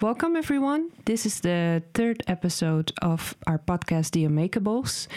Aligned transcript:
Welcome, 0.00 0.36
everyone. 0.36 0.92
This 1.06 1.26
is 1.26 1.40
the 1.40 1.82
third 1.92 2.22
episode 2.28 2.92
of 3.02 3.34
our 3.48 3.58
podcast, 3.58 4.12
The 4.12 4.26
Unmakeables. 4.26 5.08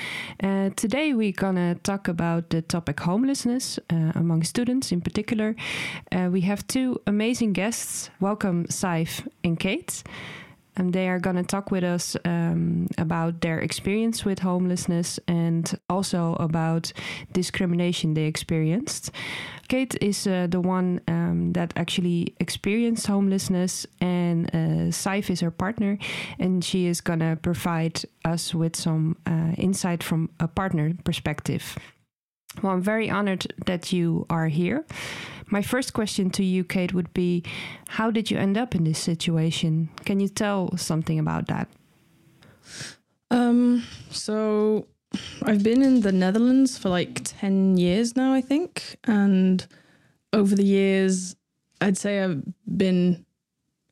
Uh, 0.42 0.72
today, 0.76 1.14
we're 1.14 1.34
going 1.34 1.56
to 1.58 1.76
talk 1.84 2.08
about 2.08 2.50
the 2.50 2.64
topic 2.64 3.00
homelessness 3.00 3.78
uh, 3.92 4.12
among 4.16 4.42
students 4.42 4.92
in 4.92 5.00
particular. 5.02 5.56
Uh, 6.12 6.30
we 6.32 6.42
have 6.42 6.66
two 6.66 7.00
amazing 7.06 7.54
guests. 7.54 8.10
Welcome, 8.20 8.66
Sadhbh 8.66 9.28
and 9.44 9.60
Cait. 9.60 10.02
And 10.78 10.94
they 10.94 11.10
are 11.10 11.20
going 11.20 11.36
to 11.36 11.44
talk 11.44 11.70
with 11.70 11.84
us 11.84 12.16
um, 12.24 12.88
about 12.98 13.42
their 13.42 13.60
experience 13.60 14.24
with 14.24 14.40
homelessness 14.40 15.20
and 15.28 15.78
also 15.90 16.36
about 16.40 16.94
discrimination 17.34 18.14
they 18.14 18.24
experienced. 18.24 19.12
Cait 19.68 19.96
is 20.02 20.28
uh, 20.28 20.48
the 20.50 20.60
one 20.60 21.02
um, 21.08 21.54
that 21.54 21.74
actually 21.76 22.36
experienced 22.40 23.08
homelessness, 23.08 23.86
and 24.00 24.48
uh, 24.54 24.92
Sadhbh 24.92 25.30
is 25.30 25.40
her 25.42 25.52
partner, 25.52 25.98
and 26.40 26.64
she 26.64 26.88
is 26.88 27.02
going 27.02 27.20
to 27.20 27.38
provide 27.42 28.02
us 28.26 28.54
with 28.54 28.76
some 28.76 29.16
uh, 29.26 29.54
insight 29.58 30.04
from 30.04 30.30
a 30.40 30.48
partner 30.48 30.94
perspective. 31.04 31.78
Well, 32.62 32.74
I'm 32.74 32.82
very 32.82 33.10
honored 33.10 33.54
that 33.66 33.94
you 33.94 34.26
are 34.30 34.48
here. 34.48 34.86
My 35.52 35.62
first 35.62 35.92
question 35.92 36.30
to 36.32 36.46
you, 36.46 36.64
Cait, 36.64 36.94
would 36.94 37.14
be 37.14 37.44
How 37.90 38.10
did 38.10 38.32
you 38.32 38.38
end 38.38 38.58
up 38.58 38.74
in 38.74 38.86
this 38.86 39.00
situation? 39.00 39.90
Can 40.06 40.22
you 40.22 40.30
tell 40.30 40.76
something 40.78 41.20
about 41.20 41.48
that? 41.48 41.68
Um, 43.30 43.84
so 44.10 44.88
I've 45.44 45.62
been 45.62 45.84
in 45.84 46.02
the 46.02 46.14
Netherlands 46.14 46.78
for 46.78 46.88
like 46.88 47.20
10 47.24 47.78
years 47.78 48.16
now, 48.16 48.34
I 48.34 48.40
think. 48.40 48.96
And 49.04 49.66
over 50.32 50.56
the 50.56 50.64
years, 50.64 51.36
I'd 51.82 51.98
say 51.98 52.24
I've 52.24 52.44
been 52.66 53.26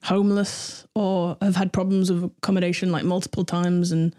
homeless 0.03 0.87
or 0.95 1.35
have 1.41 1.57
had 1.57 1.73
problems 1.73 2.09
with 2.09 2.23
accommodation 2.23 2.89
like 2.93 3.03
multiple 3.03 3.43
times. 3.43 3.91
And 3.91 4.15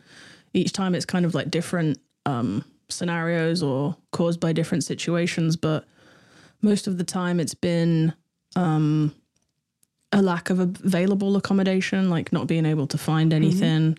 each 0.52 0.74
time 0.74 0.94
it's 0.94 1.06
kind 1.06 1.24
of 1.24 1.34
like 1.34 1.50
different 1.50 1.98
um, 2.26 2.66
scenarios 2.90 3.62
or 3.62 3.96
caused 4.12 4.40
by 4.40 4.52
different 4.52 4.84
situations. 4.84 5.56
But 5.56 5.86
most 6.62 6.86
of 6.86 6.98
the 6.98 7.04
time, 7.04 7.40
it's 7.40 7.54
been 7.54 8.12
um, 8.56 9.14
a 10.12 10.22
lack 10.22 10.50
of 10.50 10.58
available 10.60 11.36
accommodation, 11.36 12.10
like 12.10 12.32
not 12.32 12.46
being 12.46 12.66
able 12.66 12.86
to 12.88 12.98
find 12.98 13.32
Mm-hmm. 13.32 13.36
anything 13.44 13.98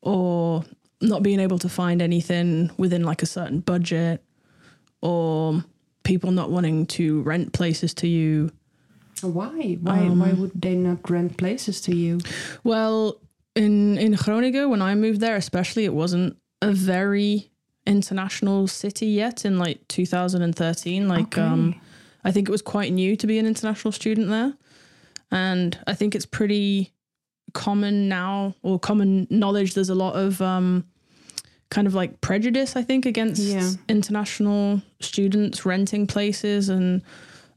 or 0.00 0.64
not 1.00 1.22
being 1.22 1.40
able 1.40 1.58
to 1.58 1.68
find 1.68 2.00
anything 2.02 2.70
within 2.76 3.02
like 3.02 3.22
a 3.22 3.26
certain 3.26 3.60
budget 3.60 4.22
or 5.00 5.64
people 6.04 6.30
not 6.30 6.50
wanting 6.50 6.86
to 6.86 7.22
rent 7.22 7.52
places 7.52 7.92
to 7.94 8.06
you. 8.08 8.50
Why? 9.20 9.78
Why? 9.80 10.08
why 10.08 10.32
would 10.32 10.52
they 10.54 10.74
not 10.74 11.08
rent 11.10 11.36
places 11.36 11.80
to 11.82 11.94
you? 11.94 12.18
Well, 12.64 13.20
in 13.54 13.98
in 13.98 14.14
Groningen 14.14 14.70
when 14.70 14.80
I 14.82 14.94
moved 14.94 15.20
there 15.20 15.36
especially 15.36 15.84
it 15.84 15.92
wasn't 15.94 16.36
a 16.62 16.72
very 16.72 17.50
international 17.86 18.66
city 18.68 19.06
yet 19.06 19.44
in 19.44 19.58
like 19.58 19.86
2013 19.88 21.08
like 21.08 21.36
um 21.38 21.74
I 22.24 22.30
think 22.30 22.48
it 22.48 22.52
was 22.52 22.62
quite 22.62 22.92
new 22.92 23.16
to 23.16 23.26
be 23.26 23.38
an 23.40 23.46
international 23.46 23.90
student 23.90 24.28
there. 24.28 24.52
And 25.32 25.76
I 25.88 25.94
think 25.94 26.14
it's 26.14 26.26
pretty 26.26 26.92
common 27.52 28.08
now 28.08 28.54
or 28.62 28.78
common 28.78 29.26
knowledge 29.30 29.74
there's 29.74 29.90
a 29.90 29.94
lot 29.94 30.14
of 30.14 30.40
um 30.40 30.84
kind 31.70 31.86
of 31.88 31.94
like 31.94 32.20
prejudice 32.20 32.76
I 32.76 32.82
think 32.82 33.06
against 33.06 33.42
Yeah. 33.42 33.70
international 33.88 34.82
students 35.00 35.66
renting 35.66 36.06
places 36.06 36.68
and 36.68 37.02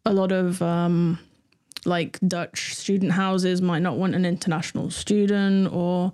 a 0.05 0.13
lot 0.13 0.31
of 0.31 0.61
um 0.61 1.19
like 1.85 2.17
Dutch 2.27 2.73
student 2.75 3.11
houses 3.11 3.61
might 3.61 3.83
not 3.83 3.97
want 3.97 4.15
an 4.15 4.25
international 4.25 4.89
student 4.89 5.71
or 5.71 6.13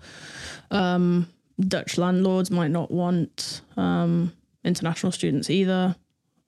um 0.71 1.27
Dutch 1.67 1.97
landlords 1.97 2.51
might 2.51 2.71
not 2.71 2.91
want 2.91 3.61
um 3.77 4.33
international 4.63 5.11
students 5.11 5.49
either. 5.49 5.95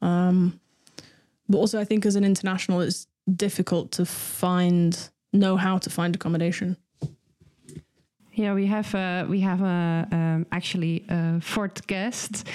Um 0.01 0.59
but 1.50 1.57
also 1.57 1.79
I 1.79 1.85
think 1.85 2.06
as 2.06 2.16
an 2.16 2.24
international 2.24 2.81
it's 2.81 3.07
difficult 3.35 3.91
to 3.94 4.06
find 4.06 5.09
know 5.31 5.56
how 5.57 5.78
to 5.79 5.90
find 5.90 6.16
accommodation. 6.16 6.78
Yeah, 8.35 8.55
we 8.55 8.66
have 8.66 8.94
a 8.95 9.25
we 9.29 9.41
have 9.41 9.61
a 9.61 10.07
um, 10.11 10.45
actually 10.51 11.05
a 11.07 11.39
fourth 11.39 11.85
guest. 11.85 12.47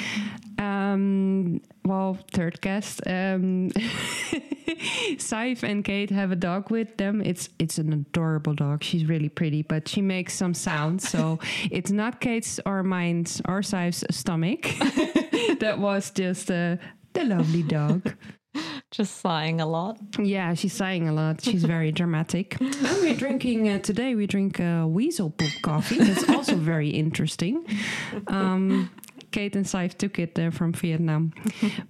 Um, 0.59 1.61
well, 1.85 2.19
third 2.33 2.61
guest. 2.61 3.01
Um, 3.07 3.71
Sadhbh 5.17 5.63
and 5.63 5.85
Cait 5.85 6.11
have 6.11 6.33
a 6.33 6.37
dog 6.37 6.71
with 6.71 6.97
them. 6.97 7.23
It's 7.23 7.49
it's 7.61 7.79
an 7.79 7.93
adorable 7.93 8.55
dog. 8.55 8.83
She's 8.83 9.07
really 9.07 9.29
pretty, 9.29 9.63
but 9.63 9.87
she 9.87 10.03
makes 10.03 10.35
some 10.35 10.53
sounds. 10.53 11.09
So 11.09 11.39
it's 11.71 11.93
not 11.93 12.21
Cait's 12.21 12.59
or 12.67 12.83
mine's 12.83 13.41
or 13.47 13.61
Sadhbh's 13.61 14.05
stomach. 14.11 14.63
that 15.61 15.77
was 15.79 16.11
just 16.11 16.51
uh, 16.51 16.77
the 17.13 17.25
lovely 17.25 17.63
dog. 17.63 18.15
just 18.91 19.21
sighing 19.21 19.61
a 19.61 19.67
lot. 19.67 19.99
Yeah, 20.19 20.55
she's 20.55 20.73
sighing 20.73 21.09
a 21.09 21.13
lot. 21.13 21.43
She's 21.43 21.65
very 21.65 21.93
dramatic. 22.01 22.61
And 22.61 22.75
we're 23.01 23.17
drinking 23.17 23.69
uh, 23.69 23.79
today. 23.79 24.15
We 24.15 24.27
drink 24.27 24.61
uh, 24.61 24.87
weasel 24.89 25.31
poop 25.31 25.53
coffee. 25.63 25.99
That's 25.99 26.29
also 26.29 26.57
very 26.73 26.91
interesting. 26.91 27.65
Um, 28.29 28.91
Cait 29.31 29.55
and 29.57 29.67
Sadhbh 29.67 29.99
took 29.99 30.19
it 30.19 30.39
uh, 30.39 30.51
from 30.51 30.73
Vietnam, 30.73 31.33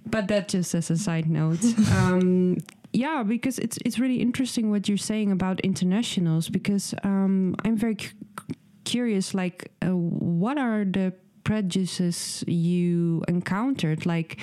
but 0.05 0.27
that 0.27 0.49
just 0.49 0.75
as 0.75 0.89
a 0.91 0.97
side 0.97 1.29
note. 1.29 1.63
Um, 1.95 2.57
yeah, 2.91 3.23
because 3.23 3.59
it's 3.59 3.77
it's 3.85 3.99
really 3.99 4.19
interesting 4.19 4.71
what 4.71 4.89
you're 4.89 4.97
saying 4.97 5.31
about 5.31 5.59
internationals. 5.61 6.49
Because 6.49 6.93
um, 7.03 7.55
I'm 7.63 7.77
very 7.77 7.95
cu- 7.95 8.15
curious. 8.83 9.33
Like, 9.33 9.71
uh, 9.81 9.95
what 9.95 10.57
are 10.57 10.83
the 10.83 11.13
prejudices 11.43 12.43
you 12.47 13.23
encountered? 13.27 14.05
Like, 14.05 14.39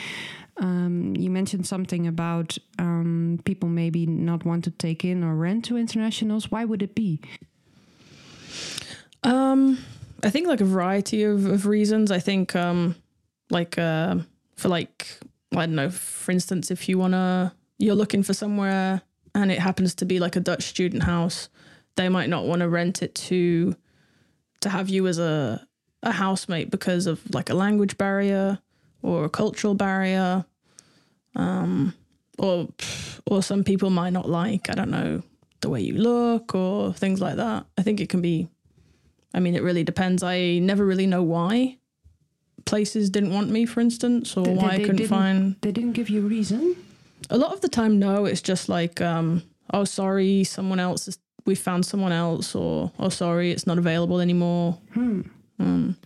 um, 0.59 1.15
you 1.17 1.31
mentioned 1.31 1.67
something 1.67 2.07
about 2.07 2.57
um, 2.79 3.41
people 3.45 3.69
maybe 3.69 4.07
not 4.07 4.45
want 4.45 4.65
to 4.65 4.71
take 4.71 5.05
in 5.05 5.23
or 5.23 5.35
rent 5.35 5.65
to 5.67 5.77
internationals. 5.77 6.51
Why 6.51 6.65
would 6.65 6.83
it 6.83 6.95
be? 6.95 7.21
Um, 9.23 9.79
I 10.23 10.31
think 10.31 10.47
like 10.47 10.61
a 10.61 10.65
variety 10.65 11.25
of, 11.25 11.45
of 11.47 11.67
reasons. 11.67 12.11
I 12.11 12.21
think 12.21 12.57
um, 12.57 12.97
like 13.51 13.79
uh, 13.79 14.17
for 14.57 14.69
like 14.69 15.19
I 15.53 15.67
don't 15.67 15.75
know, 15.75 15.91
for 15.91 16.33
instance, 16.33 16.71
if 16.71 16.89
you 16.89 16.99
wanna 16.99 17.55
you're 17.79 17.95
looking 17.95 18.23
for 18.23 18.33
somewhere 18.33 19.03
and 19.35 19.53
it 19.53 19.59
happens 19.59 19.95
to 19.97 20.07
be 20.07 20.19
like 20.19 20.37
a 20.37 20.41
Dutch 20.41 20.65
student 20.65 21.03
house, 21.03 21.51
they 21.97 22.09
might 22.09 22.31
not 22.31 22.47
want 22.47 22.61
to 22.61 22.69
rent 22.69 23.03
it 23.03 23.15
to 23.15 23.77
to 24.61 24.69
have 24.71 24.89
you 24.89 25.07
as 25.07 25.19
a 25.19 25.67
a 26.03 26.13
housemate 26.13 26.71
because 26.71 27.07
of 27.07 27.21
like 27.35 27.51
a 27.51 27.55
language 27.55 27.99
barrier 27.99 28.59
or 29.07 29.25
a 29.25 29.29
cultural 29.29 29.75
barrier. 29.75 30.45
Um, 31.35 31.95
or 32.39 32.69
or 33.27 33.43
some 33.43 33.65
people 33.65 33.91
might 33.91 34.13
not 34.13 34.29
like, 34.29 34.69
I 34.71 34.75
don't 34.75 34.91
know, 34.91 35.23
the 35.61 35.71
way 35.71 35.81
you 35.81 35.95
look 35.95 36.55
or 36.55 36.93
things 36.93 37.21
like 37.21 37.37
that. 37.37 37.67
I 37.79 37.83
think 37.83 38.01
it 38.01 38.09
can 38.09 38.21
be 38.21 38.49
I 39.35 39.41
mean, 39.41 39.55
it 39.55 39.63
really 39.63 39.85
depends. 39.85 40.23
I 40.23 40.59
never 40.59 40.85
really 40.85 41.07
know 41.07 41.23
why 41.23 41.77
places 42.65 43.11
didn't 43.11 43.33
want 43.33 43.51
me, 43.51 43.67
for 43.67 43.81
instance, 43.81 44.37
or 44.37 44.45
Th- 44.45 44.57
why 44.57 44.71
I 44.71 44.79
couldn't 44.79 45.07
find. 45.09 45.57
They 45.61 45.73
didn't 45.73 45.93
give 45.93 46.09
you 46.09 46.21
a 46.25 46.29
reason. 46.29 46.75
A 47.29 47.37
lot 47.37 47.53
of 47.53 47.61
the 47.61 47.69
time, 47.69 47.99
no. 47.99 48.25
It's 48.25 48.41
just 48.41 48.69
like, 48.69 49.01
um, 49.01 49.43
oh, 49.75 49.85
sorry, 49.85 50.45
someone 50.45 50.81
else. 50.81 51.09
Is, 51.09 51.19
we 51.45 51.55
found 51.55 51.85
someone 51.85 52.13
else, 52.13 52.55
or 52.55 52.91
oh, 52.99 53.11
sorry, 53.11 53.53
it's 53.53 53.67
not 53.67 53.79
available 53.79 54.21
anymore. 54.21 54.79
Hmm. 54.95 55.21
Um, 55.59 55.97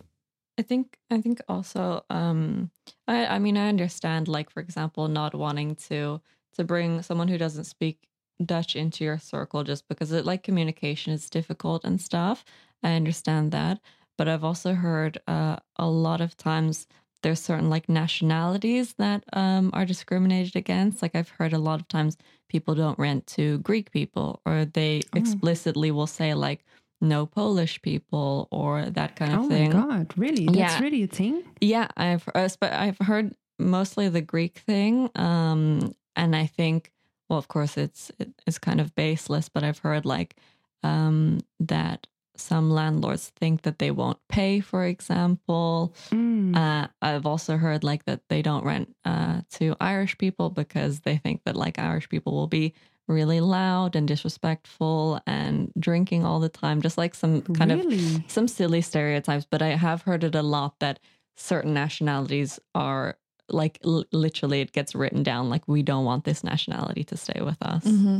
I 0.61 0.63
think 0.63 0.99
I 1.09 1.19
think 1.21 1.41
also 1.49 2.05
um 2.11 2.69
I 3.07 3.25
I 3.25 3.39
mean 3.39 3.57
I 3.57 3.67
understand 3.67 4.27
like 4.27 4.51
for 4.51 4.59
example 4.59 5.07
not 5.07 5.33
wanting 5.33 5.75
to 5.89 6.21
to 6.55 6.63
bring 6.63 7.01
someone 7.01 7.29
who 7.29 7.39
doesn't 7.39 7.63
speak 7.63 7.97
Dutch 8.45 8.75
into 8.75 9.03
your 9.03 9.17
circle 9.17 9.63
just 9.63 9.87
because 9.87 10.11
it 10.11 10.23
like 10.23 10.43
communication 10.43 11.13
is 11.13 11.31
difficult 11.31 11.83
and 11.83 11.99
stuff. 11.99 12.45
I 12.83 12.91
understand 12.93 13.51
that, 13.51 13.79
but 14.19 14.27
I've 14.27 14.43
also 14.43 14.75
heard 14.75 15.19
uh, 15.27 15.55
a 15.77 15.89
lot 15.89 16.21
of 16.21 16.37
times 16.37 16.85
there's 17.23 17.39
certain 17.39 17.71
like 17.71 17.89
nationalities 17.89 18.93
that 18.99 19.23
um, 19.33 19.71
are 19.73 19.85
discriminated 19.85 20.55
against. 20.55 21.01
Like 21.01 21.15
I've 21.15 21.29
heard 21.29 21.53
a 21.53 21.65
lot 21.69 21.79
of 21.79 21.87
times 21.87 22.17
people 22.49 22.75
don't 22.75 22.99
rent 22.99 23.25
to 23.37 23.57
Greek 23.59 23.91
people, 23.91 24.41
or 24.45 24.65
they 24.65 25.01
explicitly 25.15 25.89
will 25.89 26.07
say 26.07 26.35
like 26.35 26.63
no 27.01 27.25
Polish 27.25 27.81
people 27.81 28.47
or 28.51 28.85
that 28.85 29.15
kind 29.15 29.33
of 29.33 29.39
Oh 29.41 29.49
thing. 29.49 29.73
Oh 29.73 29.79
my 29.79 29.87
god! 29.97 30.13
Really? 30.17 30.45
That's 30.45 30.57
Yeah. 30.57 30.79
really 30.79 31.03
a 31.03 31.07
thing. 31.07 31.43
Yeah, 31.59 31.87
I've 31.97 32.27
uh, 32.33 32.47
I've 32.61 32.97
heard 32.99 33.35
mostly 33.59 34.09
the 34.09 34.21
Greek 34.21 34.59
thing, 34.59 35.09
um, 35.15 35.93
and 36.15 36.35
I 36.35 36.45
think, 36.45 36.91
well, 37.29 37.39
of 37.39 37.47
course, 37.47 37.77
it's 37.77 38.11
it's 38.47 38.59
kind 38.59 38.79
of 38.79 38.93
baseless, 38.95 39.49
but 39.49 39.63
I've 39.63 39.79
heard 39.79 40.05
like 40.05 40.35
um, 40.83 41.39
that 41.59 42.07
some 42.37 42.71
landlords 42.71 43.29
think 43.35 43.61
that 43.63 43.77
they 43.77 43.91
won't 43.91 44.17
pay, 44.29 44.61
for 44.61 44.85
example. 44.85 45.93
Mm. 46.09 46.55
Uh, 46.55 46.87
I've 47.01 47.25
also 47.25 47.57
heard 47.57 47.83
like 47.83 48.05
that 48.05 48.21
they 48.29 48.41
don't 48.41 48.63
rent 48.65 48.95
uh, 49.05 49.41
to 49.51 49.75
Irish 49.79 50.17
people 50.17 50.49
because 50.49 51.01
they 51.01 51.17
think 51.17 51.41
that 51.45 51.55
like 51.55 51.77
Irish 51.77 52.09
people 52.09 52.33
will 52.33 52.47
be 52.47 52.73
really 53.11 53.39
loud 53.41 53.95
and 53.95 54.07
disrespectful 54.07 55.19
and 55.27 55.71
drinking 55.79 56.25
all 56.25 56.39
the 56.39 56.49
time, 56.49 56.81
just 56.81 56.97
like 56.97 57.15
some 57.15 57.41
kind 57.41 57.71
of 57.71 57.85
some 58.27 58.47
silly 58.47 58.81
stereotypes. 58.81 59.45
But 59.49 59.61
I 59.61 59.69
have 59.75 60.01
heard 60.03 60.23
it 60.23 60.35
a 60.35 60.41
lot 60.41 60.79
that 60.79 60.99
certain 61.35 61.73
nationalities 61.73 62.59
are 62.75 63.17
like 63.49 63.79
l- 63.83 64.05
literally 64.11 64.61
it 64.61 64.71
gets 64.71 64.95
written 64.95 65.23
down 65.23 65.49
like 65.49 65.67
we 65.67 65.83
don't 65.83 66.05
want 66.05 66.23
this 66.23 66.43
nationality 66.43 67.03
to 67.05 67.17
stay 67.17 67.41
with 67.41 67.57
us. 67.61 67.83
Mm-hmm. 67.83 68.19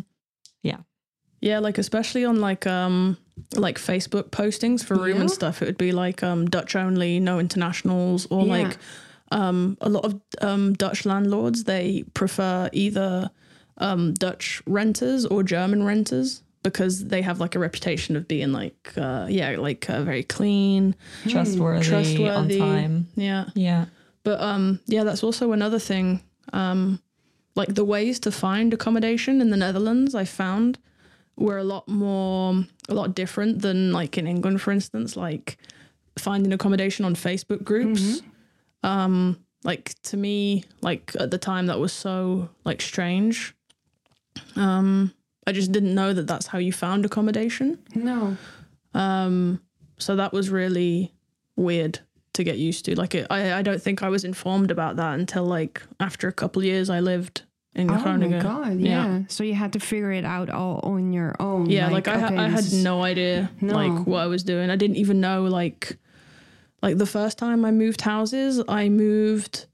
Yeah. 0.63 0.77
Yeah, 1.39 1.59
like 1.59 1.77
especially 1.79 2.25
on 2.25 2.39
like 2.41 2.67
um 2.67 3.17
like 3.55 3.77
Facebook 3.79 4.29
postings 4.29 4.83
for 4.83 4.95
room 4.95 5.15
Yeah. 5.15 5.21
and 5.21 5.31
stuff, 5.31 5.61
it 5.61 5.65
would 5.65 5.77
be 5.77 5.91
like 5.91 6.21
um 6.23 6.45
Dutch 6.49 6.75
only, 6.75 7.19
no 7.19 7.39
internationals, 7.39 8.27
or 8.29 8.45
Yeah. 8.45 8.51
like 8.63 8.77
um 9.31 9.77
a 9.81 9.89
lot 9.89 10.03
of 10.05 10.19
um 10.41 10.73
Dutch 10.73 11.05
landlords 11.05 11.63
they 11.63 12.03
prefer 12.13 12.69
either 12.73 13.31
um 13.77 14.13
Dutch 14.13 14.61
renters 14.65 15.25
or 15.25 15.43
German 15.43 15.83
renters 15.83 16.43
because 16.63 17.05
they 17.05 17.21
have 17.23 17.39
like 17.39 17.55
a 17.55 17.59
reputation 17.59 18.15
of 18.15 18.27
being 18.27 18.51
like 18.51 18.93
uh 18.97 19.25
yeah 19.29 19.55
like 19.57 19.89
uh, 19.89 20.03
very 20.03 20.23
clean 20.23 20.95
Trustworthy, 21.27 21.85
trustworthy 21.87 22.59
on 22.59 22.67
time. 22.69 23.07
yeah 23.15 23.45
Yeah. 23.55 23.85
but 24.23 24.39
um, 24.41 24.79
yeah, 24.85 25.03
that's 25.03 25.23
also 25.23 25.51
another 25.53 25.79
thing. 25.79 26.21
Um, 26.53 26.99
like 27.55 27.73
the 27.73 27.83
ways 27.85 28.19
to 28.21 28.31
find 28.31 28.73
accommodation 28.73 29.41
in 29.41 29.49
the 29.49 29.57
Netherlands, 29.57 30.13
I 30.15 30.25
found 30.25 30.77
were 31.35 31.57
a 31.57 31.63
lot 31.63 31.87
more, 31.87 32.63
a 32.87 32.93
lot 32.93 33.15
different 33.15 33.61
than 33.61 33.91
like 33.91 34.17
in 34.17 34.27
England, 34.27 34.61
for 34.61 34.71
instance. 34.71 35.17
Like 35.17 35.57
finding 36.19 36.53
accommodation 36.53 37.03
on 37.05 37.15
Facebook 37.15 37.63
groups. 37.63 38.21
Um, 38.83 39.37
like 39.63 39.95
to 40.03 40.17
me, 40.17 40.63
like 40.81 41.13
at 41.19 41.31
the 41.31 41.37
time, 41.37 41.65
that 41.67 41.79
was 41.79 41.91
so 41.93 42.49
like 42.63 42.81
strange. 42.81 43.55
Um, 44.55 45.13
I 45.47 45.51
just 45.51 45.71
didn't 45.71 45.95
know 45.95 46.13
that 46.13 46.27
that's 46.27 46.47
how 46.47 46.59
you 46.59 46.71
found 46.71 47.05
accommodation. 47.05 47.79
No. 47.95 48.37
Um, 48.93 49.61
so 49.97 50.15
that 50.15 50.33
was 50.33 50.49
really 50.49 51.13
weird 51.55 51.99
to 52.33 52.43
get 52.43 52.57
used 52.57 52.85
to. 52.85 52.95
Like, 52.95 53.15
it, 53.15 53.27
I, 53.29 53.53
I 53.53 53.61
don't 53.61 53.81
think 53.81 54.03
I 54.03 54.09
was 54.09 54.23
informed 54.23 54.71
about 54.71 54.95
that 54.97 55.19
until 55.19 55.43
like 55.45 55.81
after 55.99 56.27
a 56.27 56.33
couple 56.33 56.61
of 56.61 56.65
years 56.65 56.89
I 56.89 56.99
lived 56.99 57.43
in 57.73 57.89
Oh 57.89 57.93
my 57.95 58.01
Groningen. 58.03 58.41
god! 58.43 58.79
Yeah. 58.79 59.21
So 59.29 59.43
you 59.45 59.53
had 59.53 59.73
to 59.73 59.79
figure 59.79 60.11
it 60.11 60.25
out 60.25 60.49
all 60.49 60.79
on 60.83 61.13
your 61.13 61.35
own. 61.39 61.69
Yeah, 61.69 61.87
like, 61.89 62.07
I, 62.07 62.19
ha- 62.19 62.25
okay, 62.27 62.37
I 62.37 62.49
had 62.49 62.59
is- 62.59 62.83
no 62.83 63.01
idea 63.03 63.49
No. 63.61 63.73
like 63.73 64.05
what 64.07 64.19
I 64.19 64.27
was 64.27 64.43
doing. 64.43 64.69
I 64.69 64.75
didn't 64.75 64.97
even 64.97 65.21
know 65.21 65.43
like, 65.45 65.97
like 66.81 66.97
the 66.97 67.05
first 67.05 67.37
time 67.37 67.63
I 67.63 67.71
moved 67.71 68.01
houses, 68.01 68.61
I 68.67 68.89
moved, 68.89 69.67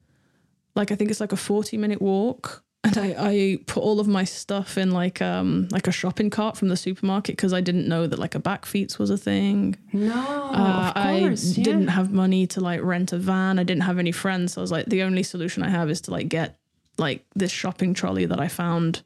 like 0.75 0.91
I 0.91 0.95
think 0.95 1.09
it's 1.09 1.19
like 1.19 1.31
a 1.31 1.38
forty 1.38 1.75
minute 1.77 2.00
walk, 2.01 2.63
and 2.88 2.98
I, 2.98 3.16
I 3.18 3.60
put 3.66 3.81
all 3.84 4.00
of 4.00 4.07
my 4.07 4.24
stuff 4.24 4.78
in 4.78 4.92
like 4.92 5.22
um 5.22 5.68
like 5.72 5.88
a 5.88 5.92
shopping 5.92 6.30
cart 6.30 6.57
from 6.57 6.69
the 6.69 6.78
supermarket 6.78 7.36
because 7.36 7.54
I 7.54 7.62
didn't 7.62 7.88
know 7.88 8.07
that 8.07 8.18
like 8.19 8.36
a 8.36 8.39
bakfiets 8.39 8.98
was 8.98 9.10
a 9.10 9.18
thing. 9.18 9.75
No, 9.94 10.13
Uh, 10.16 10.94
of 10.95 11.04
course. 11.04 11.56
I 11.56 11.60
yeah. 11.60 11.63
didn't 11.63 11.88
have 11.89 12.12
money 12.12 12.48
to 12.48 12.62
like 12.62 12.81
rent 12.81 13.13
a 13.13 13.18
van. 13.18 13.60
I 13.60 13.63
didn't 13.63 13.84
have 13.84 14.00
any 14.00 14.12
friends. 14.12 14.54
So 14.54 14.62
I 14.62 14.63
was 14.63 14.72
like, 14.72 14.86
the 14.88 15.04
only 15.04 15.24
solution 15.24 15.63
I 15.63 15.69
have 15.69 15.89
is 15.89 16.01
to 16.01 16.12
like 16.12 16.30
get 16.30 16.57
like 16.98 17.24
this 17.36 17.51
shopping 17.51 17.94
trolley 17.94 18.25
that 18.25 18.39
I 18.39 18.48
found 18.48 19.04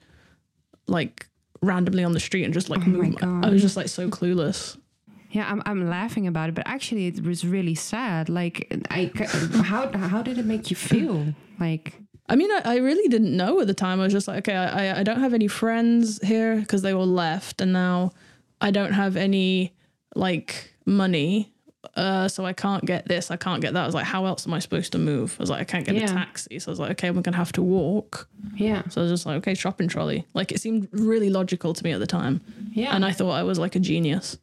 like 0.87 1.27
randomly 1.61 2.03
on 2.03 2.13
the 2.13 2.19
street 2.19 2.43
and 2.45 2.53
just 2.53 2.69
like 2.69 2.81
Oh 2.85 2.89
my 2.89 3.09
move. 3.09 3.15
God. 3.17 3.45
I 3.45 3.49
was 3.49 3.61
just 3.61 3.77
like 3.77 3.89
so 3.89 4.09
clueless. 4.09 4.77
Yeah, 5.31 5.49
I'm, 5.49 5.61
I'm 5.65 5.89
laughing 5.89 6.27
about 6.27 6.49
it, 6.49 6.55
but 6.55 6.67
actually, 6.67 7.07
it 7.07 7.23
was 7.23 7.45
really 7.47 7.73
sad. 7.75 8.27
Like, 8.27 8.67
I 8.89 9.09
how 9.63 9.89
how 9.97 10.21
did 10.21 10.37
it 10.37 10.45
make 10.45 10.69
you 10.69 10.75
feel? 10.75 11.33
Like, 11.57 11.93
I 12.31 12.35
mean, 12.35 12.51
I, 12.51 12.61
I 12.65 12.75
really 12.77 13.07
didn't 13.09 13.35
know 13.35 13.59
at 13.59 13.67
the 13.67 13.73
time. 13.73 13.99
I 13.99 14.03
was 14.03 14.13
just 14.13 14.27
like, 14.27 14.39
okay, 14.47 14.55
I, 14.55 14.67
I- 14.93 14.99
I 14.99 15.03
don't 15.03 15.19
have 15.19 15.33
any 15.33 15.47
friends 15.47 16.19
here 16.25 16.55
because 16.55 16.81
they 16.81 16.93
all 16.93 17.05
left, 17.07 17.61
and 17.61 17.71
now 17.73 18.11
I 18.61 18.71
don't 18.71 18.93
have 18.93 19.15
any 19.17 19.73
like 20.15 20.73
money. 20.85 21.47
Uh, 21.95 22.27
so 22.27 22.45
I 22.45 22.53
can't 22.53 22.85
get 22.85 23.07
this, 23.07 23.31
I 23.31 23.37
can't 23.37 23.59
get 23.61 23.73
that. 23.73 23.83
I 23.83 23.85
was 23.85 23.95
like, 23.95 24.05
how 24.05 24.25
else 24.25 24.45
am 24.47 24.53
I 24.53 24.59
supposed 24.59 24.91
to 24.93 24.99
move? 24.99 25.35
I 25.39 25.43
was 25.43 25.49
like, 25.49 25.61
I 25.61 25.63
can't 25.65 25.83
get 25.85 25.95
Yeah. 25.95 26.03
a 26.05 26.07
taxi. 26.13 26.59
So 26.59 26.69
I 26.69 26.71
was 26.71 26.79
like, 26.79 26.91
okay, 26.91 27.09
we're 27.11 27.21
gonna 27.21 27.35
have 27.37 27.51
to 27.53 27.61
walk. 27.63 28.29
yeah, 28.55 28.83
So 28.89 29.01
I 29.01 29.03
was 29.03 29.11
just 29.11 29.25
like, 29.25 29.37
okay, 29.37 29.55
shopping 29.55 29.87
trolley. 29.89 30.25
Like 30.33 30.51
it 30.53 30.61
seemed 30.61 30.87
really 30.93 31.29
logical 31.31 31.73
to 31.73 31.83
me 31.83 31.91
at 31.91 31.99
the 31.99 32.07
time. 32.07 32.39
yeah. 32.71 32.95
And 32.95 33.03
I 33.03 33.11
thought 33.11 33.31
I 33.31 33.43
was 33.43 33.57
like 33.59 33.75
a 33.75 33.79
genius. 33.79 34.37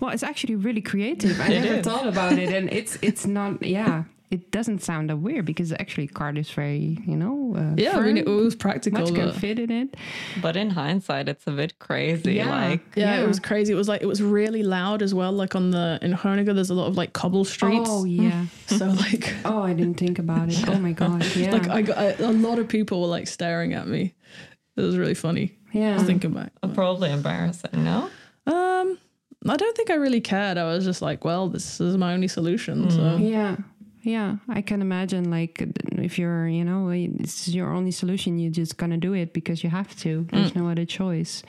well, 0.00 0.12
it's 0.12 0.22
actually 0.22 0.54
really 0.54 0.80
creative. 0.80 1.38
I 1.40 1.48
never 1.58 1.82
thought 1.82 2.06
about 2.06 2.38
it, 2.38 2.50
and 2.54 2.72
it's 2.72 2.96
it's 3.02 3.26
not. 3.26 3.60
Yeah, 3.62 4.04
it 4.34 4.50
doesn't 4.50 4.80
sound 4.82 5.08
that 5.10 5.16
weird 5.18 5.44
because 5.44 5.72
actually, 5.72 6.08
card 6.08 6.36
is 6.38 6.50
very 6.50 6.98
you 7.06 7.16
know. 7.16 7.54
Uh, 7.56 7.74
Yeah, 7.76 7.96
I 7.98 8.00
mean, 8.06 8.16
it 8.16 8.26
was 8.26 8.54
practical. 8.56 9.00
much 9.00 9.14
can 9.14 9.26
but- 9.30 9.36
fit 9.36 9.58
in 9.58 9.70
it. 9.70 9.96
But 10.42 10.56
in 10.56 10.70
hindsight, 10.70 11.28
it's 11.28 11.46
a 11.46 11.52
bit 11.52 11.78
crazy. 11.78 12.34
Yeah. 12.34 12.50
Like, 12.68 12.80
yeah, 12.96 13.16
Yeah. 13.16 13.22
it 13.24 13.28
was 13.28 13.38
crazy. 13.40 13.72
It 13.72 13.76
was 13.76 13.88
like, 13.88 14.02
it 14.02 14.06
was 14.14 14.20
really 14.22 14.62
loud 14.62 15.02
as 15.02 15.12
well. 15.14 15.32
Like 15.32 15.54
on 15.54 15.70
the, 15.70 15.98
in 16.02 16.12
Groningen, 16.14 16.54
there's 16.56 16.70
a 16.70 16.74
lot 16.82 16.88
of 16.88 16.96
like 16.96 17.12
cobble 17.12 17.44
streets. 17.44 17.88
Oh 17.92 18.04
yeah. 18.22 18.46
So 18.66 18.86
like, 18.86 19.34
Oh, 19.44 19.62
I 19.62 19.72
didn't 19.72 19.98
think 19.98 20.18
about 20.18 20.48
it. 20.48 20.68
Oh 20.68 20.78
my 20.78 20.92
god. 21.02 21.24
Yeah. 21.36 21.52
like 21.52 21.68
I 21.68 21.82
got, 21.82 21.98
I, 21.98 22.06
a 22.18 22.32
lot 22.32 22.58
of 22.58 22.66
people 22.68 23.00
were 23.02 23.06
like 23.18 23.26
staring 23.28 23.72
at 23.74 23.86
me. 23.86 24.14
It 24.76 24.80
was 24.82 24.96
really 24.98 25.14
funny. 25.14 25.56
yeah. 25.72 25.94
Just 25.94 26.06
thinking 26.06 26.32
back. 26.32 26.50
probably 26.74 27.10
embarrassing, 27.12 27.84
no? 27.84 28.10
Um, 28.46 28.98
I 29.46 29.56
don't 29.56 29.76
think 29.76 29.90
I 29.90 29.94
really 29.94 30.20
cared. 30.22 30.56
I 30.58 30.64
was 30.64 30.84
just 30.84 31.02
like, 31.02 31.24
well, 31.24 31.48
this 31.48 31.80
is 31.80 31.96
my 31.96 32.14
only 32.14 32.28
solution. 32.28 32.90
So 32.90 33.16
Yeah. 33.20 33.56
Yeah, 34.04 34.36
I 34.48 34.60
can 34.60 34.82
imagine 34.82 35.30
like 35.30 35.66
if 35.92 36.18
you're, 36.18 36.46
you 36.46 36.62
know, 36.62 36.90
it's 36.90 37.48
your 37.48 37.72
only 37.72 37.90
solution, 37.90 38.38
you're 38.38 38.52
just 38.52 38.76
gonna 38.76 38.98
do 38.98 39.14
it 39.14 39.32
because 39.32 39.64
you 39.64 39.70
have 39.70 39.96
to. 40.00 40.26
There's 40.30 40.52
mm. 40.52 40.56
no 40.56 40.68
other 40.68 40.84
choice. 40.84 41.42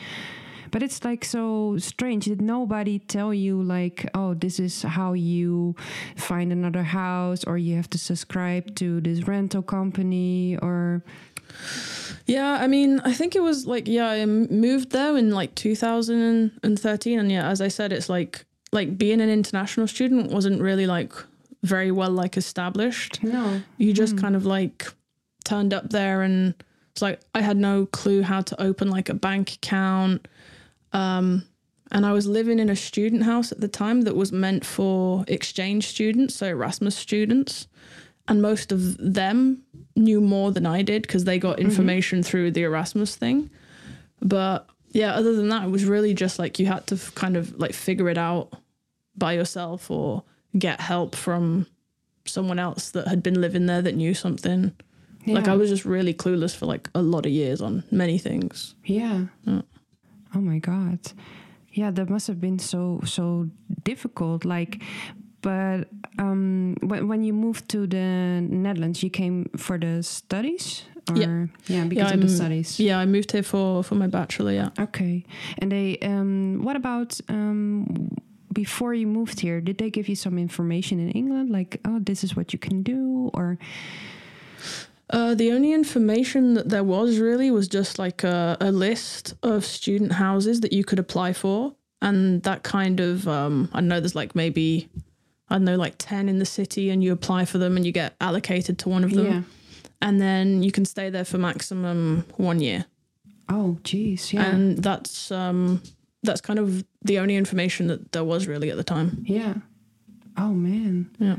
But 0.71 0.81
it's 0.81 1.03
like 1.03 1.25
so 1.25 1.77
strange. 1.77 2.25
Did 2.25 2.41
nobody 2.41 2.99
tell 2.99 3.33
you 3.33 3.61
like, 3.61 4.09
oh, 4.13 4.33
this 4.33 4.59
is 4.59 4.81
how 4.81 5.13
you 5.13 5.75
find 6.15 6.51
another 6.51 6.83
house, 6.83 7.43
or 7.43 7.57
you 7.57 7.75
have 7.75 7.89
to 7.91 7.97
subscribe 7.97 8.75
to 8.75 9.01
this 9.01 9.27
rental 9.27 9.61
company, 9.61 10.57
or 10.61 11.03
Yeah, 12.25 12.57
I 12.59 12.67
mean, 12.67 13.01
I 13.01 13.11
think 13.13 13.35
it 13.35 13.41
was 13.41 13.67
like 13.67 13.87
yeah, 13.87 14.09
i 14.09 14.25
moved 14.25 14.91
there 14.91 15.17
in 15.17 15.31
like 15.31 15.55
2013, 15.55 17.19
and 17.19 17.31
yeah, 17.31 17.49
as 17.49 17.59
I 17.59 17.67
said, 17.67 17.91
it's 17.91 18.09
like 18.09 18.45
like 18.71 18.97
being 18.97 19.21
an 19.21 19.29
international 19.29 19.87
student 19.87 20.31
wasn't 20.31 20.61
really 20.61 20.87
like 20.87 21.13
very 21.65 21.91
well 21.91 22.11
like 22.11 22.37
established. 22.37 23.23
no? 23.23 23.61
You 23.77 23.93
just 23.93 24.17
kind 24.17 24.35
of 24.35 24.45
like 24.45 24.87
turned 25.43 25.73
up 25.73 25.89
there, 25.89 26.21
and 26.21 26.53
it's 26.91 27.01
like 27.01 27.19
I 27.33 27.41
had 27.41 27.57
no 27.57 27.85
clue 27.87 28.21
how 28.21 28.41
to 28.41 28.61
open 28.61 28.89
like 28.89 29.09
a 29.09 29.13
bank 29.13 29.53
account. 29.53 30.27
Um, 30.93 31.43
and 31.91 32.05
I 32.05 32.13
was 32.13 32.25
living 32.25 32.59
in 32.59 32.69
a 32.69 32.75
student 32.75 33.23
house 33.23 33.51
at 33.51 33.61
the 33.61 33.67
time 33.67 34.01
that 34.01 34.15
was 34.15 34.31
meant 34.31 34.65
for 34.65 35.23
exchange 35.27 35.87
students, 35.87 36.35
so 36.35 36.47
Erasmus 36.47 36.95
students. 36.95 37.67
And 38.27 38.41
most 38.41 38.71
of 38.71 38.97
them 38.97 39.61
knew 39.95 40.19
more 40.19 40.51
than 40.51 40.65
I 40.65 40.81
did 40.81 41.03
because 41.03 41.25
they 41.25 41.37
got 41.37 41.59
information 41.59 42.23
through 42.23 42.51
the 42.51 42.63
Erasmus 42.63 43.15
thing. 43.15 43.51
But 44.19 44.67
yeah, 44.91 45.13
other 45.13 45.35
than 45.35 45.49
that, 45.49 45.65
it 45.65 45.69
was 45.69 45.85
really 45.85 46.15
just 46.15 46.39
like 46.39 46.57
you 46.57 46.65
had 46.65 46.87
to 46.87 46.95
f- 46.95 47.13
kind 47.13 47.37
of 47.37 47.55
like 47.59 47.73
figure 47.73 48.09
it 48.09 48.17
out 48.17 48.51
by 49.15 49.33
yourself 49.33 49.91
or 49.91 50.23
get 50.57 50.79
help 50.81 51.15
from 51.15 51.65
someone 52.25 52.59
else 52.59 52.91
that 52.91 53.07
had 53.07 53.21
been 53.21 53.39
living 53.41 53.65
there 53.67 53.81
that 53.81 53.95
knew 53.95 54.13
something. 54.13 54.71
Like 55.27 55.47
I 55.47 55.55
was 55.55 55.69
just 55.71 55.85
really 55.85 56.13
clueless 56.13 56.55
for 56.55 56.67
like 56.67 56.87
a 56.93 57.01
lot 57.01 57.25
of 57.25 57.31
years 57.31 57.59
on 57.61 57.83
many 57.91 58.19
things. 58.19 58.75
Yeah. 58.85 59.25
Yeah. 59.47 59.61
Oh 60.35 60.39
my 60.41 60.59
god. 60.59 60.99
Yeah, 61.71 61.89
that 61.91 62.09
must 62.09 62.27
have 62.27 62.39
been 62.39 62.59
so 62.59 63.01
so 63.05 63.47
difficult. 63.83 64.45
Like, 64.45 64.83
but 65.41 65.87
um, 66.19 66.75
when 66.81 67.07
when 67.07 67.23
you 67.23 67.33
moved 67.33 67.67
to 67.69 67.87
the 67.87 68.39
Netherlands, 68.49 69.01
you 69.01 69.09
came 69.09 69.49
for 69.57 69.79
the 69.79 70.03
studies, 70.03 70.83
or 71.09 71.17
Yeah. 71.17 71.47
yeah, 71.67 71.85
because 71.87 72.11
of 72.11 72.19
I'm- 72.19 72.21
the 72.21 72.29
studies. 72.29 72.79
Yeah, 72.79 72.99
I 73.01 73.05
moved 73.05 73.31
here 73.31 73.43
for 73.43 73.83
for 73.83 73.95
my 73.95 74.07
bachelor. 74.07 74.51
Yeah. 74.53 74.69
Okay, 74.79 75.23
and 75.57 75.71
they 75.71 75.97
um, 76.01 76.61
what 76.63 76.75
about 76.75 77.19
um, 77.29 77.85
before 78.55 78.95
you 78.95 79.05
moved 79.05 79.39
here? 79.41 79.61
Did 79.61 79.77
they 79.77 79.91
give 79.91 80.09
you 80.09 80.15
some 80.15 80.39
information 80.41 80.99
in 80.99 81.11
England, 81.11 81.51
like 81.51 81.79
oh, 81.85 81.99
this 81.99 82.23
is 82.23 82.35
what 82.35 82.53
you 82.53 82.59
can 82.59 82.81
do, 82.81 83.29
or 83.33 83.57
Uh, 85.11 85.35
the 85.35 85.51
only 85.51 85.71
information 85.71 86.55
that 86.55 86.67
there 86.69 86.83
was 86.83 87.19
really 87.19 87.51
was 87.51 87.67
just 87.67 87.99
like 87.99 88.23
a, 88.23 88.57
a 88.59 88.71
list 88.71 89.35
of 89.43 89.63
student 89.63 90.11
houses 90.13 90.61
that 90.61 90.73
you 90.73 90.83
could 90.83 90.97
apply 90.99 91.31
for, 91.33 91.75
and 92.01 92.41
that 92.41 92.63
kind 92.63 92.99
of 92.99 93.27
um, 93.27 93.69
I 93.71 93.81
know. 93.81 93.99
There's 93.99 94.15
like 94.15 94.33
maybe 94.35 94.89
I 95.49 95.55
don't 95.55 95.65
know, 95.65 95.75
like 95.85 95.95
ten 95.99 96.27
in 96.27 96.39
the 96.39 96.45
city, 96.45 96.89
and 96.89 97.03
you 97.03 97.13
apply 97.13 97.45
for 97.45 97.59
them, 97.59 97.77
and 97.77 97.85
you 97.85 97.91
get 97.91 98.15
allocated 98.19 98.79
to 98.79 98.89
one 98.89 99.03
of 99.05 99.11
them, 99.11 99.25
yeah? 99.25 99.41
and 100.01 100.19
then 100.19 100.63
you 100.63 100.71
can 100.71 100.85
stay 100.85 101.11
there 101.11 101.25
for 101.25 101.37
maximum 101.37 102.25
one 102.37 102.59
year, 102.59 102.85
Oh, 103.47 103.77
geez, 103.83 104.33
yeah, 104.33 104.49
and 104.49 104.81
that's 104.81 105.29
um, 105.31 105.83
that's 106.23 106.41
kind 106.41 106.57
of 106.57 106.83
the 107.05 107.19
only 107.19 107.35
information 107.35 107.87
that 107.87 108.11
there 108.11 108.23
was 108.23 108.47
really 108.47 108.69
at 108.71 108.77
the 108.77 108.83
time. 108.83 109.23
yeah. 109.25 109.53
Oh 110.37 110.53
man. 110.53 111.09
Yeah. 111.17 111.37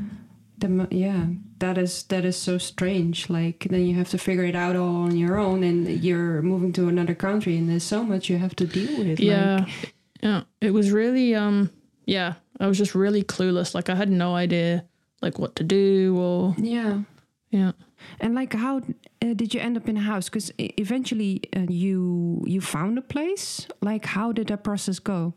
The, 0.59 0.89
yeah, 0.91 1.27
that 1.59 1.77
is 1.77 2.05
that 2.05 2.25
is 2.25 2.37
so 2.37 2.57
strange. 2.57 3.29
Like 3.29 3.67
then 3.69 3.85
you 3.85 3.95
have 3.97 4.09
to 4.11 4.19
figure 4.19 4.45
it 4.45 4.57
out 4.57 4.75
all 4.75 5.05
on 5.05 5.15
your 5.15 5.37
own, 5.37 5.63
and 5.63 5.87
you're 6.03 6.41
moving 6.41 6.73
to 6.75 6.89
another 6.89 7.15
country, 7.15 7.59
and 7.59 7.69
there's 7.69 7.83
so 7.85 8.03
much 8.03 8.31
you 8.31 8.39
have 8.39 8.57
to 8.57 8.67
deal 8.67 8.99
with. 8.99 9.21
yeah 9.21 9.67
like, 9.67 9.95
yeah 10.23 10.43
it 10.63 10.71
was 10.71 10.91
really 10.93 11.35
um 11.35 11.71
yeah 12.07 12.35
i 12.59 12.67
was 12.67 12.79
just 12.79 12.95
really 12.95 13.23
clueless 13.23 13.75
like 13.75 13.91
i 13.91 13.95
had 13.95 14.09
no 14.09 14.35
idea 14.35 14.83
like 15.21 15.39
what 15.39 15.55
to 15.57 15.65
do 15.65 16.17
or 16.19 16.55
yeah. 16.59 17.01
yeah 17.51 17.73
And 18.21 18.35
like, 18.35 18.53
how 18.53 18.79
uh, 19.23 19.35
did 19.35 19.55
you 19.55 19.61
end 19.61 19.77
up 19.77 19.89
in 19.89 19.97
a 19.97 20.01
house? 20.01 20.29
Because 20.29 20.53
eventually 20.59 21.43
uh, 21.55 21.67
you 21.69 22.43
you 22.47 22.61
found 22.61 22.99
a 22.99 23.03
place. 23.03 23.67
Like, 23.81 24.05
how 24.05 24.33
did 24.33 24.49
that 24.49 24.65
process 24.65 24.99
go? 24.99 25.35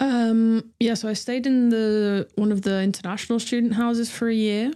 um 0.00 0.72
yeah 0.80 0.94
so 0.94 1.08
i 1.08 1.12
stayed 1.12 1.46
in 1.46 1.68
the 1.68 2.28
one 2.34 2.50
of 2.50 2.62
the 2.62 2.82
international 2.82 3.38
student 3.38 3.74
houses 3.74 4.10
for 4.10 4.28
a 4.28 4.34
year 4.34 4.72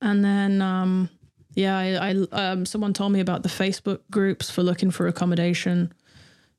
and 0.00 0.24
then 0.24 0.62
um 0.62 1.08
yeah 1.54 1.76
i, 1.76 2.10
I 2.10 2.50
um 2.50 2.64
someone 2.64 2.92
told 2.92 3.12
me 3.12 3.20
about 3.20 3.42
the 3.42 3.48
facebook 3.48 4.00
groups 4.10 4.48
for 4.48 4.62
looking 4.62 4.90
for 4.92 5.08
accommodation 5.08 5.92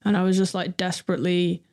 and 0.04 0.18
i 0.18 0.24
was 0.24 0.38
just 0.38 0.54
like 0.54 0.76
desperately 0.76 1.64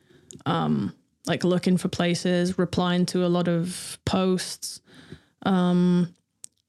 um 0.45 0.93
like 1.27 1.43
looking 1.43 1.75
for 1.75 1.89
places 1.89 2.57
replying 2.57 3.05
to 3.07 3.25
a 3.25 3.27
lot 3.27 3.49
of 3.49 3.99
posts 4.05 4.79
um 5.45 6.15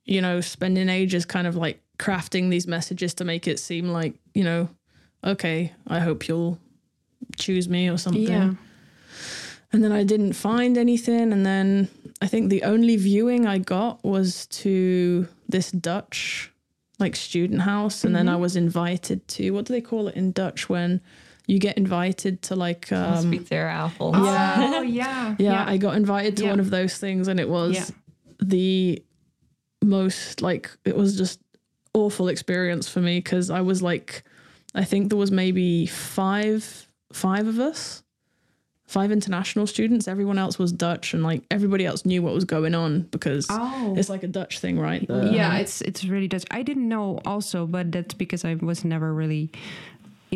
you 0.06 0.20
know 0.20 0.40
spending 0.40 0.88
ages 0.88 1.24
kind 1.26 1.46
of 1.46 1.56
like 1.56 1.80
crafting 1.98 2.48
these 2.50 2.66
messages 2.66 3.14
to 3.14 3.24
make 3.24 3.46
it 3.48 3.58
seem 3.58 3.88
like 3.88 4.14
you 4.34 4.44
know 4.44 4.68
okay 5.24 5.72
i 5.88 5.98
hope 5.98 6.28
you'll 6.28 6.58
choose 7.36 7.68
me 7.68 7.88
or 7.90 7.96
something 7.98 8.22
Yeah. 8.22 8.54
and 9.72 9.82
then 9.84 9.92
I 9.92 10.04
didn't 10.04 10.34
find 10.34 10.78
anything. 10.78 11.32
And 11.32 11.44
then 11.44 11.88
I 12.22 12.26
think 12.28 12.48
the 12.50 12.62
only 12.62 12.96
viewing 12.96 13.46
I 13.46 13.58
got 13.58 14.02
was 14.04 14.46
to 14.62 15.26
this 15.48 15.70
Dutch 15.70 16.50
like 16.98 17.16
student 17.16 17.62
house. 17.62 18.04
And 18.04 18.14
then 18.14 18.28
I 18.28 18.36
was 18.36 18.56
invited 18.56 19.26
to 19.28 19.50
what 19.50 19.64
do 19.66 19.72
they 19.74 19.80
call 19.80 20.08
it 20.08 20.14
in 20.14 20.32
Dutch 20.32 20.68
when 20.68 21.00
you 21.46 21.58
get 21.58 21.76
invited 21.76 22.40
to 22.42 22.56
like 22.56 22.90
Must 22.90 23.24
um, 23.24 23.30
be 23.30 23.38
their 23.38 23.68
apple. 23.68 24.12
Oh 24.14 24.82
yeah. 24.82 25.34
yeah, 25.38 25.64
I 25.66 25.76
got 25.78 25.96
invited 25.96 26.36
to 26.38 26.44
Yeah. 26.44 26.50
one 26.50 26.60
of 26.60 26.70
those 26.70 26.96
things 26.96 27.28
and 27.28 27.38
it 27.40 27.48
was 27.48 27.74
Yeah. 27.74 27.84
the 28.42 29.02
most 29.82 30.42
like 30.42 30.70
it 30.84 30.96
was 30.96 31.16
just 31.16 31.40
awful 31.94 32.28
experience 32.28 32.88
for 32.88 33.00
me 33.00 33.18
because 33.18 33.50
I 33.50 33.60
was 33.60 33.82
like 33.82 34.22
I 34.74 34.84
think 34.84 35.08
there 35.08 35.18
was 35.18 35.30
maybe 35.30 35.86
five 35.86 36.88
five 37.12 37.46
of 37.46 37.58
us 37.58 38.02
five 38.86 39.10
international 39.10 39.66
students 39.66 40.06
everyone 40.06 40.38
else 40.38 40.58
was 40.58 40.70
Dutch 40.72 41.12
and 41.14 41.22
like 41.22 41.42
everybody 41.50 41.84
else 41.84 42.04
knew 42.06 42.22
what 42.22 42.32
was 42.34 42.44
going 42.44 42.74
on 42.74 43.02
because 43.10 43.46
Oh. 43.50 43.94
it's 43.96 44.08
like 44.08 44.22
a 44.22 44.28
Dutch 44.28 44.60
thing 44.60 44.78
right 44.78 45.06
The- 45.06 45.30
yeah, 45.32 45.56
it's 45.58 45.80
it's 45.82 46.04
really 46.04 46.28
Dutch. 46.28 46.44
I 46.50 46.62
didn't 46.62 46.88
know 46.88 47.18
also, 47.24 47.66
but 47.66 47.90
that's 47.92 48.14
because 48.14 48.44
I 48.44 48.54
was 48.54 48.84
never 48.84 49.12
really 49.12 49.50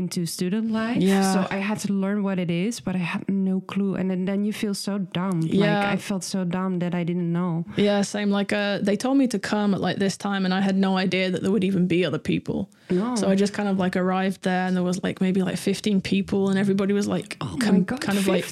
into 0.00 0.26
student 0.26 0.66
life. 0.80 0.96
Yeah. 1.10 1.32
So 1.34 1.38
I 1.56 1.58
had 1.68 1.78
to 1.86 1.92
learn 2.04 2.18
what 2.26 2.38
it 2.44 2.50
is, 2.50 2.80
but 2.86 2.94
I 3.02 3.04
had 3.14 3.22
no 3.28 3.60
clue. 3.72 3.92
And 3.98 4.06
then, 4.10 4.24
then 4.24 4.40
you 4.46 4.52
feel 4.62 4.74
so 4.74 4.98
dumb. 5.18 5.38
Yeah. 5.44 5.60
Like 5.78 5.88
I 5.94 5.96
felt 6.10 6.24
so 6.24 6.40
dumb 6.56 6.72
that 6.82 6.92
I 7.00 7.02
didn't 7.10 7.30
know. 7.38 7.64
yeah 7.88 8.02
same 8.02 8.30
like 8.38 8.52
uh 8.52 8.78
they 8.88 8.96
told 8.96 9.16
me 9.22 9.26
to 9.34 9.38
come 9.38 9.74
at 9.76 9.80
like 9.88 9.98
this 10.04 10.16
time 10.16 10.42
and 10.46 10.52
I 10.58 10.60
had 10.68 10.76
no 10.76 10.92
idea 11.06 11.30
that 11.32 11.40
there 11.42 11.52
would 11.54 11.64
even 11.70 11.86
be 11.94 12.04
other 12.08 12.18
people 12.32 12.58
No. 12.90 13.14
So 13.20 13.24
I 13.32 13.34
just 13.44 13.52
kind 13.58 13.68
of 13.68 13.76
like 13.84 13.94
arrived 14.02 14.40
there 14.48 14.64
and 14.66 14.74
there 14.76 14.82
was 14.90 14.98
like 15.06 15.20
maybe 15.20 15.40
like 15.42 15.58
15 15.58 16.00
people 16.00 16.48
and 16.50 16.58
everybody 16.58 16.92
was 17.00 17.06
like 17.16 17.36
oh 17.40 17.56
com- 17.60 17.74
my 17.74 17.80
god, 17.90 18.00
kind 18.00 18.18
of 18.18 18.26
like 18.26 18.44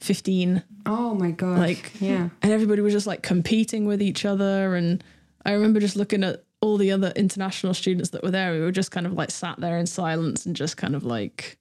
15 0.00 0.62
Oh 0.86 1.14
my 1.14 1.30
god. 1.32 1.58
like 1.58 1.92
yeah. 2.00 2.28
and 2.42 2.52
everybody 2.52 2.80
was 2.82 2.92
just 2.92 3.06
like 3.06 3.22
competing 3.22 3.86
with 3.90 4.00
each 4.02 4.24
other 4.24 4.74
and 4.78 5.02
I 5.44 5.52
remember 5.52 5.78
just 5.80 5.96
looking 5.96 6.24
at 6.24 6.42
all 6.60 6.76
the 6.78 6.90
other 6.92 7.12
international 7.16 7.74
students 7.74 8.10
that 8.10 8.22
were 8.22 8.30
there 8.30 8.52
we 8.52 8.60
were 8.60 8.72
just 8.72 8.90
kind 8.90 9.06
of 9.06 9.12
like 9.12 9.30
sat 9.30 9.58
there 9.60 9.78
in 9.78 9.86
silence 9.86 10.46
and 10.46 10.56
just 10.56 10.76
kind 10.76 10.94
of 10.94 11.04
like 11.04 11.58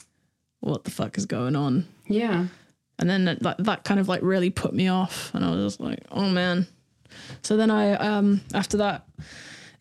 what 0.62 0.84
the 0.84 0.92
fuck 0.92 1.18
is 1.18 1.26
going 1.26 1.56
on 1.56 1.86
Yeah. 2.08 2.48
and 3.00 3.10
then 3.10 3.26
that, 3.26 3.44
that, 3.44 3.58
that 3.64 3.84
kind 3.84 4.00
of 4.00 4.08
like 4.08 4.22
really 4.24 4.50
put 4.50 4.74
me 4.74 4.88
off 4.88 5.32
and 5.34 5.44
I 5.46 5.52
was 5.52 5.74
just 5.74 5.80
like 5.80 6.00
oh 6.12 6.30
man 6.30 6.66
so 7.44 7.56
then 7.58 7.70
I 7.72 7.94
um 7.94 8.42
after 8.54 8.78
that 8.78 9.06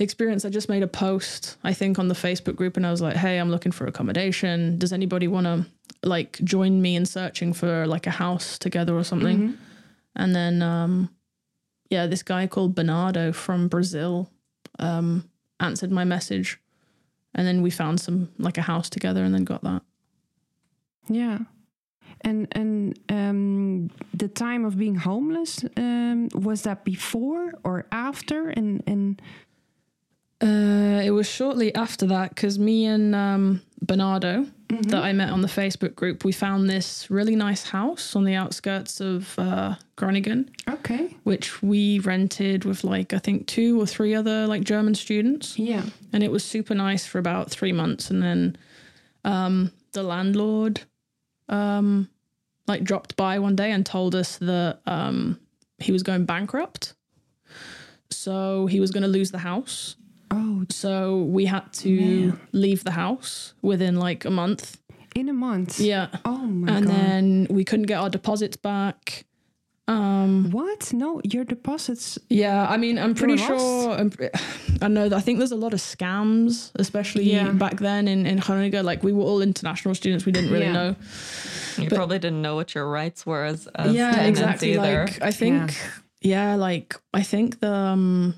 experience 0.00 0.44
I 0.44 0.50
just 0.50 0.68
made 0.68 0.82
a 0.82 0.88
post 0.88 1.56
I 1.62 1.72
think 1.72 1.98
on 1.98 2.08
the 2.08 2.14
Facebook 2.14 2.56
group 2.56 2.76
and 2.76 2.86
I 2.86 2.90
was 2.90 3.00
like 3.00 3.16
hey 3.16 3.38
I'm 3.38 3.50
looking 3.50 3.72
for 3.72 3.86
accommodation 3.86 4.78
does 4.78 4.92
anybody 4.92 5.28
want 5.28 5.46
to 5.46 5.66
like 6.02 6.38
join 6.44 6.82
me 6.82 6.96
in 6.96 7.06
searching 7.06 7.52
for 7.52 7.86
like 7.86 8.06
a 8.06 8.10
house 8.10 8.58
together 8.58 8.94
or 8.96 9.04
something 9.04 9.38
Mhm. 9.38 9.56
and 10.16 10.34
then 10.34 10.60
um 10.62 11.08
yeah 11.88 12.06
this 12.06 12.22
guy 12.24 12.46
called 12.48 12.74
Bernardo 12.74 13.32
from 13.32 13.68
Brazil 13.68 14.28
um 14.78 15.24
answered 15.60 15.90
my 15.90 16.04
message 16.04 16.58
and 17.34 17.46
then 17.46 17.62
we 17.62 17.70
found 17.70 18.00
some 18.00 18.28
like 18.38 18.58
a 18.58 18.62
house 18.62 18.88
together 18.90 19.24
and 19.24 19.34
then 19.34 19.44
got 19.44 19.62
that 19.62 19.82
Yeah. 21.08 21.38
And 22.20 22.48
and 22.52 22.98
um, 23.10 23.90
the 24.14 24.28
time 24.28 24.64
of 24.64 24.76
being 24.78 24.94
homeless 24.96 25.64
um, 25.76 26.28
was 26.34 26.62
that 26.62 26.84
before 26.84 27.52
or 27.64 27.84
after? 27.90 28.48
And 28.48 28.82
and 28.86 29.20
Uh, 30.40 31.00
it 31.04 31.10
was 31.10 31.26
shortly 31.28 31.74
after 31.74 32.06
that 32.06 32.28
because 32.34 32.58
me 32.58 32.86
and 32.86 33.14
um, 33.14 33.60
Bernardo, 33.82 34.46
that 34.82 35.02
I 35.02 35.12
met 35.12 35.30
on 35.30 35.42
the 35.42 35.48
Facebook 35.48 35.94
group, 35.94 36.24
we 36.24 36.32
found 36.32 36.68
this 36.68 37.10
really 37.10 37.36
nice 37.36 37.64
house 37.64 38.14
on 38.16 38.24
the 38.24 38.34
outskirts 38.34 39.00
of 39.00 39.38
uh, 39.38 39.74
Groningen, 39.96 40.50
okay, 40.68 41.16
which 41.24 41.62
we 41.62 41.98
rented 42.00 42.64
with 42.64 42.84
like 42.84 43.12
I 43.12 43.18
think 43.18 43.46
two 43.46 43.80
or 43.80 43.86
three 43.86 44.14
other 44.14 44.46
like 44.46 44.64
German 44.64 44.94
students, 44.94 45.58
yeah, 45.58 45.82
and 46.12 46.22
it 46.22 46.30
was 46.30 46.44
super 46.44 46.74
nice 46.74 47.06
for 47.06 47.18
about 47.18 47.50
three 47.50 47.72
months, 47.72 48.10
and 48.10 48.22
then 48.22 48.56
um, 49.24 49.72
the 49.92 50.02
landlord 50.02 50.82
um, 51.48 52.08
like 52.66 52.84
dropped 52.84 53.16
by 53.16 53.38
one 53.38 53.56
day 53.56 53.70
and 53.72 53.84
told 53.84 54.14
us 54.14 54.38
that 54.38 54.80
um, 54.86 55.38
he 55.78 55.92
was 55.92 56.02
going 56.02 56.24
bankrupt, 56.24 56.94
so 58.10 58.66
he 58.66 58.80
was 58.80 58.90
going 58.90 59.02
to 59.02 59.08
lose 59.08 59.30
the 59.30 59.38
house. 59.38 59.96
Oh, 60.34 60.64
So 60.70 61.22
we 61.36 61.46
had 61.46 61.72
to 61.84 61.88
Man. 62.00 62.40
leave 62.52 62.82
the 62.84 62.92
house 62.92 63.54
within 63.62 63.96
like 64.06 64.24
a 64.24 64.30
month. 64.30 64.78
in 65.14 65.28
a 65.28 65.32
month. 65.32 65.78
Yeah. 65.80 66.08
Oh 66.24 66.38
my 66.38 66.72
and 66.76 66.86
god. 66.86 66.94
And 66.96 67.46
then 67.46 67.46
we 67.56 67.64
couldn't 67.64 67.86
get 67.86 67.98
our 68.02 68.10
deposits 68.10 68.56
back. 68.56 69.24
Um 69.86 70.50
what? 70.50 70.92
No, 70.94 71.20
your 71.24 71.44
deposits. 71.44 72.18
yeah, 72.30 72.66
I 72.74 72.76
mean 72.78 72.98
I'm 72.98 73.14
pretty 73.14 73.36
sure 73.36 73.90
I'm, 74.00 74.10
I 74.82 74.88
know 74.88 75.08
that 75.10 75.16
I 75.16 75.20
think 75.20 75.38
there's 75.38 75.52
a 75.52 75.56
lot 75.66 75.74
of 75.74 75.80
scams, 75.80 76.70
especially 76.76 77.24
Yeah. 77.30 77.50
back 77.52 77.76
then 77.80 78.08
in, 78.08 78.24
in 78.26 78.38
Groningen. 78.38 78.84
Like 78.84 79.02
we 79.02 79.12
were 79.12 79.22
all 79.24 79.42
international 79.42 79.94
students, 79.94 80.24
we 80.24 80.32
didn't 80.32 80.50
really 80.50 80.64
Yeah. 80.64 80.72
know. 80.72 80.96
You 81.76 81.88
But- 81.90 81.96
probably 81.96 82.18
didn't 82.18 82.40
know 82.40 82.54
what 82.54 82.74
your 82.74 82.88
rights 82.88 83.26
were 83.26 83.44
as, 83.44 83.66
as 83.74 83.92
yeah, 83.94 84.12
tenants 84.12 84.40
exactly. 84.40 84.72
either. 84.74 85.04
Like 85.06 85.22
I 85.22 85.30
think 85.30 85.76
yeah. 86.22 86.54
like 86.56 86.96
I 87.12 87.22
think 87.22 87.60
the 87.60 87.72
um 87.74 88.34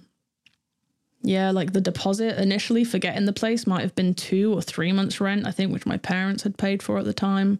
yeah, 1.26 1.50
like 1.50 1.72
the 1.72 1.80
deposit 1.80 2.40
initially 2.40 2.84
for 2.84 2.98
getting 2.98 3.24
the 3.26 3.32
place 3.32 3.66
might 3.66 3.82
have 3.82 3.94
been 3.94 4.14
two 4.14 4.54
or 4.54 4.62
three 4.62 4.92
months 4.92 5.20
rent, 5.20 5.46
I 5.46 5.50
think, 5.50 5.72
which 5.72 5.84
my 5.84 5.96
parents 5.98 6.42
had 6.44 6.56
paid 6.56 6.82
for 6.82 6.98
at 6.98 7.04
the 7.04 7.12
time. 7.12 7.58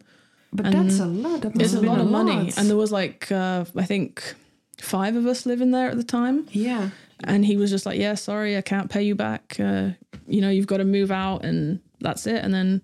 But 0.53 0.65
And 0.67 0.75
that's 0.89 0.99
a 0.99 1.05
lot. 1.05 1.41
That 1.41 1.59
It's 1.61 1.73
a 1.73 1.81
lot 1.81 1.99
of 1.99 2.09
money. 2.09 2.31
lot. 2.45 2.57
And 2.57 2.69
there 2.69 2.77
was 2.77 2.91
like 2.91 3.31
uh, 3.31 3.65
I 3.75 3.83
think 3.83 4.35
five 4.79 5.15
of 5.17 5.25
us 5.25 5.45
living 5.45 5.71
there 5.71 5.89
at 5.89 5.97
the 5.97 6.03
time. 6.05 6.47
yeah, 6.51 6.89
And 7.25 7.45
he 7.45 7.57
was 7.57 7.69
just 7.69 7.85
like, 7.85 7.99
Yeah, 7.99 8.15
sorry, 8.15 8.55
I 8.57 8.61
can't 8.61 8.89
pay 8.89 9.03
you 9.03 9.15
back. 9.15 9.57
Uh, 9.59 9.89
you 10.27 10.39
know, 10.41 10.49
you've 10.49 10.67
got 10.67 10.77
to 10.77 10.85
move 10.85 11.11
out 11.11 11.43
and 11.43 11.79
that's 11.99 12.25
it. 12.27 12.43
And 12.43 12.53
then 12.53 12.81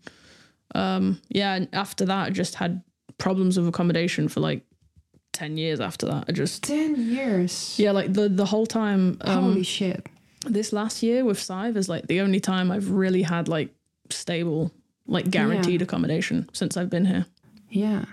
um 0.75 1.21
yeah, 1.29 1.65
after 1.71 2.05
that 2.05 2.27
I 2.27 2.29
just 2.31 2.55
had 2.55 2.81
problems 3.17 3.57
with 3.57 3.67
accommodation 3.67 4.27
for 4.27 4.41
like 4.41 4.63
ten 5.31 5.55
years 5.57 5.79
after 5.79 6.05
that. 6.07 6.25
I 6.27 6.31
just 6.33 6.63
ten 6.63 6.95
years. 7.09 7.75
yeah, 7.79 7.91
like 7.91 8.11
the 8.13 8.27
the 8.27 8.45
whole 8.45 8.65
time. 8.65 9.17
Um, 9.21 9.43
Holy 9.43 9.63
shit. 9.63 10.05
This 10.45 10.73
last 10.73 11.03
year 11.03 11.23
with 11.25 11.37
Sadhbh 11.37 11.77
is 11.77 11.89
like 11.89 12.07
the 12.07 12.21
only 12.21 12.39
time 12.39 12.71
I've 12.71 12.89
really 12.89 13.21
had 13.21 13.47
like 13.47 13.73
stable, 14.09 14.71
like 15.07 15.29
guaranteed 15.29 15.81
accommodation 15.81 16.49
since 16.53 16.77
I've 16.77 16.89
been 16.89 17.05
here. 17.05 17.25
Yeah. 17.69 18.05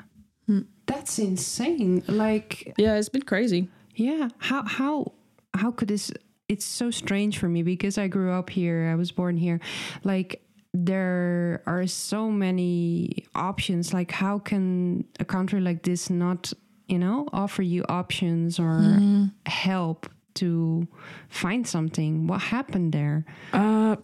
Hmm. 0.46 0.60
That's 0.86 1.18
insane. 1.18 2.02
Like 2.06 2.74
Yeah, 2.76 2.96
it's 2.96 3.08
been 3.08 3.22
crazy. 3.22 3.68
Yeah. 3.94 4.28
How 4.38 4.62
how 4.64 5.12
how 5.54 5.70
could 5.70 5.88
this 5.88 6.12
it's 6.48 6.64
so 6.64 6.90
strange 6.90 7.38
for 7.38 7.48
me 7.48 7.62
because 7.62 7.96
I 7.96 8.08
grew 8.08 8.32
up 8.32 8.50
here, 8.50 8.88
I 8.90 8.96
was 8.96 9.12
born 9.12 9.36
here. 9.36 9.60
Like 10.02 10.42
there 10.72 11.62
are 11.66 11.86
so 11.86 12.30
many 12.30 13.26
options. 13.34 13.92
Like 13.92 14.10
how 14.10 14.38
can 14.38 15.04
a 15.18 15.24
country 15.24 15.60
like 15.60 15.82
this 15.82 16.10
not, 16.10 16.52
you 16.88 16.98
know, 16.98 17.28
offer 17.32 17.62
you 17.62 17.84
options 17.88 18.58
or 18.58 19.30
help 19.46 20.08
to 20.36 20.86
find 21.28 21.66
something? 21.66 22.26
What 22.26 22.40
happened 22.40 22.92
there? 22.92 23.24
Uh, 23.52 23.96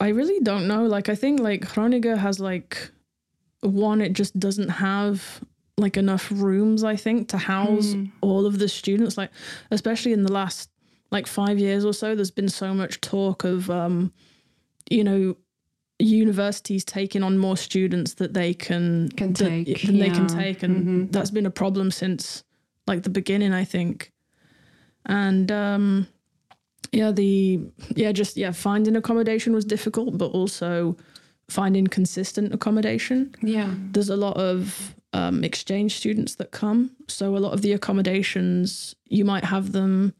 I 0.00 0.08
really 0.08 0.40
don't 0.40 0.66
know. 0.68 0.84
Like, 0.86 1.08
I 1.08 1.14
think 1.14 1.40
like 1.40 1.66
Groningen 1.72 2.18
has 2.18 2.40
like 2.40 2.90
one, 3.60 4.00
it 4.00 4.12
just 4.12 4.38
doesn't 4.38 4.68
have 4.68 5.40
like 5.78 5.96
enough 5.96 6.30
rooms. 6.32 6.84
I 6.84 6.96
think 6.96 7.28
to 7.28 7.38
house 7.38 7.94
all 8.20 8.46
of 8.46 8.58
the 8.58 8.68
students. 8.68 9.16
Like, 9.18 9.30
especially 9.70 10.12
in 10.12 10.22
the 10.22 10.32
last 10.32 10.70
like 11.10 11.26
five 11.26 11.58
years 11.58 11.84
or 11.84 11.92
so, 11.92 12.14
there's 12.14 12.30
been 12.30 12.48
so 12.48 12.74
much 12.74 13.00
talk 13.00 13.44
of, 13.44 13.70
um, 13.70 14.12
you 14.90 15.04
know, 15.04 15.36
universities 15.98 16.84
taking 16.84 17.22
on 17.22 17.38
more 17.38 17.56
students 17.56 18.14
that 18.14 18.34
they 18.34 18.52
can 18.52 19.08
Can 19.16 19.32
that- 19.32 19.48
take, 19.48 19.82
than 19.82 19.98
they 19.98 20.10
can 20.10 20.26
take, 20.26 20.62
and 20.62 20.86
Mhm. 21.08 21.12
that's 21.12 21.30
been 21.30 21.46
a 21.46 21.50
problem 21.50 21.90
since 21.90 22.44
like 22.86 23.02
the 23.02 23.10
beginning, 23.10 23.52
I 23.52 23.64
think. 23.64 24.12
And 25.06 25.50
um, 25.52 26.06
yeah, 26.92 27.12
the 27.12 27.60
yeah, 27.94 28.12
just 28.12 28.36
yeah, 28.36 28.52
finding 28.52 28.96
accommodation 28.96 29.54
was 29.54 29.64
difficult, 29.64 30.18
but 30.18 30.26
also 30.32 30.96
finding 31.48 31.86
consistent 31.86 32.52
accommodation 32.52 33.32
Yeah. 33.40 33.72
there's 33.92 34.08
a 34.08 34.16
lot 34.16 34.36
of 34.36 34.96
um, 35.12 35.44
exchange 35.44 35.94
students 35.96 36.34
that 36.36 36.50
come. 36.50 36.90
So 37.06 37.36
a 37.36 37.38
lot 37.38 37.52
of 37.52 37.62
the 37.62 37.72
accommodations, 37.72 38.96
you 39.04 39.24
might 39.24 39.44
have 39.44 39.70
them, 39.70 40.12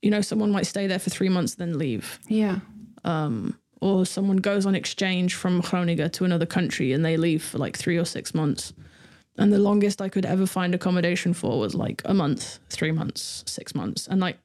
you 0.00 0.10
know, 0.10 0.22
someone 0.22 0.50
might 0.50 0.66
stay 0.66 0.86
there 0.86 0.98
for 0.98 1.10
three 1.10 1.28
months, 1.28 1.56
then 1.56 1.78
leave. 1.78 2.18
Yeah. 2.28 2.60
Um, 3.04 3.58
or 3.82 4.06
someone 4.06 4.38
goes 4.38 4.64
on 4.64 4.74
exchange 4.74 5.34
from 5.34 5.60
Groningen 5.60 6.10
to 6.12 6.24
another 6.24 6.46
country 6.46 6.92
and 6.92 7.04
they 7.04 7.18
leave 7.18 7.42
for 7.44 7.58
like 7.58 7.76
three 7.76 7.98
or 7.98 8.06
six 8.06 8.34
months. 8.34 8.72
And 9.36 9.52
the 9.52 9.58
longest 9.58 10.00
I 10.00 10.08
could 10.08 10.24
ever 10.24 10.46
find 10.46 10.74
accommodation 10.74 11.34
for 11.34 11.58
was 11.58 11.74
like 11.74 12.02
a 12.04 12.14
month, 12.14 12.60
three 12.70 12.92
months, 12.92 13.42
six 13.46 13.74
months. 13.74 14.06
And 14.06 14.20
like 14.20 14.38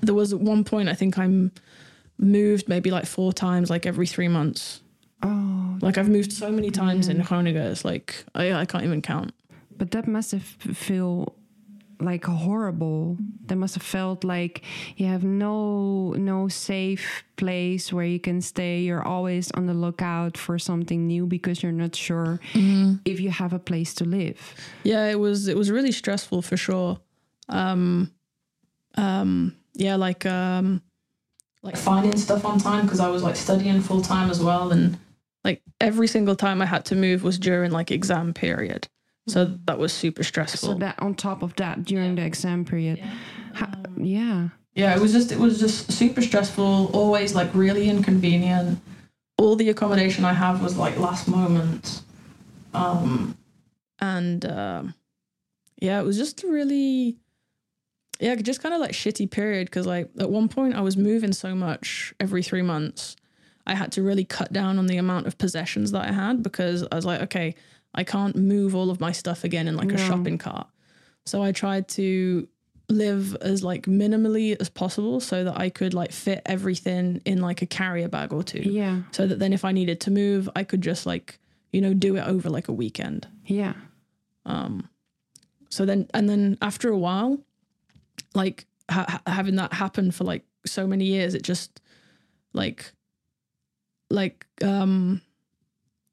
there 0.00 0.14
was 0.14 0.32
at 0.32 0.40
one 0.40 0.62
point, 0.64 0.88
I 0.88 0.94
think 0.94 1.18
I'm 1.18 1.50
moved 2.18 2.68
maybe 2.68 2.90
like 2.90 3.06
four 3.06 3.32
times, 3.32 3.68
like 3.70 3.84
every 3.86 4.06
three 4.06 4.28
months. 4.28 4.80
Oh, 5.22 5.76
Like 5.82 5.98
I've 5.98 6.08
moved 6.08 6.32
so 6.32 6.52
many 6.52 6.70
times 6.70 7.08
in 7.08 7.16
Yeah. 7.18 7.24
Groningen, 7.24 7.66
it's 7.72 7.84
like 7.84 8.24
I, 8.34 8.52
I 8.52 8.64
can't 8.64 8.84
even 8.84 9.02
count. 9.02 9.32
but 9.76 9.90
that 9.90 10.06
must 10.06 10.30
have 10.32 10.42
feel 10.42 11.34
like 12.00 12.24
horrible. 12.24 13.16
That 13.46 13.56
must 13.56 13.74
have 13.74 13.82
felt 13.82 14.24
like 14.24 14.62
you 14.96 15.06
have 15.06 15.24
no 15.24 16.12
no 16.12 16.48
safe 16.48 17.24
place 17.36 17.92
where 17.92 18.04
you 18.04 18.20
can 18.20 18.40
stay. 18.40 18.80
You're 18.80 19.06
always 19.06 19.50
on 19.52 19.66
the 19.66 19.74
lookout 19.74 20.36
for 20.36 20.58
something 20.58 21.06
new 21.06 21.26
because 21.26 21.62
you're 21.62 21.72
not 21.72 21.94
sure 21.96 22.40
if 23.04 23.20
you 23.20 23.30
have 23.30 23.52
a 23.52 23.58
place 23.58 23.94
to 23.94 24.04
live. 24.04 24.54
Yeah, 24.84 25.06
it 25.08 25.18
was 25.18 25.48
it 25.48 25.56
was 25.56 25.70
really 25.70 25.92
stressful 25.92 26.42
for 26.42 26.56
sure. 26.56 26.98
Um, 27.48 28.12
um, 28.96 29.56
yeah, 29.74 29.96
like 29.96 30.26
um, 30.26 30.82
like 31.62 31.76
finding 31.76 32.16
stuff 32.16 32.44
on 32.44 32.58
time 32.58 32.84
because 32.84 33.00
I 33.00 33.08
was 33.08 33.22
like 33.22 33.36
studying 33.36 33.80
full 33.80 34.02
time 34.02 34.30
as 34.30 34.42
well, 34.42 34.72
and 34.72 34.98
like 35.44 35.62
every 35.80 36.08
single 36.08 36.36
time 36.36 36.60
I 36.60 36.66
had 36.66 36.84
to 36.86 36.96
move 36.96 37.22
was 37.22 37.38
during 37.38 37.70
like 37.70 37.90
exam 37.90 38.34
period, 38.34 38.88
so 39.28 39.56
that 39.66 39.78
was 39.78 39.92
super 39.92 40.22
stressful. 40.22 40.68
So 40.70 40.74
that 40.78 40.98
on 41.00 41.14
top 41.14 41.42
of 41.42 41.54
that, 41.56 41.84
during 41.84 42.14
the 42.16 42.24
exam 42.24 42.64
period, 42.64 42.98
ha- 43.54 43.72
yeah, 43.96 44.48
yeah, 44.74 44.94
it 44.94 45.00
was 45.00 45.12
just 45.12 45.32
it 45.32 45.38
was 45.38 45.58
just 45.58 45.92
super 45.92 46.22
stressful. 46.22 46.90
Always 46.92 47.34
like 47.34 47.54
really 47.54 47.88
inconvenient. 47.88 48.80
All 49.36 49.56
the 49.56 49.68
accommodation 49.68 50.24
I 50.24 50.32
have 50.32 50.62
was 50.62 50.76
like 50.76 50.98
last 50.98 51.28
moment, 51.28 52.02
um, 52.74 53.36
and 54.00 54.44
um, 54.46 54.94
yeah, 55.80 56.00
it 56.00 56.04
was 56.04 56.16
just 56.16 56.42
really, 56.42 57.16
yeah, 58.20 58.34
just 58.36 58.62
kind 58.62 58.74
of 58.74 58.80
like 58.80 58.92
shitty 58.92 59.30
period 59.30 59.66
because 59.66 59.86
like 59.86 60.10
at 60.18 60.30
one 60.30 60.48
point 60.48 60.74
I 60.74 60.80
was 60.80 60.96
moving 60.96 61.32
so 61.32 61.54
much 61.54 62.14
every 62.18 62.42
three 62.42 62.62
months, 62.62 63.16
I 63.66 63.74
had 63.74 63.92
to 63.92 64.02
really 64.02 64.24
cut 64.24 64.52
down 64.52 64.78
on 64.78 64.86
the 64.86 64.96
amount 64.96 65.26
of 65.26 65.38
possessions 65.38 65.92
that 65.92 66.08
I 66.08 66.12
had 66.12 66.42
because 66.42 66.86
I 66.90 66.96
was 66.96 67.04
like, 67.04 67.20
okay, 67.22 67.54
I 67.94 68.04
can't 68.04 68.36
move 68.36 68.74
all 68.74 68.90
of 68.90 69.00
my 69.00 69.12
stuff 69.12 69.44
again 69.44 69.66
in 69.68 69.76
like 69.76 69.92
a 69.92 69.98
shopping 69.98 70.38
cart. 70.38 70.66
So 71.26 71.42
I 71.42 71.52
tried 71.52 71.88
to 71.88 72.48
live 72.90 73.34
as 73.42 73.62
like 73.62 73.82
minimally 73.86 74.56
as 74.60 74.68
possible 74.70 75.20
so 75.20 75.44
that 75.44 75.58
I 75.58 75.68
could 75.68 75.92
like 75.94 76.12
fit 76.12 76.40
everything 76.46 77.20
in 77.26 77.40
like 77.42 77.60
a 77.60 77.66
carrier 77.66 78.08
bag 78.08 78.32
or 78.32 78.42
two. 78.42 78.60
yeah, 78.64 79.02
So 79.10 79.26
that 79.26 79.38
then 79.38 79.52
if 79.52 79.64
I 79.64 79.72
needed 79.72 80.00
to 80.02 80.10
move, 80.10 80.48
I 80.56 80.64
could 80.64 80.80
just 80.80 81.04
like, 81.06 81.38
you 81.72 81.80
know, 81.82 81.92
do 81.92 82.16
it 82.16 82.22
over 82.26 82.48
like 82.48 82.68
a 82.68 82.72
weekend. 82.72 83.26
yeah, 83.44 83.74
Um 84.46 84.88
so 85.70 85.84
then 85.84 86.08
and 86.14 86.28
then 86.30 86.56
after 86.62 86.88
a 86.88 86.96
while, 86.96 87.38
like 88.34 88.64
ha- 88.90 89.20
having 89.26 89.56
that 89.56 89.74
happen 89.74 90.10
for 90.10 90.24
like 90.24 90.44
so 90.64 90.86
many 90.86 91.04
years, 91.04 91.34
it 91.34 91.42
just 91.42 91.80
like 92.54 92.92
like 94.10 94.46
um 94.62 95.20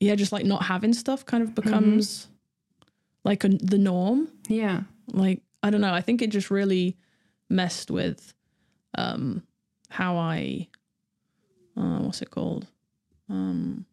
yeah, 0.05 0.15
just 0.15 0.31
like 0.31 0.45
not 0.45 0.63
having 0.63 0.93
stuff 0.93 1.25
kind 1.25 1.43
of 1.43 1.55
becomes 1.55 2.27
like 3.23 3.43
a, 3.43 3.49
the 3.49 3.77
norm. 3.77 4.29
Yeah, 4.47 4.83
like 5.11 5.41
i 5.63 5.69
don't 5.69 5.81
know 5.81 5.93
i 5.93 6.01
think 6.01 6.21
it 6.21 6.29
just 6.29 6.51
really 6.51 6.95
messed 7.49 7.89
with 7.89 8.33
um 8.97 9.41
how 9.89 10.15
i 10.17 10.67
uh 11.77 11.99
what's 11.99 12.21
it 12.21 12.31
called? 12.31 12.67
Um 13.29 13.85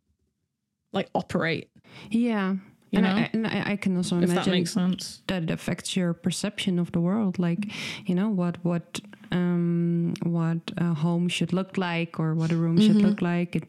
like 0.93 1.09
operate. 1.15 1.71
Yeah. 2.11 2.53
you 2.91 2.99
and 2.99 3.07
I, 3.07 3.31
and 3.33 3.47
I, 3.47 3.73
I 3.73 3.77
can 3.77 3.97
also 3.97 4.17
if 4.17 4.29
that 4.29 4.33
imagine 4.33 4.53
makes 4.53 4.73
sense. 4.73 5.23
that 5.27 5.45
it 5.45 5.51
affects 5.51 5.97
your 5.97 6.13
perception 6.13 6.79
of 6.79 6.93
the 6.93 7.01
world. 7.01 7.39
Like 7.39 7.73
you 8.07 8.15
know 8.15 8.29
what 8.29 8.59
what 8.63 9.01
um 9.33 10.13
what 10.25 10.59
a 10.77 10.93
home 10.95 11.29
should 11.29 11.53
look 11.53 11.77
like 11.79 12.21
or 12.21 12.35
what 12.35 12.53
a 12.53 12.57
room 12.57 12.79
should 12.79 12.97
Mhm. 12.97 13.03
look 13.07 13.23
like. 13.23 13.57
It 13.57 13.65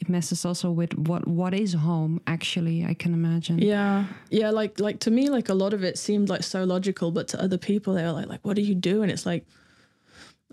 it 0.00 0.08
messes 0.08 0.44
also 0.44 0.70
with 0.80 0.92
what 1.08 1.22
what 1.26 1.54
is 1.54 1.72
home 1.74 2.20
actually 2.26 2.84
i 2.84 2.94
can 2.94 3.12
imagine. 3.14 3.58
Yeah. 3.58 4.04
Yeah 4.30 4.50
like 4.60 4.80
like 4.86 4.98
to 5.00 5.10
me 5.10 5.30
like 5.36 5.48
a 5.48 5.54
lot 5.54 5.72
of 5.74 5.82
it 5.84 5.98
seemed 5.98 6.28
like 6.28 6.42
so 6.42 6.64
logical 6.64 7.10
but 7.10 7.28
to 7.28 7.36
other 7.44 7.58
people 7.58 7.94
they 7.94 8.02
were 8.02 8.12
like 8.20 8.28
like 8.28 8.40
what 8.46 8.56
do 8.56 8.62
you 8.62 8.74
do 8.74 9.02
and 9.02 9.10
it's 9.12 9.26
like 9.26 9.44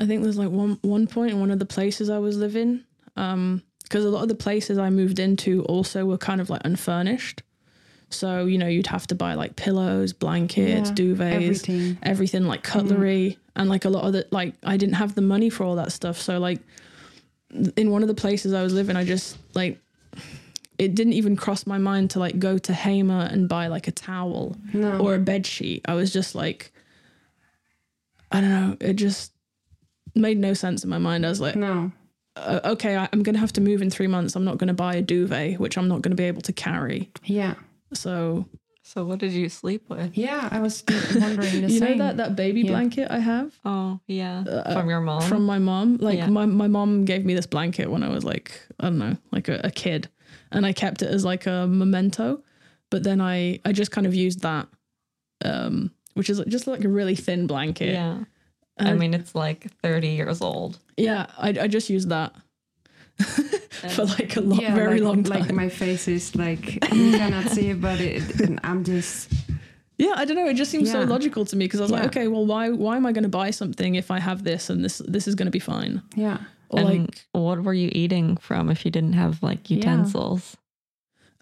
i 0.02 0.06
think 0.06 0.22
there's 0.24 0.38
like 0.38 0.52
one 0.64 0.78
one 0.82 1.08
point 1.08 1.32
in 1.34 1.40
one 1.40 1.52
of 1.52 1.60
the 1.60 1.66
places 1.78 2.10
i 2.10 2.20
was 2.20 2.38
living 2.38 2.72
um 3.18 3.62
because 3.84 4.06
a 4.06 4.10
lot 4.10 4.22
of 4.24 4.30
the 4.30 4.44
places 4.48 4.78
i 4.78 4.90
moved 4.90 5.20
into 5.20 5.64
also 5.74 6.06
were 6.06 6.18
kind 6.30 6.40
of 6.42 6.50
like 6.50 6.62
unfurnished 6.66 7.44
so 8.14 8.46
you 8.46 8.58
know 8.58 8.68
you'd 8.68 8.88
have 8.88 9.08
to 9.08 9.16
buy 9.16 9.34
like 9.36 9.56
pillows 9.56 10.14
blankets 10.14 10.90
Yeah, 10.90 10.96
duvets 10.96 11.34
everything 11.34 11.98
everything 12.04 12.44
like 12.46 12.64
cutlery 12.64 13.38
and 13.56 13.70
like 13.70 13.86
a 13.86 13.90
lot 13.90 14.06
of 14.06 14.14
the 14.14 14.28
like 14.32 14.54
I 14.64 14.78
didn't 14.78 14.96
have 14.96 15.16
the 15.16 15.22
money 15.22 15.50
for 15.50 15.64
all 15.64 15.76
that 15.76 15.92
stuff. 15.92 16.20
So 16.20 16.40
like 16.40 16.60
in 17.76 17.92
one 17.92 18.02
of 18.02 18.08
the 18.08 18.14
places 18.16 18.54
I 18.54 18.64
was 18.64 18.74
living, 18.74 18.96
I 18.96 19.04
just 19.04 19.38
like 19.56 19.80
it 20.78 20.96
didn't 20.96 21.14
even 21.14 21.36
cross 21.36 21.68
my 21.68 21.78
mind 21.78 22.10
to 22.12 22.20
like 22.20 22.40
go 22.40 22.58
to 22.58 22.72
HEMA 22.74 23.32
and 23.32 23.48
buy 23.48 23.68
like 23.68 23.88
a 23.88 23.92
towel 23.92 24.56
no 24.74 24.98
or 25.00 25.16
a 25.16 25.20
bed 25.20 25.46
sheet. 25.46 25.82
I 25.88 25.94
was 25.96 26.12
just 26.14 26.34
like 26.36 26.72
I 28.32 28.40
don't 28.42 28.50
know, 28.50 28.78
it 28.80 28.94
just 28.94 29.34
made 30.16 30.38
no 30.38 30.54
sense 30.54 30.84
in 30.84 30.90
my 30.90 30.98
mind. 30.98 31.26
I 31.26 31.30
was 31.30 31.42
like, 31.42 31.56
no 31.56 31.92
uh, 32.38 32.62
okay, 32.64 32.96
I, 32.96 33.10
I'm 33.12 33.24
going 33.24 33.34
to 33.34 33.40
have 33.42 33.52
to 33.54 33.62
move 33.62 33.82
in 33.82 33.90
3 33.90 34.08
months. 34.08 34.38
I'm 34.38 34.46
not 34.46 34.58
going 34.58 34.70
to 34.70 34.74
buy 34.74 34.96
a 34.96 35.02
duvet, 35.02 35.60
which 35.60 35.78
I'm 35.78 35.90
not 35.90 36.02
going 36.02 36.12
to 36.12 36.16
be 36.16 36.24
able 36.24 36.42
to 36.44 36.54
carry. 36.54 37.12
yeah 37.26 37.56
So, 37.94 38.46
So 38.84 39.06
what 39.06 39.20
did 39.20 39.32
you 39.32 39.48
sleep 39.50 39.90
with? 39.90 40.18
yeah 40.18 40.50
i 40.52 40.60
was 40.60 40.84
wondering 41.20 41.62
the 41.62 41.68
you 41.74 41.80
know 41.80 41.98
that 41.98 42.18
that 42.18 42.36
baby 42.36 42.62
Yeah. 42.64 42.72
blanket 42.72 43.08
I 43.12 43.20
have? 43.20 43.54
Oh 43.66 44.00
yeah, 44.08 44.44
Uh, 44.48 44.74
from 44.74 44.90
your 44.90 45.02
mom. 45.02 45.22
from 45.30 45.46
my 45.46 45.60
mom. 45.60 45.98
Like 45.98 46.18
Yeah. 46.18 46.28
my 46.28 46.46
my 46.46 46.68
mom 46.68 47.06
gave 47.06 47.26
me 47.26 47.34
this 47.36 47.48
blanket 47.48 47.90
when 47.92 48.04
I 48.04 48.10
was 48.10 48.24
like 48.24 48.52
I 48.80 48.86
don't 48.90 48.98
know, 49.00 49.18
like 49.32 49.48
a, 49.50 49.62
a 49.64 49.72
kid, 49.72 50.10
and 50.52 50.66
I 50.66 50.74
kept 50.74 51.02
it 51.02 51.10
as 51.14 51.24
like 51.24 51.46
a 51.48 51.68
memento. 51.68 52.44
But 52.90 53.04
then 53.04 53.22
I 53.22 53.60
I 53.66 53.72
just 53.72 53.92
kind 53.92 54.08
of 54.08 54.14
used 54.16 54.42
that, 54.42 54.68
um, 55.46 55.92
which 56.16 56.30
is 56.30 56.42
just 56.48 56.68
like 56.68 56.84
a 56.84 56.90
really 56.90 57.16
thin 57.16 57.48
blanket. 57.48 57.94
yeah. 57.94 58.24
And 58.78 58.90
I 58.90 58.94
mean, 58.96 59.14
it's 59.14 59.36
like 59.36 59.68
30 59.84 60.08
years 60.08 60.42
old. 60.42 60.80
yeah, 60.98 61.28
I 61.38 61.50
I 61.50 61.68
just 61.68 61.90
used 61.90 62.10
that 62.10 62.34
for 63.96 64.06
like 64.06 64.36
a 64.36 64.42
long, 64.42 64.60
yeah, 64.60 64.74
very 64.76 65.00
like, 65.00 65.08
long 65.08 65.24
time. 65.24 65.40
like 65.42 65.52
my 65.54 65.70
face 65.70 66.08
is 66.08 66.36
like 66.36 66.76
you 66.94 67.18
cannot 67.18 67.50
see 67.56 67.70
it 67.70 67.82
but 67.82 68.00
it, 68.02 68.40
and 68.42 68.60
i'm 68.64 68.84
just 68.84 69.32
yeah, 69.98 70.14
I 70.16 70.26
don't 70.26 70.36
know. 70.36 70.48
It 70.48 70.56
just 70.56 70.72
seems 70.72 70.92
so 70.92 71.04
logical 71.04 71.46
to 71.46 71.56
me 71.56 71.66
because 71.66 71.80
I 71.80 71.84
was 71.84 71.92
Yeah. 71.92 71.98
like, 71.98 72.06
okay, 72.08 72.28
well, 72.28 72.44
why 72.44 72.72
why 72.72 72.96
am 72.98 73.06
I 73.06 73.12
going 73.12 73.22
to 73.22 73.30
buy 73.30 73.52
something 73.52 73.94
if 73.94 74.10
I 74.10 74.20
have 74.20 74.44
this 74.44 74.72
and 74.72 74.84
this 74.84 74.98
this 75.08 75.28
is 75.28 75.36
going 75.36 75.46
to 75.46 75.52
be 75.52 75.60
fine? 75.60 76.02
yeah 76.16 76.40
Or 76.70 76.80
and 76.80 77.04
like 77.08 77.26
what 77.34 77.62
were 77.64 77.76
you 77.76 77.90
eating 77.94 78.38
from 78.38 78.72
if 78.72 78.84
you 78.84 78.90
didn't 78.90 79.14
have 79.14 79.44
like 79.44 79.70
Yeah. 79.70 79.76
utensils? 79.78 80.58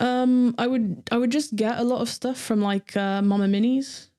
Um, 0.01 0.55
I 0.57 0.67
would 0.67 1.03
I 1.09 1.15
would 1.17 1.31
just 1.31 1.55
get 1.55 1.79
a 1.79 1.83
lot 1.85 2.01
of 2.01 2.09
stuff 2.09 2.37
from 2.37 2.59
like 2.61 2.97
uh, 2.97 3.21
Mama 3.21 3.45
Minis, 3.47 4.09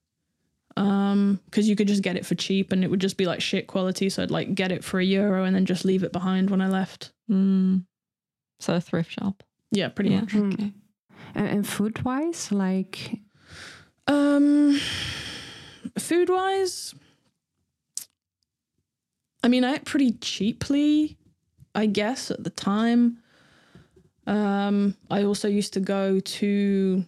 um, 0.79 1.39
because 1.47 1.69
you 1.69 1.77
could 1.77 1.89
just 1.89 2.03
get 2.03 2.17
it 2.17 2.25
for 2.25 2.35
cheap 2.35 2.73
and 2.73 2.83
it 2.83 2.89
would 2.91 3.01
just 3.01 3.19
be 3.19 3.27
like 3.27 3.43
shit 3.43 3.67
quality. 3.67 4.09
So 4.09 4.23
I'd 4.23 4.31
like 4.31 4.55
get 4.55 4.73
it 4.73 4.83
for 4.83 5.01
a 5.01 5.05
euro 5.05 5.45
and 5.45 5.55
then 5.55 5.67
just 5.67 5.85
leave 5.85 6.03
it 6.03 6.13
behind 6.13 6.49
when 6.49 6.63
I 6.63 6.69
left. 6.69 7.13
Mm. 7.31 7.85
So 8.59 8.75
a 8.75 8.81
thrift 8.81 9.13
shop. 9.13 9.43
Yeah, 9.71 9.89
pretty 9.89 10.11
yeah. 10.11 10.21
much. 10.21 10.31
Mm. 10.33 10.53
Okay. 10.55 10.73
and, 11.35 11.49
and 11.49 11.67
food 11.69 12.05
wise 12.05 12.51
like 12.53 13.21
Um, 14.07 14.79
food 15.99 16.29
wise, 16.29 16.95
I 19.43 19.49
mean, 19.49 19.65
I 19.65 19.75
ate 19.75 19.85
pretty 19.85 20.13
cheaply, 20.13 21.17
I 21.75 21.87
guess 21.87 22.31
at 22.31 22.43
the 22.45 22.51
time. 22.51 23.19
Um, 24.27 24.97
I 25.11 25.23
also 25.23 25.49
used 25.49 25.73
to 25.75 25.81
go 25.81 26.21
to 26.21 27.05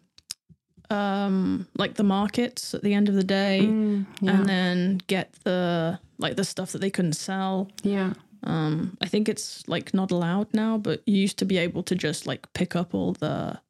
um 0.90 1.66
like 1.78 1.94
the 1.94 2.02
markets 2.04 2.74
at 2.74 2.82
the 2.82 2.92
end 2.92 3.08
of 3.08 3.14
the 3.14 3.24
day 3.24 3.60
Mm, 3.62 4.04
yeah. 4.20 4.30
and 4.32 4.46
then 4.46 5.00
get 5.06 5.32
the 5.44 5.98
like 6.18 6.36
the 6.36 6.44
stuff 6.44 6.72
that 6.72 6.80
they 6.80 6.90
couldn't 6.90 7.14
sell. 7.14 7.70
yeah. 7.82 8.12
Um 8.44 8.96
I 9.00 9.06
think 9.06 9.28
it's 9.28 9.62
like 9.68 9.94
not 9.94 10.10
allowed 10.10 10.52
now, 10.54 10.78
but 10.78 11.02
you 11.06 11.16
used 11.16 11.38
to 11.38 11.44
be 11.44 11.58
able 11.58 11.82
to 11.84 11.94
just 11.94 12.26
like 12.26 12.52
pick 12.52 12.74
up 12.76 12.94
all 12.94 13.12
the 13.12 13.60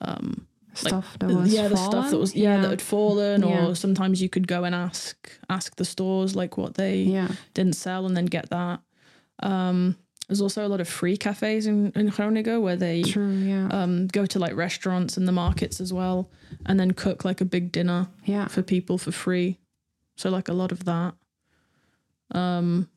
um 0.00 0.46
Stuff 0.72 1.16
that 1.18 1.28
was 1.30 1.52
yeah 1.52 1.66
the 1.68 1.76
stuff 1.76 1.90
that 2.04 2.10
fallen. 2.10 2.20
was 2.20 2.34
yeah, 2.36 2.60
that 2.60 2.70
had 2.70 2.80
fallen 2.82 3.42
Yeah. 3.42 3.66
or 3.66 3.74
sometimes 3.74 4.22
you 4.22 4.28
could 4.28 4.46
go 4.46 4.62
and 4.64 4.72
ask 4.74 5.16
ask 5.48 5.74
the 5.76 5.84
stores 5.84 6.36
like 6.36 6.56
what 6.56 6.74
they 6.74 6.98
yeah. 7.02 7.28
didn't 7.54 7.74
sell 7.74 8.06
and 8.06 8.16
then 8.16 8.26
get 8.26 8.50
that. 8.50 8.80
Um 9.42 9.96
there's 10.28 10.40
also 10.40 10.64
a 10.64 10.68
lot 10.68 10.80
of 10.80 10.88
free 10.88 11.16
cafes 11.16 11.66
in, 11.66 11.90
in 11.96 12.06
Groningen 12.08 12.62
where 12.62 12.76
they 12.76 13.02
True. 13.02 13.32
Yeah. 13.32 13.66
um, 13.72 14.06
go 14.06 14.26
to 14.26 14.38
like 14.38 14.54
restaurants 14.54 15.16
and 15.16 15.26
the 15.26 15.32
markets 15.32 15.80
as 15.80 15.92
well, 15.92 16.30
and 16.66 16.78
then 16.78 16.92
cook 16.92 17.24
like 17.24 17.40
a 17.40 17.44
big 17.44 17.72
dinner 17.72 18.06
yeah. 18.24 18.46
for 18.46 18.62
people 18.62 18.96
for 18.96 19.10
free. 19.10 19.58
So 20.16 20.30
like 20.30 20.48
a 20.48 20.52
lot 20.52 20.70
of 20.70 20.84
that. 20.84 21.14
Um, 22.30 22.88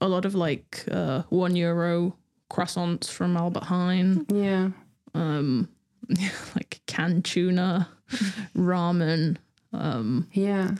a 0.00 0.08
lot 0.08 0.24
of 0.24 0.34
like 0.34 0.84
uh, 0.90 1.22
one 1.30 1.56
euro 1.56 2.16
croissants 2.50 3.08
from 3.10 3.36
Albert 3.36 3.64
Heijn. 3.64 4.24
Yeah. 4.32 4.70
Um, 5.14 5.68
like 6.54 6.80
canned 6.86 7.24
tuna, 7.24 7.88
ramen, 8.56 9.36
um, 9.72 10.28
Yeah. 10.32 10.74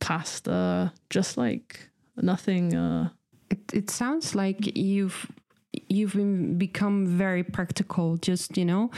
pasta. 0.00 0.92
Just 1.10 1.36
like 1.36 1.90
nothing. 2.16 2.74
Uh, 2.74 3.10
It 3.50 3.72
it 3.72 3.90
sounds 3.90 4.34
like 4.34 4.76
you've 4.76 5.26
you've 5.88 6.14
been 6.14 6.58
become 6.58 7.06
very 7.06 7.42
practical 7.42 8.16
just 8.16 8.56
you 8.56 8.64
know 8.64 8.90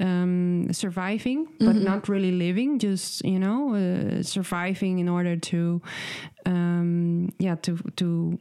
um 0.00 0.66
surviving 0.72 1.46
but 1.60 1.76
Mhm. 1.76 1.82
not 1.84 2.08
really 2.08 2.32
living 2.32 2.78
just 2.78 3.24
you 3.24 3.38
know 3.38 3.74
uh, 3.74 4.22
surviving 4.22 4.98
in 4.98 5.08
order 5.08 5.36
to 5.36 5.80
um 6.46 7.28
yeah 7.38 7.56
to 7.56 7.76
to 7.96 8.38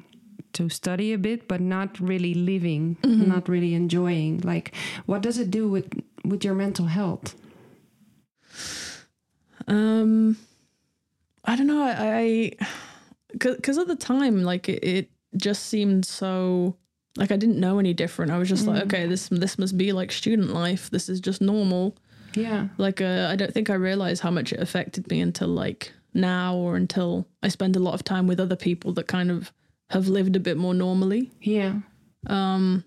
to 0.54 0.70
study 0.70 1.14
a 1.14 1.18
bit 1.18 1.48
but 1.48 1.62
not 1.62 2.00
really 2.00 2.34
living 2.34 2.96
Mhm. 3.04 3.28
not 3.28 3.50
really 3.50 3.74
enjoying 3.74 4.42
like 4.44 4.72
what 5.06 5.22
does 5.22 5.38
it 5.38 5.50
do 5.52 5.68
with 5.68 5.88
with 6.26 6.44
your 6.46 6.56
mental 6.56 6.86
health 6.86 7.36
Um, 9.68 10.38
I 11.46 11.56
don't 11.56 11.68
know. 11.68 11.84
I 11.84 12.52
because 13.32 13.78
at 13.78 13.88
the 13.88 13.96
time, 13.96 14.44
like 14.44 14.70
it, 14.70 14.84
it 14.84 15.10
just 15.38 15.66
seemed 15.68 16.06
so 16.06 16.76
like 17.18 17.32
I 17.32 17.38
didn't 17.38 17.60
know 17.60 17.80
any 17.80 17.94
different. 17.94 18.32
I 18.32 18.38
was 18.40 18.50
just 18.50 18.66
like, 18.68 18.82
Mm. 18.84 18.86
okay, 18.86 19.08
this 19.08 19.30
this 19.30 19.58
must 19.60 19.78
be 19.78 19.92
like 19.92 20.12
student 20.12 20.50
life. 20.54 20.90
This 20.90 21.10
is 21.10 21.20
just 21.20 21.42
normal. 21.42 21.96
yeah 22.36 22.68
Like 22.78 23.02
uh, 23.02 23.28
I 23.32 23.36
don't 23.36 23.54
think 23.54 23.70
I 23.70 23.76
realized 23.76 24.22
how 24.24 24.32
much 24.32 24.52
it 24.54 24.60
affected 24.60 25.10
me 25.12 25.22
until 25.22 25.50
like 25.50 25.92
now 26.14 26.56
or 26.56 26.76
until 26.76 27.28
I 27.44 27.50
spend 27.50 27.76
a 27.76 27.80
lot 27.80 27.94
of 27.94 28.04
time 28.04 28.28
with 28.28 28.40
other 28.40 28.56
people 28.56 28.94
that 28.94 29.08
kind 29.08 29.30
of 29.32 29.52
have 29.90 30.08
lived 30.08 30.36
a 30.36 30.40
bit 30.40 30.58
more 30.58 30.74
normally. 30.74 31.32
yeah 31.42 31.74
Um, 32.28 32.84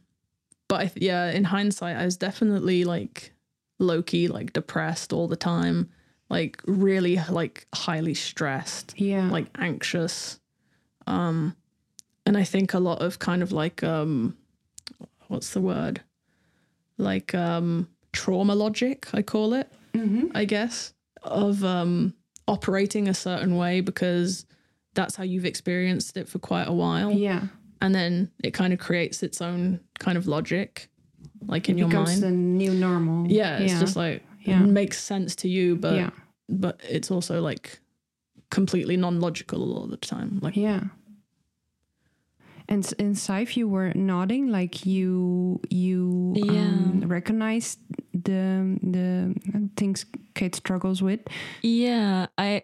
but 0.69 0.81
I, 0.81 0.87
th- 0.87 1.03
yeah, 1.05 1.31
in 1.31 1.45
hindsight, 1.45 1.97
I 1.97 2.05
was 2.05 2.17
definitely 2.17 2.85
like 2.85 3.33
low 3.79 4.03
key, 4.03 4.27
like 4.29 4.53
depressed 4.53 5.13
all 5.13 5.29
the 5.29 5.37
time, 5.37 5.89
like 6.31 6.61
really 6.67 7.21
like 7.31 7.67
highly 7.75 8.15
stressed, 8.15 8.95
yeah 8.97 9.29
like 9.31 9.47
anxious. 9.59 10.41
Um, 11.07 11.55
and 12.27 12.37
I 12.37 12.45
think 12.45 12.75
a 12.75 12.79
lot 12.81 13.01
of 13.01 13.19
kind 13.19 13.43
of 13.43 13.53
like 13.53 13.83
um, 13.83 14.37
what's 15.29 15.51
the 15.51 15.61
word? 15.61 16.01
Like 16.99 17.35
um, 17.35 17.89
trauma 18.13 18.55
logic, 18.55 19.07
I 19.13 19.23
call 19.23 19.55
it. 19.55 19.69
hmm 19.95 20.27
I 20.35 20.45
guess, 20.45 20.93
of 21.23 21.65
um, 21.65 22.15
operating 22.49 23.09
a 23.09 23.15
certain 23.15 23.57
way 23.57 23.81
because 23.81 24.45
that's 24.95 25.17
how 25.17 25.25
you've 25.25 25.45
experienced 25.47 26.17
it 26.17 26.29
for 26.29 26.39
quite 26.39 26.67
a 26.69 26.73
while 26.73 27.13
yeah 27.13 27.49
and 27.83 27.95
then 27.95 28.31
it 28.43 28.53
kind 28.55 28.73
of 28.73 28.79
creates 28.79 29.23
its 29.23 29.43
own 29.43 29.79
kind 29.99 30.17
of 30.17 30.27
logic 30.27 30.89
like 31.47 31.69
in 31.69 31.77
it 31.77 31.81
your 31.81 31.89
becomes 31.89 32.09
mind 32.09 32.23
the 32.23 32.31
new 32.31 32.73
normal 32.73 33.27
yeah 33.31 33.59
it's 33.59 33.79
just 33.79 33.95
like 33.97 34.23
Yeah. 34.45 34.63
it 34.63 34.67
makes 34.69 34.99
sense 34.99 35.37
to 35.37 35.49
you 35.49 35.77
but 35.77 35.97
yeah 35.97 36.11
but 36.49 36.81
it's 36.89 37.11
also 37.11 37.43
like 37.43 37.79
completely 38.51 38.97
non-logical 38.97 39.77
all 39.77 39.87
the 39.87 39.99
time 39.99 40.39
like 40.41 40.57
Yeah. 40.57 40.85
And 42.69 42.93
in 42.99 43.13
Sadhbh, 43.13 43.57
you 43.57 43.69
were 43.69 43.93
nodding 43.95 44.49
like 44.49 44.85
you 44.85 45.61
you 45.71 46.35
um, 46.49 47.05
recognized 47.07 47.79
the 48.13 48.79
the 48.83 49.35
things 49.77 50.07
Cait 50.35 50.55
struggles 50.55 51.03
with. 51.03 51.21
Yeah, 51.63 52.27
I 52.37 52.63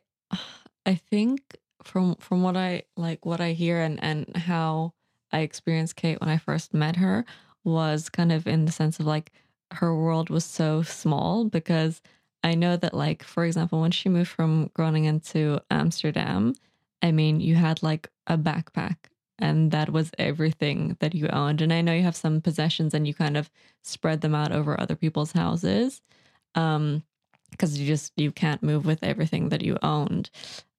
I 0.87 0.95
think 0.95 1.41
from 1.85 2.17
from 2.17 2.43
what 2.43 2.57
I 2.57 2.85
like 2.97 3.25
what 3.25 3.41
I 3.41 3.53
hear 3.53 3.81
and 3.81 4.03
and 4.03 4.37
how 4.37 4.93
I 5.33 5.41
experienced 5.41 5.97
Cait 5.97 6.21
when 6.21 6.31
I 6.31 6.39
first 6.39 6.75
met 6.75 6.97
her 6.97 7.25
was 7.65 8.09
kind 8.09 8.33
of 8.33 8.47
in 8.47 8.65
the 8.65 8.73
sense 8.73 8.99
of 8.99 9.07
like 9.07 9.33
her 9.73 9.97
world 9.97 10.31
was 10.31 10.45
so 10.45 10.83
small 10.83 11.45
because 11.45 12.03
I 12.43 12.55
know 12.55 12.77
that 12.77 12.93
like 12.93 13.23
for 13.23 13.45
example 13.45 13.81
when 13.81 13.93
she 13.93 14.09
moved 14.09 14.31
from 14.31 14.71
Groningen 14.75 15.21
to 15.31 15.61
Amsterdam, 15.71 16.55
I 17.03 17.13
mean 17.13 17.41
you 17.41 17.55
had 17.55 17.83
like 17.83 18.11
a 18.27 18.37
backpack 18.37 18.97
and 19.43 19.73
that 19.73 19.91
was 19.93 20.13
everything 20.19 20.97
that 21.01 21.15
you 21.17 21.29
owned. 21.29 21.63
And 21.63 21.73
I 21.75 21.83
know 21.83 21.95
you 21.95 22.05
have 22.05 22.17
some 22.17 22.43
possessions 22.43 22.95
and 22.95 23.07
you 23.09 23.15
kind 23.15 23.37
of 23.39 23.51
spread 23.85 24.23
them 24.23 24.37
out 24.37 24.53
over 24.53 24.81
other 24.81 24.97
people's 24.97 25.33
houses. 25.35 26.03
Um 26.57 27.05
because 27.53 27.79
you 27.79 27.87
just 27.87 28.13
you 28.17 28.33
can't 28.33 28.63
move 28.65 28.87
with 28.87 29.05
everything 29.05 29.51
that 29.51 29.63
you 29.63 29.79
owned. 29.83 30.31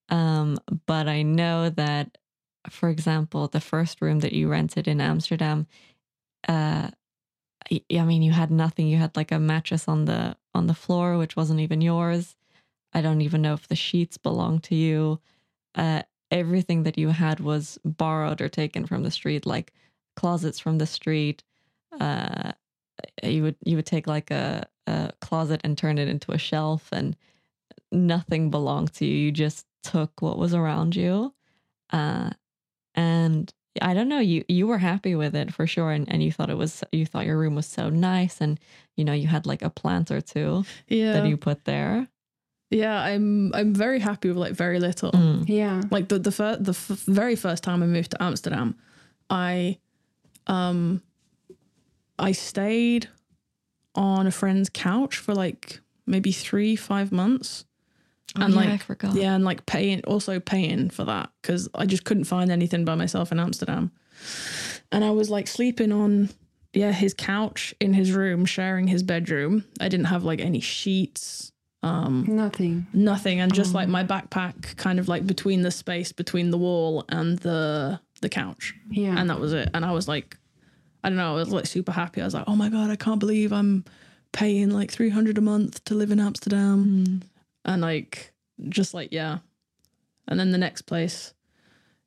Um 0.10 0.60
but 0.88 1.08
i 1.10 1.23
know 1.23 1.69
that 1.71 2.17
for 2.69 2.89
example 2.89 3.47
the 3.49 3.62
first 3.62 4.02
room 4.02 4.19
that 4.21 4.34
you 4.34 4.49
rented 4.49 4.88
in 4.88 5.02
amsterdam 5.02 5.67
uh 6.47 6.89
y- 7.71 7.82
i 7.99 8.04
mean 8.06 8.21
you 8.23 8.32
had 8.32 8.52
nothing. 8.52 8.88
You 8.88 8.97
had 8.97 9.15
like 9.15 9.32
a 9.32 9.39
mattress 9.39 9.88
on 9.88 10.06
the 10.06 10.38
on 10.54 10.67
the 10.67 10.73
floor 10.73 11.17
which 11.17 11.36
wasn't 11.36 11.60
even 11.60 11.82
yours. 11.82 12.36
I 12.93 13.02
don't 13.02 13.21
even 13.21 13.41
know 13.43 13.54
if 13.56 13.67
the 13.67 13.76
sheets 13.78 14.17
belonged 14.17 14.63
to 14.65 14.76
you. 14.76 15.19
Uh 15.76 16.04
everything 16.34 16.84
that 16.84 16.98
you 16.98 17.10
had 17.10 17.39
was 17.39 17.78
borrowed 17.86 18.41
or 18.41 18.50
taken 18.50 18.86
from 18.86 19.04
the 19.04 19.12
street 19.12 19.46
like 19.46 19.72
closets 20.15 20.60
from 20.60 20.80
the 20.80 20.86
street. 20.86 21.43
Uh 22.02 22.52
you 23.22 23.43
would 23.43 23.56
you 23.63 23.76
would 23.78 23.86
take 23.86 24.08
like 24.08 24.32
a, 24.32 24.67
a 24.88 25.12
closet 25.22 25.62
and 25.63 25.78
turn 25.78 25.98
it 25.98 26.08
into 26.08 26.32
a 26.32 26.38
shelf 26.38 26.89
and 26.91 27.15
nothing 27.91 28.50
belonged 28.50 28.93
to 28.93 29.06
you. 29.06 29.15
You 29.15 29.32
just 29.32 29.65
took 29.84 30.22
what 30.22 30.38
was 30.38 30.54
around 30.54 30.96
you. 30.96 31.34
Uh 31.91 32.32
and 32.96 33.54
i 33.82 33.93
don't 33.93 34.08
know 34.08 34.19
you 34.19 34.43
you 34.48 34.67
were 34.67 34.78
happy 34.78 35.15
with 35.15 35.36
it 35.36 35.54
for 35.54 35.65
sure 35.65 35.91
and, 35.91 36.12
and 36.12 36.24
you 36.24 36.32
thought 36.32 36.50
it 36.50 36.58
was 36.58 36.84
you 36.91 37.06
thought 37.06 37.26
your 37.26 37.38
room 37.38 37.56
was 37.56 37.65
so 37.65 37.89
nice 37.89 38.39
and 38.39 38.60
you 38.96 39.04
know 39.04 39.13
you 39.13 39.28
had 39.28 39.46
like 39.46 39.62
a 39.62 39.69
plant 39.69 40.12
or 40.12 40.22
two 40.22 40.63
yeah. 40.88 41.13
that 41.13 41.28
you 41.28 41.38
put 41.38 41.65
there 41.65 42.08
yeah 42.74 43.00
i'm 43.02 43.54
i'm 43.54 43.74
very 43.74 44.00
happy 44.00 44.28
with 44.30 44.38
like 44.38 44.54
very 44.54 44.80
little 44.80 45.12
Mm. 45.12 45.48
Yeah. 45.48 45.82
like 45.92 46.08
the 46.10 46.20
the, 46.20 46.32
fir- 46.32 46.58
the 46.60 46.72
f- 46.72 47.04
very 47.08 47.36
first 47.36 47.64
time 47.64 47.84
I 47.84 47.88
moved 47.88 48.12
to 48.12 48.22
Amsterdam, 48.24 48.76
I 49.30 49.78
um 50.48 51.02
I 52.20 52.32
stayed 52.34 53.08
on 53.96 54.28
a 54.28 54.32
friend's 54.32 54.70
couch 54.70 55.18
for 55.18 55.34
like 55.36 55.80
maybe 56.06 56.32
three 56.32 56.76
five 56.76 57.12
months, 57.12 57.66
Oh, 58.38 58.44
and 58.44 58.54
yeah, 58.54 58.60
i 58.62 58.66
like 58.72 58.84
forgot 58.84 59.16
yeah, 59.16 59.36
and 59.36 59.46
like 59.46 59.66
paying 59.66 60.02
also 60.06 60.40
paying 60.40 60.90
for 60.90 61.06
that 61.06 61.30
because 61.42 61.70
I 61.76 61.86
just 61.86 62.04
couldn't 62.04 62.24
find 62.26 62.52
anything 62.52 62.86
by 62.86 62.96
myself 62.96 63.32
in 63.32 63.40
Amsterdam, 63.40 63.92
and 64.92 65.04
I 65.06 65.12
was 65.12 65.30
like 65.30 65.48
sleeping 65.48 65.92
on 65.92 66.30
yeah 66.74 66.92
his 66.92 67.14
couch 67.14 67.74
in 67.80 67.94
his 67.94 68.12
room, 68.12 68.46
sharing 68.46 68.88
his 68.88 69.04
bedroom. 69.04 69.64
I 69.80 69.90
didn't 69.90 70.08
have 70.08 70.24
like 70.24 70.42
any 70.42 70.60
sheets. 70.60 71.52
Um, 71.84 72.26
Nothing. 72.28 72.88
nothing. 72.93 73.39
And 73.41 73.54
just 73.54 73.74
like 73.74 73.88
Oh. 73.89 73.91
my 73.91 74.04
backpack 74.04 74.78
kind 74.78 75.00
of 75.00 75.08
like 75.10 75.28
between 75.28 75.62
the 75.63 75.72
space 75.72 76.12
between 76.13 76.50
the 76.52 76.58
wall 76.58 77.04
and 77.10 77.38
the 77.39 78.00
the 78.22 78.30
couch. 78.30 78.74
Yeah. 78.89 79.15
and 79.19 79.30
that 79.30 79.39
was 79.39 79.52
it. 79.54 79.69
And 79.74 79.84
i 79.86 79.91
was 79.91 80.08
like 80.08 80.38
i 81.04 81.10
don't 81.10 81.17
know 81.17 81.32
i 81.32 81.36
was 81.36 81.50
like 81.52 81.65
super 81.65 81.91
happy. 81.91 82.22
I 82.22 82.26
was 82.26 82.34
like 82.34 82.46
oh 82.48 82.56
my 82.56 82.69
god 82.69 82.89
i 82.89 82.96
can't 82.96 83.19
believe 83.19 83.52
i'm 83.52 83.84
paying 84.32 84.69
like 84.69 84.89
300 84.91 85.38
a 85.38 85.41
month 85.41 85.84
to 85.86 85.93
live 85.96 86.10
in 86.12 86.19
amsterdam. 86.22 86.78
Mm. 86.86 87.24
and 87.65 87.82
like 87.82 88.32
just 88.69 88.93
like 88.93 89.12
yeah. 89.12 89.39
And 90.28 90.39
then 90.39 90.52
the 90.52 90.58
next 90.58 90.84
place. 90.84 91.34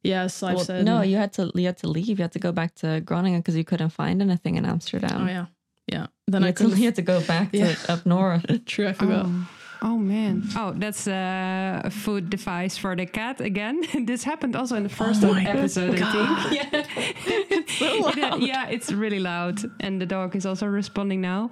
Yeah 0.03 0.29
so 0.29 0.47
i've 0.47 0.55
Well, 0.57 0.65
said. 0.65 0.85
no 0.87 1.03
you 1.03 1.17
had 1.19 1.35
to 1.35 1.51
you 1.55 1.67
had 1.67 1.77
to 1.79 1.89
leave. 1.89 2.19
You 2.19 2.23
had 2.25 2.33
to 2.33 2.39
go 2.39 2.53
back 2.53 2.75
to 2.77 3.03
groningen 3.03 3.41
because 3.41 3.57
you 3.57 3.65
couldn't 3.65 3.91
find 3.91 4.23
anything 4.23 4.57
in 4.57 4.65
amsterdam. 4.65 5.23
Oh 5.25 5.27
yeah. 5.27 5.47
Yeah. 5.93 6.07
Then 6.27 6.43
you 6.43 6.47
i 6.47 6.49
had, 6.49 6.57
to, 6.57 6.69
you 6.71 6.85
had 6.87 6.95
to 6.97 7.03
go 7.03 7.21
back 7.21 7.53
to 7.53 7.59
Yeah. 7.65 7.75
up 7.91 8.07
north. 8.07 8.47
True 8.65 8.89
i 8.89 8.93
forgot. 8.95 9.27
Oh. 9.29 9.49
Oh 9.83 9.99
man! 9.99 10.43
Oh, 10.57 10.73
that's 10.75 11.07
uh, 11.07 11.83
a 11.85 11.91
food 11.91 12.31
device 12.31 12.79
for 12.79 12.97
the 12.97 13.07
cat 13.07 13.41
again. 13.41 13.83
this 14.07 14.25
happened 14.25 14.57
also 14.57 14.77
in 14.77 14.83
the 14.83 14.89
first 14.89 15.23
Oh 15.23 15.35
episode, 15.35 16.01
I 16.01 16.13
think. 16.13 16.53
Yeah, 16.57 16.83
so 17.69 18.09
It, 18.09 18.19
uh, 18.19 18.31
loud. 18.31 18.43
yeah, 18.43 18.69
it's 18.69 18.91
really 18.93 19.19
loud, 19.21 19.61
and 19.81 20.01
the 20.01 20.07
dog 20.07 20.35
is 20.35 20.47
also 20.47 20.67
responding 20.67 21.21
now. 21.21 21.51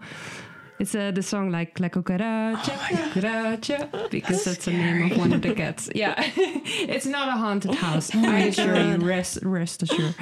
It's 0.79 0.95
uh, 0.95 1.13
the 1.13 1.23
song 1.23 1.51
like 1.53 1.79
La 1.79 1.89
Cucaracha, 1.89 2.75
Cucaracha, 3.13 4.11
because 4.11 4.43
that's 4.45 4.65
the 4.65 4.73
name 4.73 5.13
of 5.13 5.19
one 5.19 5.33
of 5.33 5.41
the 5.43 5.55
cats. 5.55 5.89
Yeah, 5.95 6.15
it's 6.37 7.07
not 7.07 7.29
a 7.29 7.33
haunted 7.33 7.75
house. 7.75 8.15
I 8.15 8.39
assure 8.49 8.77
you, 8.77 8.97
rest 8.97 9.39
rest 9.43 9.83
assured. 9.85 10.15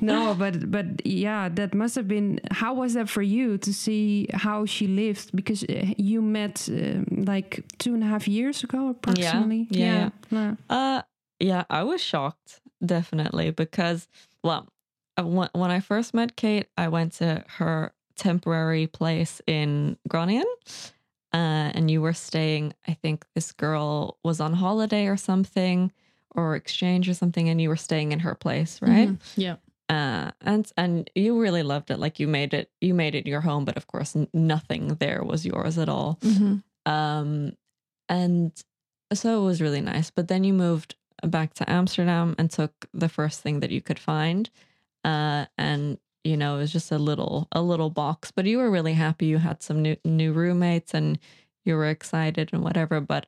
No, 0.00 0.34
but 0.34 0.70
but 0.70 0.86
yeah, 1.06 1.48
that 1.54 1.74
must 1.74 1.94
have 1.96 2.06
been. 2.08 2.40
How 2.50 2.74
was 2.74 2.94
that 2.94 3.08
for 3.08 3.22
you 3.22 3.58
to 3.58 3.72
see 3.72 4.26
how 4.32 4.66
she 4.66 4.86
lived? 4.86 5.30
Because 5.34 5.64
uh, 5.64 5.94
you 5.98 6.22
met 6.22 6.68
uh, 6.70 7.04
like 7.10 7.64
two 7.78 7.94
and 7.94 8.02
a 8.02 8.06
half 8.06 8.26
years 8.28 8.64
ago, 8.64 8.88
approximately. 8.88 9.66
yeah, 9.70 10.10
yeah. 10.30 10.54
Uh, 10.68 11.02
yeah, 11.40 11.64
I 11.70 11.82
was 11.82 12.00
shocked 12.00 12.60
definitely 12.84 13.50
because 13.50 14.08
well, 14.42 14.68
uh, 15.16 15.22
when 15.52 15.70
I 15.70 15.80
first 15.80 16.14
met 16.14 16.36
Cait, 16.36 16.66
I 16.76 16.88
went 16.88 17.12
to 17.14 17.44
her 17.58 17.92
temporary 18.16 18.86
place 18.86 19.40
in 19.46 19.96
Groningen. 20.08 20.46
Uh, 21.32 21.72
and 21.74 21.90
you 21.90 22.00
were 22.00 22.12
staying, 22.12 22.72
I 22.86 22.92
think 22.94 23.26
this 23.34 23.50
girl 23.50 24.18
was 24.22 24.40
on 24.40 24.52
holiday 24.52 25.08
or 25.08 25.16
something, 25.16 25.90
or 26.30 26.54
exchange 26.54 27.08
or 27.08 27.14
something, 27.14 27.48
and 27.48 27.60
you 27.60 27.68
were 27.68 27.76
staying 27.76 28.12
in 28.12 28.20
her 28.20 28.36
place, 28.36 28.80
right? 28.80 29.08
Mhm. 29.08 29.18
Yeah. 29.36 29.56
Uh 29.88 30.30
and 30.40 30.70
and 30.76 31.10
you 31.14 31.38
really 31.38 31.62
loved 31.62 31.90
it 31.90 31.98
like 31.98 32.18
you 32.18 32.26
made 32.26 32.54
it 32.54 32.70
you 32.80 32.94
made 32.94 33.14
it 33.14 33.26
your 33.26 33.42
home 33.42 33.64
but 33.66 33.76
of 33.76 33.86
course 33.86 34.16
n- 34.16 34.28
nothing 34.32 34.94
there 35.00 35.22
was 35.22 35.44
yours 35.44 35.76
at 35.78 35.88
all 35.90 36.18
Mhm. 36.22 36.62
um 36.86 37.52
and 38.08 38.52
so 39.12 39.42
it 39.42 39.44
was 39.44 39.60
really 39.60 39.82
nice 39.82 40.10
but 40.10 40.28
then 40.28 40.42
you 40.42 40.54
moved 40.54 40.94
back 41.22 41.52
to 41.54 41.70
amsterdam 41.70 42.34
and 42.38 42.50
took 42.50 42.72
the 42.94 43.08
first 43.10 43.42
thing 43.42 43.60
that 43.60 43.70
you 43.70 43.82
could 43.82 43.98
find 43.98 44.48
uh 45.04 45.44
and 45.58 45.98
you 46.24 46.36
know 46.36 46.56
it 46.56 46.60
was 46.60 46.72
just 46.72 46.90
a 46.90 46.98
little 46.98 47.46
a 47.52 47.60
little 47.60 47.90
box 47.90 48.30
but 48.30 48.46
you 48.46 48.56
were 48.58 48.70
really 48.70 48.94
happy 48.94 49.26
you 49.26 49.36
had 49.38 49.62
some 49.62 49.82
new 49.82 49.96
new 50.04 50.32
roommates 50.32 50.94
and 50.94 51.18
you 51.66 51.74
were 51.76 51.88
excited 51.90 52.50
and 52.54 52.62
whatever 52.64 53.00
but 53.00 53.26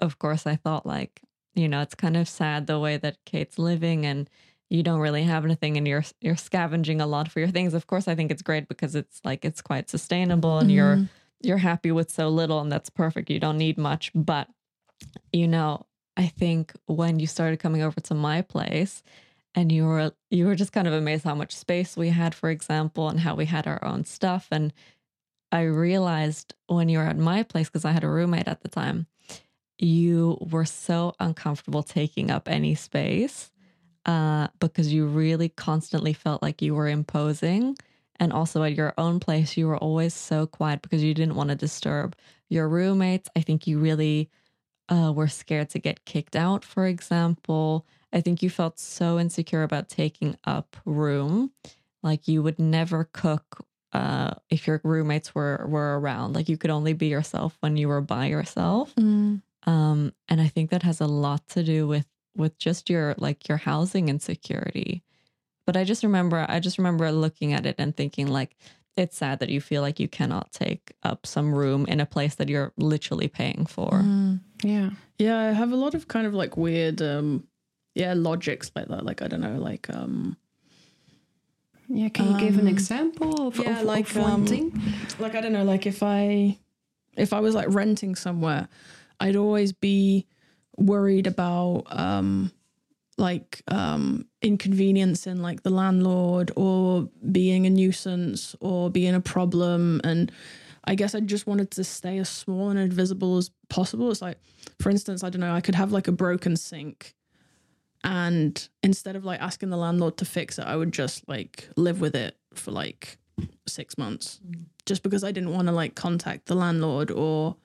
of 0.00 0.18
course 0.18 0.46
i 0.46 0.56
thought 0.56 0.86
like 0.86 1.20
you 1.54 1.68
know 1.68 1.82
it's 1.82 1.94
kind 1.94 2.16
of 2.16 2.26
sad 2.28 2.66
the 2.66 2.78
way 2.80 2.96
that 2.96 3.18
Cait's 3.26 3.58
living 3.58 4.06
and 4.06 4.30
you 4.74 4.82
don't 4.82 5.00
really 5.06 5.22
have 5.24 5.44
anything 5.44 5.76
and 5.78 5.86
you're 5.86 6.04
you're 6.24 6.36
scavenging 6.50 7.00
a 7.00 7.06
lot 7.14 7.26
for 7.30 7.38
your 7.40 7.48
things. 7.56 7.74
Of 7.74 7.86
course 7.86 8.06
i 8.08 8.14
think 8.16 8.30
it's 8.32 8.42
great 8.50 8.66
because 8.72 8.94
it's 9.00 9.20
like 9.28 9.44
it's 9.48 9.62
quite 9.70 9.86
sustainable 9.96 10.58
and 10.58 10.70
you're 10.76 10.96
Mhm. 10.96 11.08
you're 11.46 11.64
happy 11.70 11.92
with 11.98 12.10
so 12.10 12.28
little 12.40 12.60
and 12.62 12.70
that's 12.72 12.90
perfect. 12.90 13.30
You 13.30 13.40
don't 13.46 13.58
need 13.66 13.76
much. 13.78 14.04
But 14.14 14.46
you 15.32 15.46
know 15.54 15.70
i 16.16 16.26
think 16.40 16.72
when 16.86 17.18
you 17.20 17.26
started 17.26 17.58
coming 17.64 17.82
over 17.82 18.00
to 18.00 18.14
my 18.14 18.38
place 18.54 19.02
and 19.56 19.70
you 19.70 19.84
were 19.90 20.12
you 20.30 20.46
were 20.46 20.54
just 20.62 20.72
kind 20.72 20.86
of 20.88 20.94
amazed 20.94 21.24
how 21.24 21.34
much 21.42 21.52
space 21.54 21.96
we 21.96 22.08
had 22.20 22.32
for 22.34 22.48
example 22.50 23.08
and 23.10 23.20
how 23.20 23.34
we 23.40 23.46
had 23.46 23.66
our 23.66 23.82
own 23.84 24.04
stuff. 24.04 24.48
And 24.56 24.72
i 25.52 25.62
realized 25.62 26.54
when 26.76 26.88
you 26.88 26.98
were 26.98 27.04
at 27.14 27.18
my 27.32 27.42
place 27.42 27.68
because 27.68 27.84
i 27.84 27.92
had 27.92 28.04
a 28.04 28.08
roommate 28.18 28.48
at 28.48 28.60
the 28.62 28.68
time 28.80 29.06
you 29.78 30.38
were 30.52 30.64
so 30.64 31.14
uncomfortable 31.20 31.82
taking 31.82 32.30
up 32.30 32.48
any 32.48 32.74
space 32.74 33.50
uh, 34.06 34.48
because 34.60 34.92
you 34.92 35.06
really 35.06 35.48
constantly 35.48 36.12
felt 36.12 36.42
like 36.42 36.62
you 36.62 36.74
were 36.74 36.88
imposing. 36.88 37.76
And 38.20 38.32
also 38.32 38.62
at 38.62 38.74
your 38.74 38.94
own 38.96 39.18
place, 39.20 39.56
you 39.56 39.66
were 39.66 39.76
always 39.76 40.14
so 40.14 40.46
quiet 40.46 40.82
because 40.82 41.02
you 41.02 41.14
didn't 41.14 41.34
want 41.34 41.50
to 41.50 41.56
disturb 41.56 42.14
your 42.48 42.68
roommates. 42.68 43.28
I 43.36 43.40
think 43.40 43.66
you 43.66 43.78
really 43.80 44.30
uh, 44.88 45.12
were 45.14 45.28
scared 45.28 45.70
to 45.70 45.78
get 45.78 46.04
kicked 46.04 46.36
out, 46.36 46.64
for 46.64 46.86
example. 46.86 47.86
I 48.12 48.20
think 48.20 48.42
you 48.42 48.50
felt 48.50 48.78
so 48.78 49.18
insecure 49.18 49.62
about 49.64 49.88
taking 49.88 50.36
up 50.44 50.76
room. 50.84 51.50
Like 52.02 52.28
you 52.28 52.42
would 52.42 52.58
never 52.58 53.08
cook 53.12 53.64
uh, 53.92 54.34
if 54.50 54.66
your 54.66 54.80
roommates 54.84 55.34
were, 55.34 55.64
were 55.68 55.98
around. 55.98 56.34
Like 56.34 56.48
you 56.48 56.56
could 56.56 56.70
only 56.70 56.92
be 56.92 57.06
yourself 57.06 57.56
when 57.60 57.76
you 57.76 57.88
were 57.88 58.00
by 58.00 58.26
yourself 58.26 58.94
Mm. 58.94 59.42
um 59.66 60.12
and 60.28 60.40
i 60.40 60.46
think 60.46 60.70
that 60.70 60.82
has 60.82 61.00
a 61.00 61.06
lot 61.06 61.48
to 61.48 61.62
do 61.64 61.88
with 61.88 62.06
with 62.36 62.58
just 62.58 62.90
your 62.90 63.14
like 63.18 63.48
your 63.48 63.58
housing 63.58 64.08
insecurity 64.08 65.02
but 65.66 65.76
i 65.76 65.84
just 65.84 66.02
remember 66.02 66.44
i 66.48 66.58
just 66.60 66.78
remember 66.78 67.10
looking 67.12 67.52
at 67.52 67.64
it 67.66 67.76
and 67.78 67.96
thinking 67.96 68.26
like 68.26 68.56
it's 68.96 69.16
sad 69.16 69.38
that 69.40 69.48
you 69.48 69.60
feel 69.60 69.82
like 69.82 69.98
you 69.98 70.06
cannot 70.08 70.52
take 70.52 70.92
up 71.02 71.26
some 71.26 71.52
room 71.54 71.84
in 71.86 72.00
a 72.00 72.06
place 72.06 72.36
that 72.36 72.48
you're 72.48 72.72
literally 72.76 73.28
paying 73.28 73.66
for 73.66 73.90
Mm. 73.92 74.40
Yeah. 74.62 74.90
Yeah, 75.18 75.38
I 75.38 75.52
have 75.52 75.72
a 75.72 75.76
lot 75.76 75.94
of 75.94 76.08
kind 76.08 76.26
of 76.26 76.34
like 76.34 76.56
weird, 76.56 77.02
um, 77.02 77.46
yeah, 77.94 78.14
logics 78.16 78.70
like 78.74 78.88
that. 78.88 79.04
Like 79.04 79.20
I 79.22 79.28
don't 79.28 79.40
know, 79.42 79.58
like 79.58 79.88
um, 79.90 80.36
Yeah. 81.88 82.08
Can 82.08 82.30
you 82.32 82.38
give 82.38 82.54
an 82.58 82.62
Um, 82.62 82.68
example 82.68 83.48
of, 83.48 83.58
yeah, 83.58 83.80
of, 83.80 83.86
like, 83.86 84.10
of 84.10 84.16
one 84.16 84.48
um, 84.48 84.72
like 85.18 85.34
I 85.34 85.40
don't 85.40 85.52
know, 85.52 85.64
like 85.64 85.86
if 85.86 86.02
I 86.02 86.58
if 87.16 87.32
I 87.32 87.40
was 87.40 87.54
like 87.54 87.68
renting 87.68 88.14
somewhere, 88.14 88.68
I'd 89.20 89.36
always 89.36 89.72
be 89.72 90.26
worried 90.76 91.26
about 91.26 91.84
um 91.90 92.50
like 93.16 93.62
um 93.68 94.26
inconveniencing 94.42 95.36
like 95.40 95.62
the 95.62 95.70
landlord 95.70 96.50
or 96.56 97.08
being 97.30 97.66
a 97.66 97.70
nuisance 97.70 98.56
or 98.60 98.90
being 98.90 99.14
a 99.14 99.20
problem 99.20 100.00
and 100.04 100.32
I 100.86 100.94
guess 100.94 101.14
I 101.14 101.20
just 101.20 101.46
wanted 101.46 101.70
to 101.72 101.84
stay 101.84 102.18
as 102.18 102.28
small 102.28 102.68
and 102.68 102.78
invisible 102.78 103.38
as 103.38 103.50
possible. 103.70 104.10
It's 104.10 104.20
like, 104.20 104.36
for 104.80 104.90
instance, 104.90 105.24
I 105.24 105.30
don't 105.30 105.40
know, 105.40 105.54
I 105.54 105.62
could 105.62 105.74
have 105.74 105.92
like 105.92 106.08
a 106.08 106.12
broken 106.12 106.56
sink, 106.56 107.14
and 108.02 108.68
instead 108.82 109.16
of 109.16 109.24
like 109.24 109.40
asking 109.40 109.70
the 109.70 109.78
landlord 109.78 110.18
to 110.18 110.26
fix 110.26 110.58
it, 110.58 110.66
I 110.66 110.76
would 110.76 110.92
just 110.92 111.26
like 111.26 111.68
live 111.76 112.02
with 112.02 112.14
it 112.14 112.36
for 112.52 112.70
like 112.70 113.16
six 113.66 113.96
months, 113.96 114.40
just 114.84 115.02
because 115.02 115.24
I 115.24 115.32
didn't 115.32 115.54
want 115.54 115.68
to 115.68 115.72
like 115.72 115.94
contact 115.94 116.46
the 116.46 116.54
landlord 116.54 117.10
or, 117.10 117.56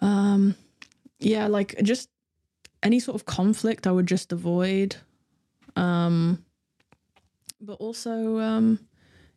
um, 0.00 0.54
yeah, 1.18 1.46
like 1.46 1.74
just 1.82 2.08
any 2.82 3.00
sort 3.00 3.14
of 3.14 3.24
conflict 3.24 3.86
I 3.86 3.92
would 3.92 4.06
just 4.06 4.32
avoid. 4.32 4.96
Um, 5.74 6.44
but 7.60 7.74
also, 7.74 8.38
um, 8.38 8.78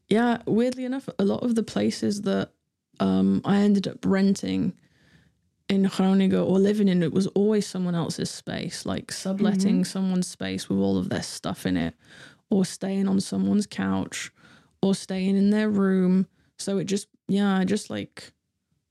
yeah, 0.08 0.39
weirdly 0.46 0.86
enough, 0.86 1.10
a 1.18 1.26
lot 1.26 1.44
of 1.44 1.56
the 1.56 1.63
places 1.63 2.22
that 2.22 2.52
um, 3.00 3.42
I 3.46 3.58
ended 3.58 3.88
up 3.88 4.00
renting 4.06 4.74
in 5.70 5.84
Groningen 5.84 6.39
or 6.39 6.58
living 6.60 6.88
in 6.88 7.04
it 7.04 7.13
was 7.13 7.28
always 7.28 7.68
someone 7.68 7.96
else's 7.96 8.30
space, 8.30 8.86
like 8.86 9.12
subletting 9.12 9.86
someone's 9.86 10.28
space 10.28 10.68
with 10.68 10.80
all 10.80 10.98
of 10.98 11.10
their 11.10 11.22
stuff 11.24 11.65
in 11.65 11.78
it, 11.78 11.96
or 12.50 12.65
staying 12.65 13.08
on 13.08 13.20
someone's 13.20 13.68
couch, 13.68 14.32
or 14.82 14.96
staying 14.96 15.38
in 15.38 15.52
their 15.52 15.70
room. 15.70 16.28
So 16.58 16.80
it 16.80 16.86
just, 16.86 17.08
yeah, 17.28 17.63
just 17.65 17.89
like, 17.89 18.34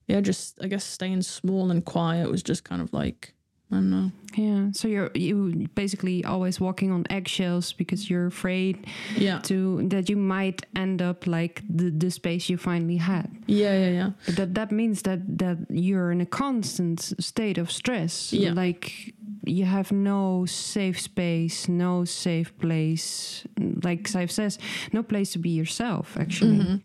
yeah, 0.09 0.21
just 0.21 0.59
I 0.65 0.67
guess 0.69 0.85
staying 0.85 1.23
small 1.23 1.71
and 1.71 1.85
quiet 1.85 2.31
was 2.31 2.43
just 2.43 2.65
kind 2.65 2.83
of 2.83 2.93
like, 2.93 3.35
I 3.71 3.75
don't 3.77 3.91
know. 3.91 4.11
Yeah. 4.35 4.71
So 4.73 4.89
you're 4.89 5.11
you 5.15 5.69
basically 5.75 6.25
always 6.25 6.59
walking 6.61 6.91
on 6.93 7.05
eggshells 7.11 7.75
because 7.75 8.09
you're 8.11 8.27
afraid 8.27 8.87
Yeah, 9.17 9.41
to 9.41 9.87
that 9.89 10.09
you 10.09 10.17
might 10.17 10.65
end 10.75 11.03
up 11.03 11.27
like 11.27 11.63
the, 11.69 11.91
the 11.91 12.11
space 12.11 12.49
you 12.51 12.57
finally 12.59 12.97
had. 12.99 13.29
yeah, 13.47 13.75
yeah, 13.79 13.91
yeah. 13.91 14.11
But 14.27 14.37
that 14.37 14.55
that 14.55 14.71
means 14.73 15.03
that 15.03 15.21
that 15.39 15.59
you're 15.71 16.11
in 16.13 16.21
a 16.21 16.27
constant 16.27 17.01
state 17.21 17.59
of 17.61 17.71
stress. 17.71 18.33
Yeah. 18.33 18.55
Like 18.55 19.15
you 19.45 19.65
have 19.67 19.93
no 19.93 20.47
safe 20.47 20.99
space, 21.01 21.69
no 21.69 22.05
safe 22.07 22.53
place. 22.59 23.45
Like 23.85 24.09
Sadhbh 24.09 24.31
says, 24.31 24.59
no 24.93 25.03
place 25.03 25.33
to 25.33 25.39
be 25.39 25.51
yourself. 25.51 26.17
Actually. 26.21 26.59
Mhm. 26.59 26.83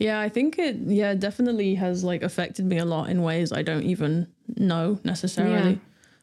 Yeah, 0.00 0.18
I 0.18 0.30
think 0.30 0.58
it 0.58 0.76
yeah, 0.76 1.14
definitely 1.14 1.74
has 1.74 2.02
like 2.02 2.22
affected 2.22 2.64
me 2.64 2.78
a 2.78 2.86
lot 2.86 3.10
in 3.10 3.22
ways 3.22 3.52
I 3.52 3.60
don't 3.60 3.82
even 3.82 4.26
know 4.56 4.98
necessarily. 5.04 5.72
Yeah. 5.72 5.78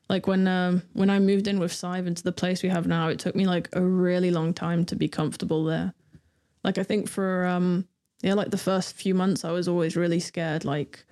Like 0.09 0.25
when 0.25 0.47
um 0.47 0.81
when 0.93 1.11
I 1.11 1.19
moved 1.19 1.47
in 1.47 1.59
with 1.59 1.71
Sadhbh 1.71 2.07
into 2.07 2.23
the 2.23 2.31
place 2.31 2.63
we 2.63 2.69
have 2.69 2.87
now, 2.87 3.07
it 3.09 3.19
took 3.19 3.35
me 3.35 3.45
like 3.45 3.69
a 3.73 3.81
really 3.81 4.31
long 4.31 4.53
time 4.53 4.83
to 4.85 4.95
be 4.95 5.07
comfortable 5.07 5.63
there. 5.63 5.93
Like 6.63 6.79
I 6.79 6.83
think 6.83 7.07
for 7.07 7.45
um 7.45 7.87
yeah, 8.23 8.33
like 8.33 8.49
the 8.49 8.57
first 8.57 8.95
few 8.95 9.13
months 9.13 9.45
I 9.45 9.51
was 9.51 9.67
always 9.67 9.95
really 9.95 10.19
scared 10.19 10.65
like 10.65 11.05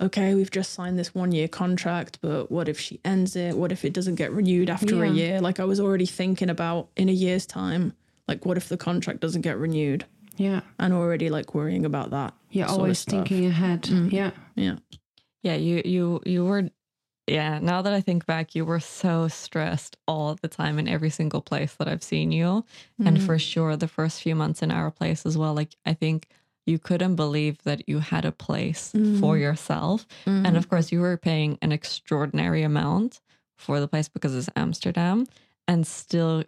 okay, 0.00 0.36
we've 0.36 0.52
just 0.52 0.74
signed 0.74 0.96
this 0.96 1.12
one 1.12 1.32
year 1.32 1.48
contract, 1.48 2.20
but 2.20 2.52
what 2.52 2.68
if 2.68 2.78
she 2.78 3.00
ends 3.04 3.34
it? 3.34 3.56
What 3.56 3.72
if 3.72 3.84
it 3.84 3.92
doesn't 3.92 4.14
get 4.14 4.30
renewed 4.30 4.70
after 4.70 5.02
a 5.02 5.10
year? 5.10 5.40
Like 5.40 5.58
I 5.58 5.64
was 5.64 5.80
already 5.80 6.06
thinking 6.06 6.48
about 6.48 6.90
in 6.96 7.08
a 7.08 7.12
year's 7.12 7.44
time, 7.44 7.92
like 8.28 8.46
what 8.46 8.56
if 8.56 8.68
the 8.68 8.76
contract 8.76 9.18
doesn't 9.18 9.42
get 9.42 9.58
renewed? 9.58 10.04
Yeah. 10.38 10.60
and 10.78 10.92
already 10.94 11.28
like 11.30 11.54
worrying 11.54 11.84
about 11.84 12.10
that. 12.10 12.32
You're 12.50 12.68
always 12.68 13.04
thinking 13.04 13.46
ahead. 13.46 13.82
Mm. 13.82 14.10
Yeah. 14.12 14.30
Yeah. 14.54 14.76
yeah 15.42 15.54
you 15.54 15.82
you 15.84 16.20
you 16.24 16.44
were 16.44 16.70
yeah 17.26 17.58
now 17.60 17.82
that 17.82 17.92
i 17.92 18.00
think 18.00 18.24
back 18.26 18.54
you 18.54 18.64
were 18.64 18.80
so 18.80 19.28
stressed 19.28 19.96
all 20.08 20.34
the 20.40 20.48
time 20.48 20.78
in 20.78 20.88
every 20.88 21.10
single 21.10 21.42
place 21.42 21.74
that 21.74 21.86
i've 21.86 22.02
seen 22.02 22.32
you 22.32 22.64
and 23.04 23.22
for 23.22 23.38
sure 23.38 23.76
the 23.76 23.86
first 23.86 24.22
few 24.22 24.34
months 24.34 24.62
in 24.62 24.70
our 24.70 24.90
place 24.90 25.26
as 25.26 25.36
well 25.36 25.52
like 25.54 25.76
i 25.84 25.92
think 25.92 26.26
you 26.66 26.78
couldn't 26.78 27.16
believe 27.16 27.62
that 27.64 27.86
you 27.86 27.98
had 27.98 28.24
a 28.24 28.32
place 28.32 28.90
for 29.20 29.34
Mm. 29.36 29.40
yourself 29.40 30.06
Mm-hmm. 30.26 30.46
and 30.46 30.56
of 30.56 30.68
course 30.70 30.90
you 30.90 31.00
were 31.00 31.18
paying 31.18 31.58
an 31.60 31.70
extraordinary 31.70 32.62
amount 32.62 33.20
for 33.58 33.78
the 33.78 33.88
place 33.88 34.08
because 34.08 34.34
it's 34.34 34.48
amsterdam 34.56 35.26
and 35.68 35.86
still 35.86 36.44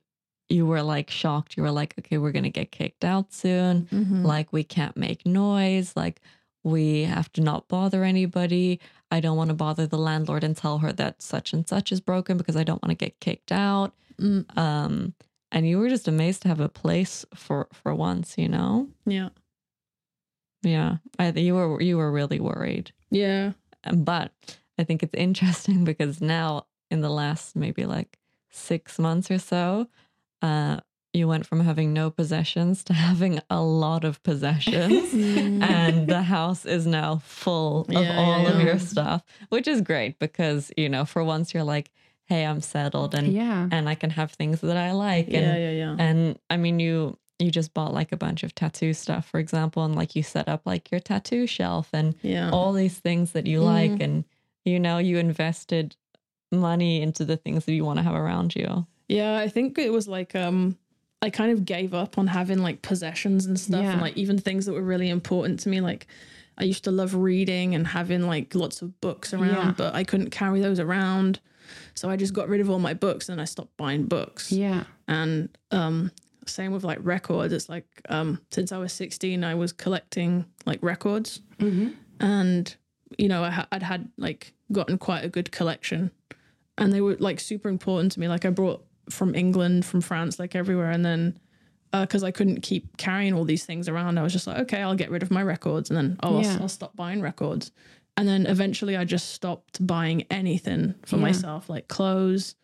you 0.51 0.67
were 0.67 0.83
like 0.83 1.11
shocked. 1.11 1.57
You 1.57 1.63
were 1.63 1.71
like, 1.71 1.95
okay, 1.99 2.19
we're 2.19 2.33
gonna 2.33 2.51
get 2.51 2.71
kicked 2.73 3.05
out 3.05 3.33
soon. 3.33 3.87
Mhm. 3.93 4.25
Like 4.25 4.53
we 4.53 4.65
can't 4.65 4.97
make 4.97 5.25
noise. 5.25 5.95
Like 5.97 6.21
we 6.65 7.05
have 7.05 7.33
to 7.33 7.41
not 7.41 7.69
bother 7.69 8.05
anybody. 8.05 8.81
I 9.11 9.21
don't 9.21 9.37
want 9.37 9.49
to 9.49 9.55
bother 9.55 9.87
the 9.87 9.97
landlord 9.99 10.45
and 10.45 10.57
tell 10.57 10.79
her 10.79 10.93
that 10.93 11.23
such 11.23 11.53
and 11.55 11.67
such 11.67 11.91
is 11.93 12.01
broken 12.01 12.37
because 12.37 12.57
I 12.57 12.65
don't 12.65 12.83
want 12.83 12.91
to 12.91 13.05
get 13.07 13.19
kicked 13.21 13.51
out. 13.53 13.95
Mm. 14.21 14.45
Um, 14.59 15.15
and 15.53 15.67
you 15.69 15.79
were 15.79 15.89
just 15.89 16.07
amazed 16.09 16.43
to 16.43 16.49
have 16.49 16.61
a 16.61 16.69
place 16.69 17.25
for 17.35 17.69
for 17.73 17.95
once, 17.95 18.37
you 18.37 18.49
know. 18.49 18.89
yeah, 19.07 19.31
Yeah, 20.63 20.97
I 21.19 21.31
you 21.31 21.55
were 21.55 21.81
you 21.81 21.97
were 21.97 22.13
really 22.13 22.41
worried. 22.41 22.93
yeah, 23.11 23.53
Um, 23.85 24.05
But 24.05 24.33
I 24.79 24.85
think 24.85 25.03
it's 25.03 25.15
interesting 25.27 25.85
because 25.85 26.21
now, 26.21 26.67
in 26.91 27.01
the 27.01 27.11
last 27.11 27.57
maybe 27.57 27.87
like 27.87 28.19
six 28.51 28.99
months 28.99 29.31
or 29.31 29.39
so, 29.39 29.87
uh, 30.43 30.81
you 31.13 31.27
went 31.27 31.45
from 31.45 31.61
having 31.61 31.93
no 31.93 32.09
possessions 32.11 32.85
to 32.85 32.93
having 33.09 33.41
a 33.51 33.61
lot 33.61 34.05
of 34.05 34.23
possessions. 34.23 35.13
and 35.13 36.07
the 36.09 36.23
house 36.37 36.65
is 36.65 36.87
now 36.87 37.19
full 37.25 37.83
of 37.83 37.91
Yeah, 37.93 38.17
all 38.17 38.43
yeah, 38.43 38.51
of 38.51 38.61
your 38.61 38.79
stuff, 38.79 39.23
which 39.49 39.67
is 39.67 39.81
great 39.81 40.19
because, 40.19 40.71
you 40.77 40.89
know, 40.89 41.05
for 41.05 41.25
once 41.25 41.53
you're 41.53 41.65
like, 41.65 41.91
hey, 42.27 42.47
I'm 42.47 42.61
settled 42.61 43.15
and 43.15 43.33
yeah. 43.33 43.69
and 43.73 43.89
I 43.89 43.97
can 43.97 44.11
have 44.11 44.31
things 44.33 44.61
that 44.61 44.77
I 44.77 44.93
like. 44.93 45.27
And 45.27 45.35
yeah, 45.35 45.57
yeah, 45.57 45.71
yeah. 45.73 45.97
and 45.99 46.39
I 46.49 46.57
mean, 46.57 46.79
you 46.79 47.17
you 47.41 47.51
just 47.51 47.73
bought 47.75 47.93
like 47.95 48.13
a 48.13 48.17
bunch 48.17 48.43
of 48.45 48.55
tattoo 48.55 48.93
stuff, 48.93 49.27
for 49.29 49.41
example, 49.41 49.83
and 49.85 49.97
like 49.97 50.15
you 50.15 50.23
set 50.23 50.47
up 50.49 50.63
like 50.65 50.91
your 50.93 51.01
tattoo 51.01 51.47
shelf 51.47 51.89
and 51.93 52.15
yeah. 52.23 52.51
all 52.51 52.73
these 52.73 52.99
things 52.99 53.33
that 53.33 53.47
you 53.47 53.61
Mm. 53.61 53.65
like, 53.65 54.01
and 54.01 54.25
you 54.65 54.79
know, 54.79 54.99
you 54.99 55.17
invested 55.19 55.97
money 56.53 57.01
into 57.03 57.25
the 57.25 57.37
things 57.37 57.65
that 57.65 57.73
you 57.73 57.85
want 57.85 57.99
to 57.99 58.03
have 58.03 58.15
around 58.15 58.55
you. 58.55 58.87
Yeah, 59.11 59.37
I 59.39 59.49
think 59.49 59.79
it 59.79 59.93
was 59.93 60.07
like 60.09 60.35
um 60.35 60.77
I 61.23 61.29
kind 61.31 61.53
of 61.53 61.65
gave 61.65 61.93
up 61.95 62.17
on 62.19 62.27
having 62.29 62.59
like 62.59 62.81
possessions 62.83 63.45
and 63.47 63.59
stuff 63.61 63.83
Yeah. 63.83 63.93
and 63.93 64.01
like 64.01 64.17
even 64.17 64.39
things 64.39 64.65
that 64.67 64.73
were 64.73 64.83
really 64.83 65.11
important 65.11 65.61
to 65.61 65.69
me 65.69 65.81
like 65.81 66.07
I 66.57 66.65
used 66.65 66.85
to 66.85 66.91
love 66.91 67.15
reading 67.15 67.75
and 67.75 67.87
having 67.87 68.23
like 68.27 68.55
lots 68.55 68.83
of 68.83 69.01
books 69.01 69.33
around, 69.35 69.49
Yeah. 69.69 69.75
but 69.77 69.95
I 69.95 70.05
couldn't 70.05 70.31
carry 70.31 70.61
those 70.61 70.79
around. 70.79 71.41
So 71.95 72.11
I 72.11 72.17
just 72.17 72.35
got 72.35 72.49
rid 72.49 72.61
of 72.61 72.69
all 72.69 72.79
my 72.79 72.93
books 72.95 73.29
and 73.31 73.41
I 73.41 73.45
stopped 73.47 73.77
buying 73.77 74.05
books. 74.05 74.53
yeah. 74.53 74.85
And 75.09 75.49
um 75.71 76.11
same 76.47 76.73
with 76.73 76.85
like 76.85 76.99
records. 77.03 77.53
It's 77.53 77.69
like 77.69 77.87
um 78.09 78.41
since 78.51 78.73
I 78.73 78.79
was 78.79 78.93
16 78.93 79.43
I 79.45 79.55
was 79.55 79.73
collecting 79.73 80.45
like 80.67 80.83
records 80.83 81.41
hmm 81.59 81.89
and 82.21 82.77
you 83.19 83.29
know 83.29 83.43
I 83.43 83.51
ha- 83.51 83.69
I'd 83.73 83.83
had 83.83 84.09
like 84.17 84.53
gotten 84.73 84.99
quite 84.99 85.25
a 85.25 85.29
good 85.29 85.51
collection 85.51 86.11
and 86.79 86.93
they 86.93 87.01
were 87.01 87.17
like 87.19 87.41
super 87.41 87.69
important 87.69 88.13
to 88.13 88.21
me 88.21 88.29
like 88.29 88.45
I 88.45 88.51
brought 88.51 88.85
from 89.11 89.35
England 89.35 89.85
from 89.85 90.01
France 90.01 90.39
like 90.39 90.55
everywhere. 90.55 90.91
And 90.91 91.05
then 91.05 91.39
uh, 91.93 92.03
because 92.07 92.23
I 92.23 92.31
couldn't 92.31 92.61
keep 92.63 92.97
carrying 92.97 93.35
all 93.35 93.45
these 93.45 93.65
things 93.65 93.89
around 93.89 94.17
I 94.19 94.23
was 94.23 94.33
just 94.33 94.47
like 94.47 94.59
okay 94.59 94.81
I'll 94.81 94.95
get 94.95 95.11
rid 95.11 95.23
of 95.23 95.31
my 95.31 95.43
records 95.43 95.91
and 95.91 95.97
then 95.97 96.17
oh 96.23 96.39
I'll, 96.39 96.63
I'll 96.63 96.69
stop 96.69 96.95
buying 96.97 97.21
records. 97.21 97.73
And 98.17 98.29
then 98.29 98.47
eventually 98.47 98.97
I 98.97 99.05
just 99.05 99.31
stopped 99.31 99.85
buying 99.87 100.23
anything 100.31 100.95
for 101.07 101.17
Yeah. 101.17 101.23
myself 101.23 101.69
like 101.69 101.89
clothes 101.89 102.55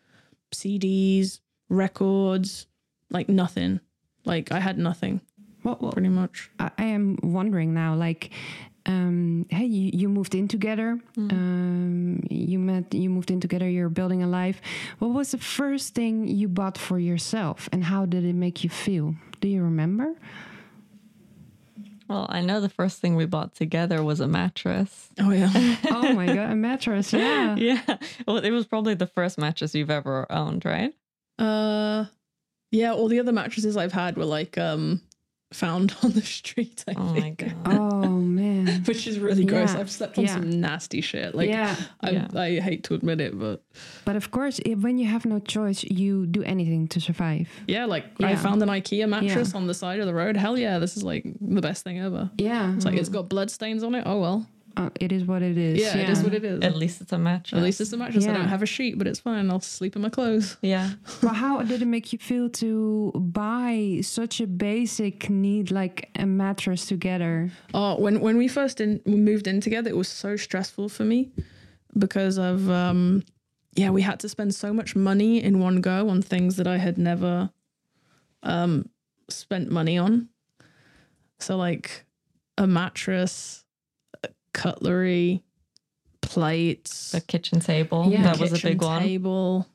CDs 0.54 1.40
records 1.68 2.66
like 3.10 3.28
nothing. 3.28 3.80
Like 4.24 4.52
I 4.52 4.60
had 4.60 4.78
nothing 4.78 5.20
What, 5.62 5.80
what, 5.82 5.92
pretty 5.92 6.08
much. 6.08 6.50
I 6.58 6.70
I 6.78 6.84
am 6.84 7.18
wondering 7.22 7.74
now, 7.74 7.94
like, 7.94 8.30
um, 8.86 9.46
hey, 9.50 9.64
you, 9.64 9.90
you 9.92 10.08
moved 10.08 10.34
in 10.34 10.46
together. 10.48 10.98
Um, 11.16 12.22
you 12.30 12.58
met, 12.58 12.94
you 12.94 13.10
moved 13.10 13.30
in 13.30 13.40
together. 13.40 13.68
You're 13.68 13.88
building 13.88 14.22
a 14.22 14.28
life. 14.28 14.60
What 15.00 15.08
was 15.08 15.32
the 15.32 15.38
first 15.38 15.94
thing 15.94 16.28
you 16.28 16.48
bought 16.48 16.78
for 16.78 16.98
yourself, 16.98 17.68
and 17.72 17.84
how 17.84 18.06
did 18.06 18.24
it 18.24 18.34
make 18.34 18.62
you 18.62 18.70
feel? 18.70 19.16
Do 19.40 19.48
you 19.48 19.62
remember? 19.62 20.14
Well, 22.08 22.26
I 22.28 22.40
know 22.40 22.60
the 22.60 22.68
first 22.68 23.00
thing 23.00 23.16
we 23.16 23.26
bought 23.26 23.56
together 23.56 24.02
was 24.04 24.20
a 24.20 24.28
mattress. 24.28 25.08
oh 25.18 25.32
yeah 25.32 25.50
oh 25.90 26.12
my 26.12 26.26
god, 26.26 26.52
a 26.52 26.54
mattress! 26.54 27.12
Yeah. 27.12 27.56
yeah. 27.58 27.96
Well, 28.26 28.38
it 28.38 28.50
was 28.50 28.66
probably 28.66 28.94
the 28.94 29.08
first 29.08 29.38
mattress 29.38 29.74
you've 29.74 29.90
ever 29.90 30.30
owned, 30.30 30.64
right? 30.64 30.94
Uh, 31.38 32.04
yeah. 32.70 32.92
All 32.92 33.08
the 33.08 33.18
other 33.18 33.32
mattresses 33.32 33.76
I've 33.76 33.92
had 33.92 34.16
were 34.16 34.24
like 34.24 34.56
um 34.56 35.02
found 35.52 35.94
on 36.02 36.12
the 36.12 36.22
street. 36.22 36.84
I 36.88 36.94
Oh 36.96 37.14
my 37.14 37.30
god. 37.30 37.54
Oh 37.66 38.08
man. 38.08 38.84
Which 38.84 39.06
is 39.06 39.18
really 39.18 39.44
gross. 39.44 39.72
Yeah, 39.72 39.80
I've 39.80 39.90
slept 39.90 40.18
on 40.18 40.24
yeah. 40.24 40.34
some 40.34 40.60
nasty 40.60 41.00
shit. 41.00 41.34
Like, 41.34 41.48
yeah, 41.48 41.76
I, 42.00 42.10
Yeah. 42.10 42.28
I 42.34 42.60
hate 42.60 42.84
to 42.84 42.94
admit 42.94 43.20
it, 43.20 43.38
but 43.38 43.62
but 44.04 44.16
of 44.16 44.30
course, 44.30 44.60
i 44.66 44.70
when 44.70 44.98
you 44.98 45.06
have 45.06 45.24
no 45.24 45.38
choice, 45.38 45.84
you 45.84 46.26
do 46.26 46.42
anything 46.42 46.88
to 46.88 47.00
survive. 47.00 47.48
yeah, 47.66 47.86
like 47.86 48.04
I 48.20 48.36
found 48.36 48.62
an 48.62 48.68
IKEA 48.68 49.08
mattress 49.08 49.54
on 49.54 49.66
the 49.66 49.74
side 49.74 50.00
of 50.00 50.06
the 50.06 50.14
road. 50.14 50.36
Hell 50.36 50.58
yeah, 50.58 50.78
this 50.78 50.96
is 50.96 51.02
like 51.02 51.24
the 51.40 51.60
best 51.60 51.84
thing 51.84 51.98
ever. 52.00 52.30
Yeah, 52.38 52.74
It's 52.74 52.84
like 52.84 52.94
it's 52.94 53.08
mm-hmm. 53.08 53.18
got 53.18 53.28
blood 53.28 53.50
stains 53.50 53.82
on 53.82 53.94
it. 53.94 54.04
Oh 54.06 54.20
well. 54.20 54.46
Uh, 54.76 54.90
it 55.00 55.10
is 55.10 55.24
what 55.24 55.42
it 55.42 55.56
is. 55.56 55.80
Yeah, 55.80 55.96
it 55.96 56.08
is 56.10 56.22
what 56.22 56.34
it 56.34 56.44
is. 56.44 56.62
At 56.62 56.76
least 56.76 57.00
it's 57.00 57.12
a 57.12 57.18
mattress. 57.18 57.58
At 57.58 57.64
least 57.64 57.80
it's 57.80 57.92
a 57.92 57.96
mattress. 57.96 58.26
I 58.26 58.32
don't 58.32 58.48
have 58.48 58.62
a 58.62 58.66
sheet, 58.66 58.98
but 58.98 59.06
it's 59.06 59.20
fine. 59.20 59.50
I'll 59.50 59.60
sleep 59.60 59.96
in 59.96 60.02
my 60.02 60.10
clothes. 60.10 60.56
Yeah. 60.62 60.90
Well, 61.22 61.34
how 61.34 61.62
did 61.62 61.82
it 61.82 61.86
make 61.86 62.12
you 62.12 62.18
feel 62.18 62.48
to 62.50 63.10
buy 63.14 64.00
such 64.02 64.40
a 64.40 64.46
basic 64.46 65.30
need 65.30 65.70
like 65.70 66.10
a 66.14 66.26
mattress 66.26 66.86
together? 66.86 67.50
Oh, 67.74 67.98
when 67.98 68.20
when 68.20 68.36
we 68.36 68.48
first 68.48 68.80
in, 68.80 69.00
we 69.06 69.16
moved 69.16 69.46
in 69.46 69.60
together, 69.60 69.88
it 69.90 69.96
was 69.96 70.08
so 70.08 70.36
stressful 70.36 70.88
for 70.90 71.04
me 71.04 71.30
because 71.96 72.38
of 72.38 72.68
um, 72.70 73.24
yeah, 73.74 73.90
we 73.90 74.02
had 74.02 74.20
to 74.20 74.28
spend 74.28 74.54
so 74.54 74.72
much 74.72 74.94
money 74.94 75.42
in 75.42 75.58
one 75.58 75.80
go 75.80 76.08
on 76.10 76.22
things 76.22 76.56
that 76.56 76.66
I 76.66 76.76
had 76.76 76.98
never 76.98 77.50
um 78.42 78.88
spent 79.28 79.70
money 79.70 79.98
on. 79.98 80.28
So 81.38 81.56
like 81.56 82.04
a 82.58 82.66
mattress, 82.66 83.64
cutlery, 84.56 85.42
plates, 86.22 87.12
The 87.12 87.20
kitchen 87.20 87.60
table. 87.60 88.08
Yeah. 88.10 88.22
that 88.22 88.38
was 88.38 88.52
a 88.52 88.54
kitchen 88.56 88.70
big 88.72 88.82
one. 88.82 89.02
table, 89.02 89.66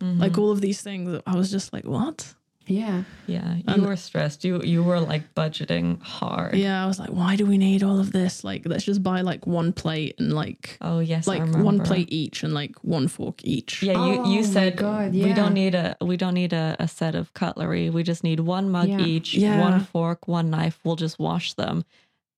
Mhm. 0.00 0.18
like 0.18 0.38
all 0.38 0.50
of 0.50 0.60
these 0.60 0.80
things. 0.80 1.20
I 1.26 1.36
was 1.36 1.50
just 1.50 1.72
like, 1.72 1.84
what? 1.84 2.34
Yeah, 2.66 3.02
yeah, 3.26 3.56
you 3.56 3.64
and- 3.66 3.84
were 3.84 3.96
stressed. 3.96 4.44
You 4.44 4.62
you 4.62 4.84
were 4.84 5.00
like 5.00 5.34
budgeting 5.34 6.00
hard. 6.00 6.54
Yeah, 6.54 6.82
I 6.82 6.86
was 6.86 7.00
like, 7.00 7.10
why 7.10 7.34
do 7.34 7.44
we 7.44 7.58
need 7.58 7.82
all 7.82 7.98
of 7.98 8.12
this? 8.12 8.44
Like, 8.44 8.62
let's 8.66 8.84
just 8.84 9.02
buy 9.02 9.20
like 9.22 9.48
one 9.48 9.72
plate 9.72 10.14
and 10.20 10.32
like 10.32 10.78
Oh 10.80 11.00
yes, 11.00 11.26
like 11.26 11.40
remember. 11.40 11.64
one 11.64 11.80
plate 11.80 12.08
each 12.12 12.44
and 12.44 12.54
like 12.54 12.76
one 12.84 13.08
fork 13.08 13.40
each. 13.42 13.82
Yeah, 13.82 13.94
you, 14.06 14.20
Oh 14.22 14.32
you 14.32 14.44
said 14.44 14.76
God, 14.76 15.12
we 15.12 15.32
don't 15.32 15.54
need 15.54 15.74
a 15.74 15.96
we 16.00 16.16
don't 16.16 16.34
need 16.34 16.52
a, 16.52 16.76
a 16.78 16.86
set 16.86 17.16
of 17.16 17.34
cutlery. 17.34 17.90
We 17.90 18.04
just 18.04 18.22
need 18.22 18.38
one 18.38 18.70
mug 18.70 18.88
Yeah. 18.88 19.00
each, 19.00 19.34
Yeah. 19.34 19.60
one 19.60 19.80
fork, 19.80 20.28
one 20.28 20.48
knife. 20.50 20.78
We'll 20.84 20.96
just 21.06 21.18
wash 21.18 21.54
them. 21.54 21.84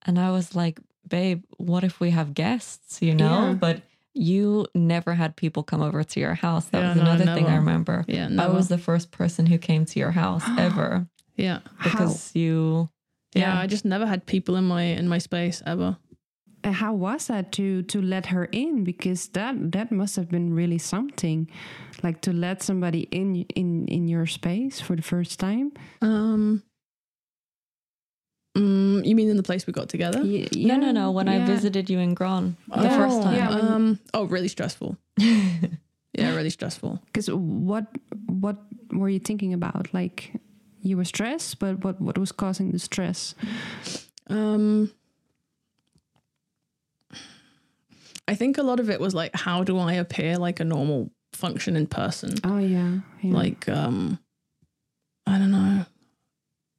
And 0.07 0.19
I 0.19 0.31
was 0.31 0.55
like, 0.57 0.81
babe, 1.09 1.45
what 1.59 1.85
if 1.85 2.01
we 2.01 2.11
have 2.11 2.35
guests? 2.35 3.01
You 3.03 3.14
know, 3.14 3.27
Yeah. 3.51 3.53
but 3.55 3.83
you 4.14 4.67
never 4.75 5.14
had 5.14 5.35
people 5.37 5.62
come 5.64 5.83
over 5.83 6.05
to 6.05 6.21
your 6.21 6.35
house. 6.35 6.67
That 6.67 6.81
Yeah, 6.81 6.88
was 6.88 6.97
no, 6.97 7.03
another 7.03 7.35
thing 7.35 7.47
I 7.49 7.57
remember. 7.57 8.05
Yeah, 8.07 8.29
I 8.38 8.47
was 8.49 8.69
the 8.69 8.79
first 8.79 9.11
person 9.11 9.47
who 9.47 9.59
came 9.59 9.85
to 9.87 9.99
your 9.99 10.12
house 10.12 10.45
ever 10.59 11.07
yeah, 11.37 11.61
because 11.83 12.31
you. 12.35 12.88
yeah. 13.35 13.59
I 13.59 13.67
just 13.67 13.85
never 13.85 14.07
had 14.07 14.25
people 14.27 14.55
in 14.57 14.64
my 14.64 14.83
in 14.83 15.09
my 15.09 15.19
space 15.19 15.62
ever. 15.67 15.97
uh, 16.64 16.73
how 16.73 16.95
was 16.95 17.27
that 17.27 17.51
to 17.53 17.83
to 17.83 18.01
let 18.01 18.27
her 18.27 18.45
in? 18.53 18.85
Because 18.85 19.29
that 19.33 19.55
that 19.73 19.90
must 19.90 20.17
have 20.17 20.29
been 20.31 20.55
really 20.55 20.79
something, 20.79 21.49
like 22.03 22.21
to 22.21 22.33
let 22.33 22.62
somebody 22.62 23.01
in 23.11 23.45
in 23.57 23.88
in 23.88 24.09
your 24.09 24.27
space 24.27 24.81
for 24.81 24.95
the 24.97 25.03
first 25.03 25.40
time. 25.40 25.73
Um, 26.01 26.62
mm, 28.55 29.05
you 29.05 29.14
mean 29.14 29.29
in 29.31 29.37
the 29.37 29.43
place 29.43 29.67
we 29.67 29.73
got 29.73 29.88
together? 29.88 30.21
Y- 30.23 30.49
No, 30.53 30.77
no, 30.77 30.93
no. 30.93 31.11
When 31.11 31.29
I 31.29 31.45
visited 31.45 31.90
you 31.90 31.99
in 31.99 32.14
Gran 32.14 32.57
the 32.69 32.87
Oh, 32.90 32.97
first 32.97 33.23
time. 33.23 33.35
Yeah, 33.37 33.51
um, 33.51 33.99
oh, 34.14 34.25
really 34.25 34.49
stressful. 34.49 34.97
Yeah, 36.17 36.37
really 36.37 36.51
stressful. 36.51 37.01
Because 37.07 37.27
what 37.29 37.87
what 38.27 38.57
were 38.93 39.09
you 39.09 39.19
thinking 39.19 39.53
about? 39.53 39.93
Like 39.93 40.31
you 40.81 40.97
were 40.97 41.05
stressed, 41.05 41.59
but 41.59 41.83
what 41.83 42.01
what 42.01 42.17
was 42.19 42.31
causing 42.31 42.71
the 42.71 42.79
stress? 42.79 43.35
Um, 44.31 44.93
I 48.29 48.35
think 48.37 48.59
a 48.59 48.62
lot 48.62 48.81
of 48.81 48.88
it 48.90 49.01
was 49.01 49.12
like, 49.14 49.35
how 49.35 49.64
do 49.64 49.77
I 49.79 49.95
appear 49.95 50.38
like 50.38 50.61
a 50.61 50.64
normal 50.64 51.11
functioning 51.33 51.87
person? 51.88 52.35
Oh 52.45 52.59
yeah, 52.59 53.01
yeah. 53.23 53.35
Like, 53.35 53.69
um, 53.69 54.19
I 55.27 55.38
don't 55.38 55.51
know. 55.51 55.85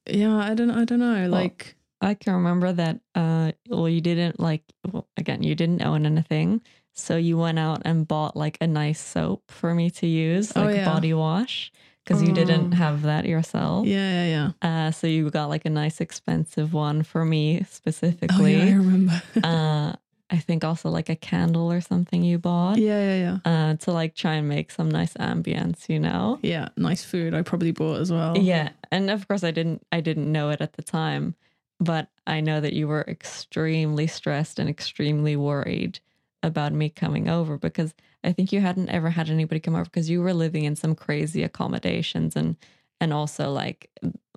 Yeah, 0.08 0.36
I 0.38 0.54
don't. 0.54 0.72
I 0.72 0.86
don't 0.86 1.00
know. 1.00 1.28
Like, 1.30 1.76
I 2.02 2.14
can 2.14 2.34
remember 2.34 2.72
that. 2.74 3.00
Uh, 3.16 3.52
well, 3.70 3.90
you 3.90 4.02
didn't 4.02 4.40
like. 4.40 4.64
Well, 4.92 5.08
again, 5.18 5.44
you 5.44 5.56
didn't 5.56 5.82
own 5.82 6.06
anything, 6.06 6.62
so 6.94 7.18
you 7.18 7.38
went 7.38 7.58
out 7.60 7.82
and 7.86 8.08
bought 8.08 8.36
like 8.38 8.58
a 8.62 8.68
nice 8.68 9.00
soap 9.00 9.44
for 9.50 9.74
me 9.74 9.90
to 9.92 10.08
use, 10.08 10.52
Oh, 10.56 10.64
like 10.66 10.76
yeah. 10.76 10.86
body 10.86 11.14
wash, 11.14 11.72
because 12.04 12.22
you 12.22 12.32
didn't 12.34 12.74
Oh. 12.74 12.78
have 12.78 13.02
that 13.04 13.26
yourself. 13.26 13.88
yeah, 13.88 14.26
yeah, 14.26 14.52
yeah. 14.62 14.88
Uh, 14.88 14.92
so 14.92 15.08
you 15.08 15.30
got 15.32 15.50
like 15.50 15.66
a 15.66 15.70
nice 15.72 16.00
expensive 16.02 16.74
one 16.74 17.02
for 17.04 17.26
me 17.26 17.64
specifically. 17.70 18.56
Oh, 18.56 18.66
yeah, 18.66 18.72
I 18.74 18.78
remember. 18.78 19.22
uh, 19.44 19.94
I 20.30 20.38
think 20.38 20.64
also 20.64 20.90
like 20.90 21.10
a 21.10 21.16
candle 21.16 21.72
or 21.72 21.82
something 21.82 22.24
you 22.24 22.40
bought 22.40 22.78
Yeah, 22.80 23.00
yeah, 23.00 23.40
yeah. 23.46 23.52
uh, 23.52 23.76
to 23.76 23.92
like 23.92 24.16
try 24.16 24.34
and 24.36 24.50
make 24.50 24.72
some 24.72 24.90
nice 24.90 25.14
ambience, 25.14 25.88
you 25.88 26.00
know? 26.00 26.40
Yeah, 26.42 26.70
nice 26.78 27.04
food. 27.04 27.34
I 27.36 27.44
probably 27.44 27.72
bought 27.72 28.00
as 28.02 28.12
well. 28.12 28.36
Yeah, 28.38 28.70
and 28.92 29.12
of 29.12 29.28
course 29.28 29.44
I 29.44 29.52
didn't 29.52 29.86
I 29.92 30.02
didn't 30.02 30.32
know 30.32 30.50
it 30.50 30.62
at 30.62 30.74
the 30.74 30.82
time, 30.84 31.36
but 31.80 32.08
I 32.26 32.42
know 32.42 32.60
that 32.60 32.74
you 32.74 32.88
were 32.88 33.06
extremely 33.08 34.08
stressed 34.08 34.58
and 34.60 34.70
extremely 34.70 35.36
worried 35.36 36.00
about 36.42 36.74
me 36.74 36.90
coming 36.90 37.30
over 37.30 37.58
because 37.58 37.94
I 38.24 38.32
think 38.32 38.52
you 38.52 38.62
hadn't 38.62 38.90
ever 38.90 39.10
had 39.12 39.30
anybody 39.30 39.60
come 39.60 39.76
over 39.76 39.86
because 39.86 40.10
you 40.10 40.22
were 40.22 40.34
living 40.34 40.64
in 40.64 40.76
some 40.76 40.96
crazy 40.96 41.44
accommodations 41.44 42.36
and 42.36 42.56
and 43.00 43.14
also 43.14 43.52
like 43.52 43.90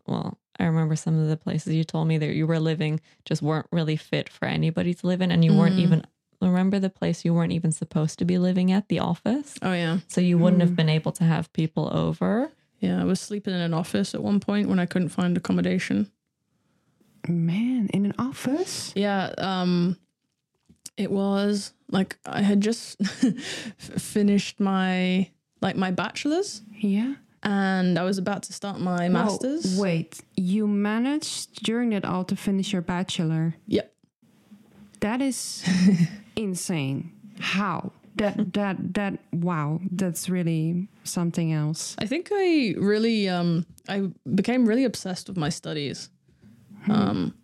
well, 0.06 0.38
I 0.58 0.64
remember 0.64 0.96
some 0.96 1.18
of 1.18 1.28
the 1.28 1.36
places 1.36 1.74
you 1.74 1.84
told 1.84 2.08
me 2.08 2.18
that 2.18 2.34
you 2.34 2.46
were 2.46 2.58
living 2.58 3.00
just 3.24 3.42
weren't 3.42 3.66
really 3.70 3.96
fit 3.96 4.28
for 4.28 4.46
anybody 4.46 4.92
to 4.94 5.06
live 5.06 5.20
in 5.20 5.30
and 5.30 5.44
you 5.44 5.54
weren't 5.54 5.76
Mm. 5.76 5.80
even 5.80 6.02
remember 6.40 6.78
the 6.78 6.90
place 6.90 7.24
you 7.24 7.34
weren't 7.34 7.52
even 7.52 7.72
supposed 7.72 8.18
to 8.18 8.24
be 8.24 8.38
living 8.38 8.70
at, 8.72 8.88
the 8.88 8.98
office? 8.98 9.54
Oh 9.62 9.72
yeah. 9.72 9.98
So 10.08 10.20
you 10.20 10.38
wouldn't 10.38 10.60
Mm. 10.62 10.66
have 10.66 10.76
been 10.76 10.88
able 10.88 11.12
to 11.12 11.24
have 11.24 11.52
people 11.52 11.88
over. 11.92 12.50
Yeah, 12.80 13.00
I 13.00 13.04
was 13.04 13.20
sleeping 13.20 13.54
in 13.54 13.60
an 13.60 13.74
office 13.74 14.14
at 14.14 14.22
one 14.22 14.38
point 14.40 14.68
when 14.68 14.78
I 14.78 14.86
couldn't 14.86 15.08
find 15.10 15.36
accommodation. 15.36 16.10
Man, 17.28 17.88
in 17.92 18.04
an 18.06 18.14
office? 18.18 18.92
Yeah, 18.96 19.32
um 19.38 19.96
it 20.96 21.10
was 21.12 21.72
like 21.90 22.18
I 22.26 22.42
had 22.42 22.60
just 22.60 23.00
finished 23.78 24.58
my 24.60 25.28
like 25.60 25.76
my 25.76 25.90
bachelor's 25.90 26.62
Yeah. 26.80 27.14
And 27.42 27.98
I 27.98 28.02
was 28.04 28.18
about 28.18 28.42
to 28.44 28.52
start 28.52 28.80
my 28.80 29.08
master's. 29.08 29.78
Wait, 29.78 30.20
you 30.36 30.66
managed 30.66 31.62
during 31.62 31.90
that 31.90 32.04
all 32.04 32.24
to 32.24 32.36
finish 32.36 32.72
your 32.72 32.82
bachelor? 32.82 33.54
Yep. 33.66 33.92
That 35.00 35.22
is 35.22 35.64
insane. 36.36 37.12
How? 37.40 37.92
That 38.16 38.52
that 38.54 38.94
that 38.94 39.18
wow, 39.32 39.80
that's 39.92 40.28
really 40.28 40.88
something 41.04 41.52
else. 41.52 41.94
I 42.00 42.06
think 42.06 42.30
I 42.32 42.74
really 42.76 43.28
um 43.28 43.64
I 43.88 44.10
became 44.34 44.66
really 44.66 44.84
obsessed 44.84 45.28
with 45.28 45.36
my 45.36 45.50
studies. 45.50 46.10
Um 46.88 47.34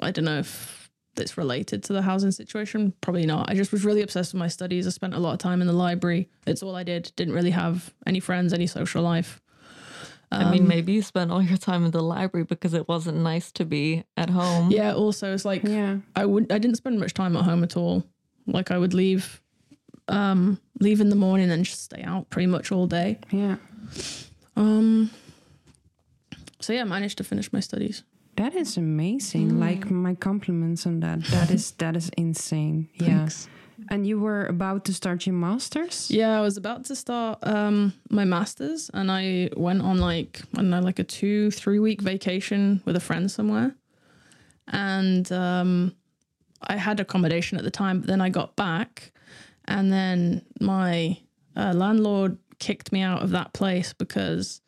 I 0.00 0.10
don't 0.10 0.24
know 0.24 0.38
if 0.40 0.77
it's 1.20 1.36
related 1.36 1.82
to 1.84 1.92
the 1.92 2.02
housing 2.02 2.30
situation, 2.30 2.92
probably 3.00 3.26
not. 3.26 3.50
I 3.50 3.54
just 3.54 3.72
was 3.72 3.84
really 3.84 4.02
obsessed 4.02 4.32
with 4.32 4.38
my 4.38 4.48
studies. 4.48 4.86
I 4.86 4.90
spent 4.90 5.14
a 5.14 5.18
lot 5.18 5.32
of 5.32 5.38
time 5.38 5.60
in 5.60 5.66
the 5.66 5.72
library. 5.72 6.28
It's 6.46 6.62
all 6.62 6.76
I 6.76 6.82
did. 6.82 7.12
Didn't 7.16 7.34
really 7.34 7.50
have 7.50 7.92
any 8.06 8.20
friends, 8.20 8.52
any 8.52 8.66
social 8.66 9.02
life. 9.02 9.40
I 10.30 10.50
mean, 10.50 10.68
maybe 10.68 10.92
you 10.92 11.00
spent 11.00 11.30
all 11.30 11.42
your 11.42 11.56
time 11.56 11.86
in 11.86 11.90
the 11.90 12.02
library 12.02 12.44
because 12.44 12.74
it 12.74 12.86
wasn't 12.86 13.16
nice 13.18 13.50
to 13.52 13.64
be 13.64 14.04
at 14.16 14.28
home. 14.28 14.70
Yeah, 14.70 14.92
also 14.92 15.32
it's 15.32 15.44
like 15.46 15.64
Yeah. 15.64 15.98
I 16.14 16.26
would 16.26 16.52
I 16.52 16.58
didn't 16.58 16.76
spend 16.76 17.00
much 17.00 17.14
time 17.14 17.34
at 17.36 17.44
home 17.44 17.62
at 17.64 17.76
all. 17.78 18.04
Like 18.46 18.70
I 18.70 18.76
would 18.76 18.92
leave 18.92 19.40
um 20.08 20.60
leave 20.80 21.00
in 21.00 21.08
the 21.08 21.16
morning 21.16 21.50
and 21.50 21.64
just 21.64 21.82
stay 21.82 22.02
out 22.02 22.28
pretty 22.28 22.46
much 22.46 22.70
all 22.70 22.86
day. 22.86 23.18
Yeah. 23.30 23.56
Um 24.54 25.10
so 26.60 26.74
yeah, 26.74 26.82
I 26.82 26.84
managed 26.84 27.16
to 27.18 27.24
finish 27.24 27.50
my 27.52 27.60
studies. 27.60 28.02
That 28.38 28.54
is 28.54 28.76
amazing. 28.76 29.58
Like 29.58 29.90
my 29.90 30.14
compliments 30.14 30.86
on 30.86 31.00
that. 31.00 31.24
That 31.24 31.50
is 31.50 31.72
that 31.78 31.96
is 31.96 32.08
insane. 32.16 32.88
Yeah. 32.94 33.28
And 33.90 34.06
you 34.06 34.20
were 34.20 34.46
about 34.46 34.84
to 34.86 34.94
start 34.94 35.26
your 35.26 35.34
masters? 35.34 36.08
Yeah, 36.10 36.38
I 36.38 36.40
was 36.40 36.56
about 36.56 36.84
to 36.84 36.94
start 36.94 37.38
um 37.42 37.94
my 38.10 38.24
masters 38.24 38.90
and 38.94 39.10
I 39.10 39.50
went 39.56 39.82
on 39.82 39.98
like 39.98 40.40
I 40.54 40.58
don't 40.58 40.70
know, 40.70 40.80
like 40.80 41.00
a 41.00 41.04
two, 41.04 41.50
three 41.50 41.80
week 41.80 42.00
vacation 42.00 42.80
with 42.84 42.94
a 42.94 43.00
friend 43.00 43.28
somewhere. 43.28 43.74
And 44.68 45.30
um 45.32 45.96
I 46.62 46.76
had 46.76 47.00
accommodation 47.00 47.58
at 47.58 47.64
the 47.64 47.72
time, 47.72 48.00
but 48.00 48.06
then 48.06 48.20
I 48.20 48.28
got 48.28 48.54
back 48.54 49.12
and 49.64 49.92
then 49.92 50.42
my 50.60 51.18
uh, 51.56 51.72
landlord 51.72 52.38
kicked 52.60 52.92
me 52.92 53.02
out 53.02 53.22
of 53.22 53.30
that 53.30 53.52
place 53.52 53.92
because 53.92 54.60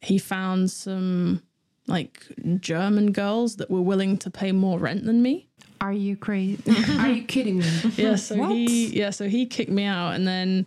he 0.00 0.18
found 0.18 0.70
some 0.70 1.42
like 1.86 2.24
German 2.60 3.12
girls 3.12 3.56
that 3.56 3.70
were 3.70 3.82
willing 3.82 4.16
to 4.18 4.30
pay 4.30 4.52
more 4.52 4.78
rent 4.78 5.04
than 5.04 5.22
me. 5.22 5.48
Are 5.80 5.92
you 5.92 6.16
crazy? 6.16 6.62
Are 6.98 7.10
you 7.10 7.24
kidding 7.24 7.58
me? 7.58 7.66
yeah 7.96 8.16
so 8.16 8.36
What? 8.36 8.50
he 8.52 8.86
yeah 8.96 9.10
so 9.10 9.28
he 9.28 9.44
kicked 9.46 9.70
me 9.70 9.84
out 9.84 10.14
and 10.14 10.26
then 10.26 10.66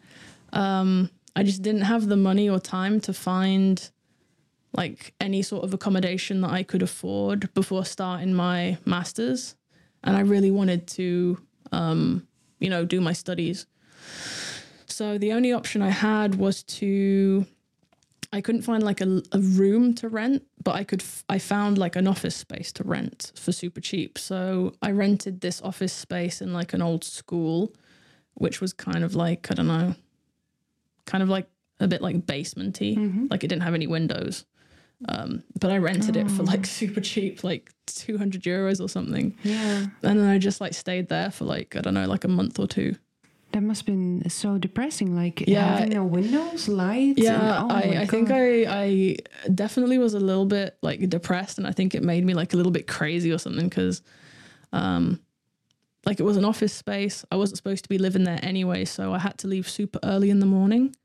um 0.54 1.10
i 1.36 1.42
just 1.44 1.62
didn't 1.62 1.82
have 1.82 2.08
the 2.08 2.16
money 2.16 2.48
or 2.50 2.60
time 2.60 3.00
to 3.02 3.14
find 3.14 3.90
like 4.74 5.14
any 5.20 5.42
sort 5.42 5.64
of 5.64 5.74
accommodation 5.74 6.42
that 6.42 6.52
i 6.52 6.62
could 6.64 6.82
afford 6.84 7.52
before 7.54 7.84
starting 7.84 8.34
my 8.34 8.78
masters 8.86 9.56
and 10.04 10.16
i 10.16 10.20
really 10.22 10.52
wanted 10.52 10.88
to 10.88 11.38
um 11.72 12.26
you 12.60 12.70
know 12.70 12.86
do 12.86 13.02
my 13.02 13.12
studies 13.14 13.66
so 14.86 15.18
the 15.18 15.32
only 15.34 15.52
option 15.52 15.82
i 15.82 15.90
had 15.90 16.36
was 16.36 16.64
to 16.64 17.46
i 18.34 18.42
couldn't 18.42 18.62
find 18.64 18.84
like 18.84 19.02
a, 19.02 19.22
a 19.32 19.40
room 19.40 19.94
to 19.96 20.10
rent 20.10 20.44
but 20.64 20.76
i 20.76 20.84
could 20.84 21.02
f- 21.02 21.24
i 21.30 21.38
found 21.40 21.78
like 21.78 21.96
an 21.96 22.08
office 22.08 22.36
space 22.36 22.72
to 22.74 22.84
rent 22.84 23.32
for 23.36 23.52
super 23.52 23.82
cheap. 23.82 24.18
So 24.18 24.74
i 24.82 24.92
rented 24.92 25.42
this 25.42 25.62
office 25.62 25.94
space 25.94 26.42
in 26.42 26.54
like 26.54 26.74
an 26.74 26.82
old 26.82 27.04
school 27.04 27.74
which 28.34 28.62
was 28.62 28.74
kind 28.74 29.04
of 29.04 29.16
like 29.16 29.50
i 29.52 29.54
don't 29.54 29.68
know 29.68 29.96
kind 31.06 31.24
of 31.24 31.30
like 31.30 31.48
a 31.80 31.88
bit 31.88 32.02
like 32.02 32.26
basementy. 32.26 32.98
Like 33.30 33.44
it 33.44 33.48
didn't 33.48 33.62
have 33.64 33.76
any 33.76 33.86
windows. 33.88 34.46
Um, 35.08 35.44
but 35.60 35.70
i 35.72 35.78
rented 35.78 36.18
it 36.18 36.30
for 36.32 36.42
like 36.44 36.66
super 36.66 37.00
cheap 37.02 37.44
like 37.44 37.72
200 37.86 38.42
euros 38.42 38.82
or 38.84 38.90
something. 38.90 39.38
Yeah. 39.44 39.86
and 40.04 40.20
then 40.20 40.28
i 40.28 40.38
just 40.40 40.60
like 40.60 40.74
stayed 40.74 41.08
there 41.08 41.30
for 41.30 41.46
like 41.46 41.76
i 41.76 41.82
don't 41.82 41.94
know 41.94 42.08
like 42.08 42.24
a 42.24 42.28
month 42.28 42.58
or 42.60 42.66
two 42.68 42.96
That 43.54 43.64
must 43.64 43.82
have 43.82 43.86
been 43.88 44.30
so 44.30 44.58
depressing. 44.58 45.16
Like 45.16 45.42
Yeah. 45.48 45.78
having 45.78 45.94
no 45.94 46.04
windows, 46.04 46.68
lights. 46.68 47.20
yeah 47.20 47.62
and, 47.64 47.72
oh 47.72 47.76
I, 47.76 48.02
I 48.02 48.06
think 48.06 48.30
I, 48.30 48.66
I 48.84 49.16
definitely 49.54 49.98
was 49.98 50.14
a 50.14 50.20
little 50.20 50.46
bit 50.46 50.78
like 50.82 51.08
depressed 51.10 51.58
and 51.58 51.66
i 51.66 51.72
think 51.72 51.96
it 51.96 52.04
made 52.04 52.24
me 52.26 52.34
like 52.34 52.54
a 52.54 52.58
little 52.58 52.72
bit 52.72 52.86
crazy 52.88 53.32
or 53.32 53.38
something 53.40 53.68
because 53.70 54.02
um 54.74 55.20
like 56.06 56.20
it 56.20 56.24
was 56.24 56.38
an 56.38 56.46
office 56.46 56.74
space 56.74 57.26
i 57.32 57.36
wasn't 57.36 57.58
supposed 57.58 57.84
to 57.84 57.90
be 57.90 57.98
living 57.98 58.24
there 58.26 58.40
anyway 58.44 58.86
so 58.86 59.14
i 59.14 59.20
had 59.20 59.38
to 59.40 59.48
leave 59.48 59.68
super 59.68 60.00
early 60.04 60.30
in 60.30 60.40
the 60.40 60.46
morning 60.46 60.96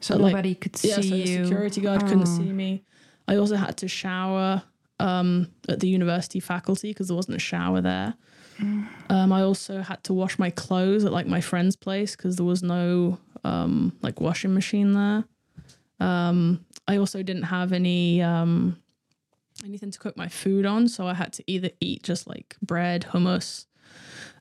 so 0.00 0.14
but, 0.14 0.22
like, 0.22 0.32
nobody 0.32 0.54
could 0.54 0.78
yeah 0.84 0.96
see 0.96 1.02
so 1.02 1.16
the 1.16 1.30
you. 1.30 1.44
security 1.44 1.80
guard 1.80 2.02
couldn't 2.02 2.22
Oh. 2.28 2.38
see 2.38 2.52
me 2.52 2.84
i 3.26 3.36
also 3.36 3.56
had 3.56 3.76
to 3.78 3.88
shower 3.88 4.62
um 5.00 5.48
at 5.68 5.80
the 5.80 5.88
university 5.88 6.40
faculty 6.40 6.90
because 6.90 7.08
there 7.08 7.16
wasn't 7.16 7.36
a 7.36 7.40
shower 7.40 7.80
there 7.80 8.14
um 8.58 9.32
i 9.32 9.42
also 9.42 9.80
had 9.82 10.02
to 10.04 10.12
wash 10.12 10.38
my 10.38 10.50
clothes 10.50 11.04
at 11.04 11.12
like 11.12 11.26
my 11.26 11.40
friend's 11.40 11.76
place 11.76 12.16
because 12.16 12.36
there 12.36 12.46
was 12.46 12.62
no 12.62 13.18
um 13.44 13.92
like 14.02 14.20
washing 14.20 14.54
machine 14.54 14.92
there. 14.94 15.24
Um 16.00 16.64
i 16.88 16.96
also 16.96 17.22
didn't 17.22 17.44
have 17.44 17.72
any 17.72 18.22
um 18.22 18.78
anything 19.64 19.90
to 19.90 19.98
cook 19.98 20.16
my 20.16 20.28
food 20.28 20.66
on 20.66 20.88
so 20.88 21.06
i 21.06 21.14
had 21.14 21.32
to 21.32 21.44
either 21.46 21.70
eat 21.80 22.02
just 22.02 22.26
like 22.26 22.56
bread 22.60 23.06
hummus 23.12 23.66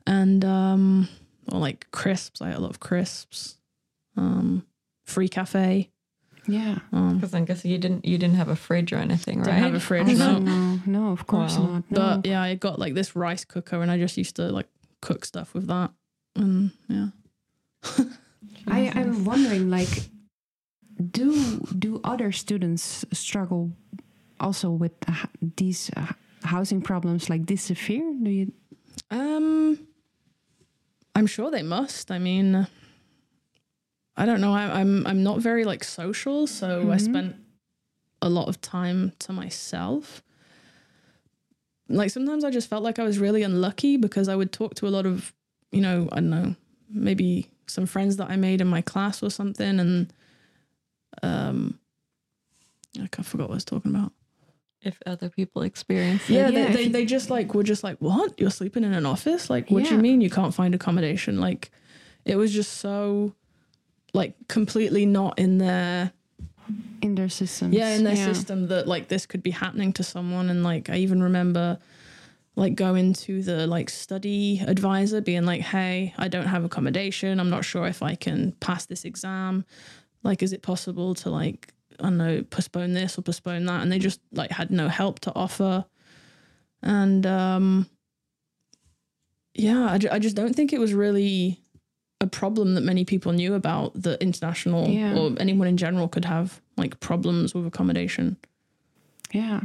and 0.05 0.43
um 0.43 1.07
or 1.51 1.59
like 1.59 1.89
crisps. 1.91 2.41
I 2.41 2.47
had 2.49 2.57
a 2.57 2.61
lot 2.61 2.71
of 2.71 2.79
crisps. 2.79 3.57
Um 4.17 4.65
free 5.05 5.29
cafe 5.29 5.91
Yeah. 6.47 6.79
um 6.91 7.15
Because 7.15 7.33
I 7.33 7.41
guess 7.41 7.65
you 7.65 7.77
didn't 7.77 8.05
you 8.05 8.17
didn't 8.17 8.35
have 8.35 8.49
a 8.49 8.55
fridge 8.55 8.93
or 8.93 8.97
anything, 8.97 9.39
right? 9.39 9.45
Didn't 9.45 9.63
have 9.63 9.73
a 9.73 9.79
fridge, 9.79 10.07
Oh, 10.09 10.13
no. 10.13 10.39
no, 10.39 10.79
no, 10.85 11.11
of 11.11 11.25
course 11.27 11.57
Wow. 11.57 11.65
not. 11.67 11.83
No. 11.91 11.95
But 11.99 12.25
yeah, 12.27 12.41
I 12.41 12.55
got 12.55 12.79
like 12.79 12.93
this 12.93 13.15
rice 13.15 13.45
cooker 13.45 13.81
and 13.81 13.89
I 13.91 13.97
just 13.97 14.17
used 14.17 14.35
to 14.37 14.51
like 14.51 14.67
cook 15.01 15.25
stuff 15.25 15.53
with 15.53 15.67
that. 15.67 15.91
And 16.35 16.71
yeah. 16.87 17.07
I, 18.67 18.91
I'm 18.95 19.25
wondering, 19.25 19.69
like, 19.69 20.09
do 21.11 21.59
do 21.77 21.99
other 22.03 22.31
students 22.31 23.05
struggle 23.13 23.71
also 24.39 24.69
with 24.71 24.91
uh, 25.07 25.27
these 25.57 25.91
uh, 25.95 26.13
housing 26.43 26.81
problems 26.81 27.29
like 27.29 27.45
this 27.45 27.61
severe? 27.63 28.13
Do 28.23 28.29
you? 28.29 28.51
Um 29.11 29.77
I'm 31.15 31.27
sure 31.27 31.51
they 31.51 31.63
must. 31.63 32.11
I 32.11 32.19
mean 32.19 32.67
I 34.17 34.25
don't 34.25 34.39
know. 34.41 34.53
I, 34.53 34.79
I'm 34.79 35.05
I'm 35.05 35.23
not 35.23 35.39
very 35.39 35.65
like 35.65 35.83
social, 35.83 36.47
so 36.47 36.89
I 36.91 36.95
Mhm. 36.97 37.01
spent 37.01 37.35
a 38.21 38.29
lot 38.29 38.47
of 38.47 38.61
time 38.61 39.11
to 39.19 39.33
myself. 39.33 40.23
Like 41.89 42.09
sometimes 42.09 42.43
I 42.43 42.49
just 42.49 42.69
felt 42.69 42.81
like 42.83 42.97
I 42.97 43.03
was 43.03 43.19
really 43.19 43.43
unlucky 43.43 43.97
because 43.97 44.27
I 44.27 44.35
would 44.35 44.51
talk 44.51 44.73
to 44.75 44.87
a 44.87 44.89
lot 44.89 45.05
of, 45.05 45.33
you 45.71 45.81
know, 45.81 46.07
I 46.11 46.15
don't 46.15 46.29
know, 46.31 46.55
maybe 46.89 47.47
some 47.67 47.85
friends 47.85 48.17
that 48.17 48.29
I 48.29 48.37
made 48.37 48.61
in 48.61 48.67
my 48.67 48.81
class 48.81 49.21
or 49.21 49.29
something, 49.29 49.79
and 49.79 50.11
um, 51.21 51.79
like 52.97 53.19
I 53.19 53.23
forgot 53.23 53.49
what 53.49 53.53
I 53.55 53.57
was 53.57 53.65
talking 53.65 53.93
about. 53.93 54.13
if 54.81 54.99
other 55.05 55.29
people 55.29 55.61
experience 55.63 56.29
Yeah, 56.29 56.47
it. 56.47 56.53
Yeah, 56.53 56.67
they, 56.69 56.83
they, 56.85 56.87
they 56.89 57.05
just 57.05 57.29
like 57.29 57.53
were 57.53 57.63
just 57.63 57.83
like, 57.83 57.97
what? 57.99 58.39
You're 58.39 58.49
sleeping 58.51 58.83
in 58.83 58.93
an 58.93 59.05
office? 59.05 59.49
Like, 59.49 59.69
what 59.69 59.83
do 59.83 59.93
you 59.93 59.99
mean 60.01 60.21
you 60.21 60.29
can't 60.29 60.53
find 60.53 60.73
accommodation? 60.73 61.39
Like, 61.39 61.69
it 62.23 62.35
was 62.37 62.51
just 62.53 62.77
so, 62.77 63.33
like, 64.15 64.33
completely 64.47 65.05
not 65.05 65.37
in 65.37 65.57
their 65.57 66.11
in 67.01 67.13
their 67.13 67.29
system. 67.29 67.71
yeah 67.71 67.89
in 67.89 68.03
their 68.03 68.15
system 68.15 68.67
that 68.67 68.87
like 68.87 69.07
this 69.07 69.27
could 69.27 69.43
be 69.43 69.51
happening 69.51 69.93
to 69.93 70.03
someone. 70.03 70.49
And 70.49 70.63
like, 70.63 70.89
I 70.89 70.97
even 70.97 71.21
remember, 71.21 71.77
like 72.55 72.75
going 72.75 73.13
to 73.13 73.41
the 73.43 73.67
like 73.67 73.89
study 73.89 74.61
advisor 74.65 75.19
being 75.21 75.43
like 75.45 75.61
hey 75.61 76.13
i 76.17 76.27
don't 76.27 76.47
have 76.47 76.63
accommodation. 76.63 77.39
I'm 77.39 77.49
not 77.49 77.65
sure 77.65 77.85
if 77.85 78.01
i 78.01 78.15
can 78.15 78.53
pass 78.53 78.85
this 78.85 79.05
exam. 79.05 79.65
Like 80.23 80.41
is 80.41 80.53
it 80.53 80.61
possible 80.61 81.15
to 81.15 81.29
like 81.29 81.73
i 81.99 82.03
don't 82.03 82.17
know 82.17 82.43
postpone 82.43 82.93
this 82.93 83.17
or 83.17 83.21
postpone 83.21 83.65
that? 83.65 83.81
And 83.81 83.91
they 83.91 83.99
just 83.99 84.21
like 84.31 84.51
had 84.51 84.71
no 84.71 84.87
help 84.87 85.19
to 85.21 85.33
offer. 85.35 85.85
And 86.81 87.25
um 87.25 87.89
yeah 89.53 89.87
I, 89.87 90.15
I 90.15 90.19
just 90.19 90.35
don't 90.35 90.55
think 90.55 90.71
it 90.73 90.79
was 90.79 90.93
really 90.93 91.61
a 92.25 92.29
problem 92.41 92.67
that 92.75 92.83
many 92.91 93.03
people 93.05 93.31
knew 93.39 93.53
about 93.61 93.87
that 94.05 94.17
international 94.21 94.83
Yeah. 94.89 95.17
or 95.17 95.25
anyone 95.45 95.67
in 95.73 95.77
general 95.77 96.07
could 96.07 96.25
have 96.25 96.47
like 96.81 96.93
problems 96.99 97.53
with 97.55 97.65
accommodation 97.71 98.25
Yeah. 99.33 99.59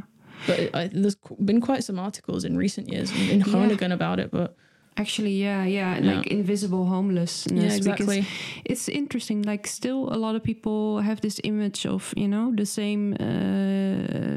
but 0.46 0.56
it, 0.62 0.70
I, 0.80 0.82
there's 1.02 1.16
been 1.48 1.60
quite 1.60 1.82
some 1.84 1.98
articles 2.08 2.44
in 2.44 2.52
recent 2.64 2.86
years 2.92 3.08
in, 3.12 3.24
in 3.34 3.40
Yeah. 3.40 3.92
About 4.00 4.18
it 4.20 4.30
but 4.30 4.50
Actually, 4.96 5.36
yeah, 5.46 5.64
yeah, 5.78 5.98
Yeah. 5.98 6.16
like 6.16 6.26
invisible 6.38 6.84
homelessness. 6.84 7.64
yeah 7.64 7.76
exactly 7.76 8.20
Because 8.20 8.62
it's 8.70 8.88
interesting. 8.88 9.38
Like, 9.52 9.66
still, 9.66 10.00
a 10.16 10.18
lot 10.24 10.34
of 10.36 10.42
people 10.42 11.00
have 11.08 11.20
this 11.20 11.40
image 11.44 11.86
of, 11.86 12.12
you 12.16 12.28
know, 12.28 12.52
the 12.60 12.66
same 12.66 13.02
uh, 13.14 14.36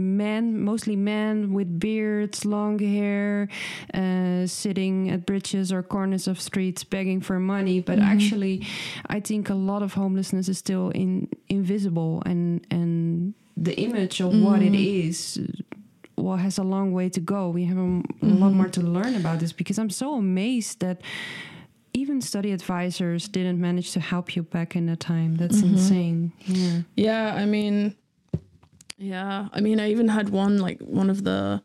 men, 0.00 0.60
mostly 0.64 0.96
men 0.96 1.52
with 1.52 1.78
beards, 1.78 2.44
long 2.44 2.78
hair, 2.78 3.48
uh, 3.94 4.46
sitting 4.46 5.10
at 5.10 5.26
bridges 5.26 5.70
or 5.72 5.82
corners 5.82 6.26
of 6.26 6.40
streets 6.40 6.82
begging 6.84 7.20
for 7.20 7.38
money. 7.38 7.80
But 7.80 7.98
Mhm. 7.98 8.12
actually, 8.12 8.66
I 9.06 9.20
think 9.20 9.50
a 9.50 9.54
lot 9.54 9.82
of 9.82 9.94
homelessness 9.94 10.48
is 10.48 10.58
still 10.58 10.90
in 10.90 11.28
invisible, 11.48 12.22
and 12.26 12.66
and 12.70 13.34
the 13.56 13.74
image 13.78 14.20
of 14.20 14.32
what 14.34 14.62
it 14.62 14.72
Mhm. 14.72 15.06
is 15.06 15.38
well 16.16 16.36
has 16.36 16.58
a 16.58 16.62
long 16.62 16.92
way 16.92 17.08
to 17.08 17.20
go. 17.20 17.50
We 17.50 17.64
have 17.64 17.78
a, 17.78 18.02
a 18.22 18.34
lot 18.42 18.52
Mhm. 18.52 18.56
more 18.56 18.68
to 18.68 18.80
learn 18.82 19.14
about 19.16 19.38
this 19.40 19.52
because 19.52 19.78
I'm 19.78 19.90
so 19.90 20.14
amazed 20.14 20.80
that 20.80 21.00
even 21.92 22.20
study 22.20 22.52
advisors 22.52 23.28
didn't 23.28 23.58
manage 23.60 23.90
to 23.92 24.00
help 24.00 24.36
you 24.36 24.42
back 24.42 24.76
in 24.76 24.86
that 24.86 25.00
time. 25.00 25.36
That's 25.36 25.60
Mhm. 25.62 25.72
insane. 25.72 26.32
Yeah. 26.46 26.82
Yeah, 26.96 27.34
I 27.42 27.46
mean, 27.46 27.94
yeah, 29.00 29.48
I 29.52 29.60
mean, 29.60 29.80
I 29.80 29.90
even 29.90 30.08
had 30.08 30.28
one 30.28 30.58
like 30.58 30.78
one 30.80 31.10
of 31.10 31.24
the 31.24 31.62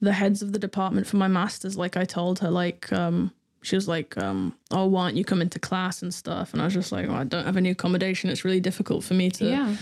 the 0.00 0.12
heads 0.12 0.42
of 0.42 0.52
the 0.52 0.58
department 0.58 1.06
for 1.06 1.16
my 1.16 1.26
masters. 1.28 1.76
Like, 1.78 1.96
I 1.96 2.04
told 2.04 2.40
her 2.40 2.50
like, 2.50 2.92
um, 2.92 3.32
she 3.62 3.74
was 3.76 3.88
like, 3.88 4.16
um, 4.18 4.54
"Oh, 4.70 4.84
why 4.86 5.08
don't 5.08 5.16
you 5.16 5.24
come 5.24 5.40
into 5.40 5.58
class 5.58 6.02
and 6.02 6.12
stuff?" 6.12 6.52
And 6.52 6.60
I 6.60 6.66
was 6.66 6.74
just 6.74 6.92
like, 6.92 7.08
well, 7.08 7.16
"I 7.16 7.24
don't 7.24 7.46
have 7.46 7.56
any 7.56 7.70
accommodation. 7.70 8.28
It's 8.30 8.44
really 8.44 8.60
difficult 8.60 9.02
for 9.04 9.14
me 9.14 9.30
to 9.30 9.44
Yeah. 9.46 9.74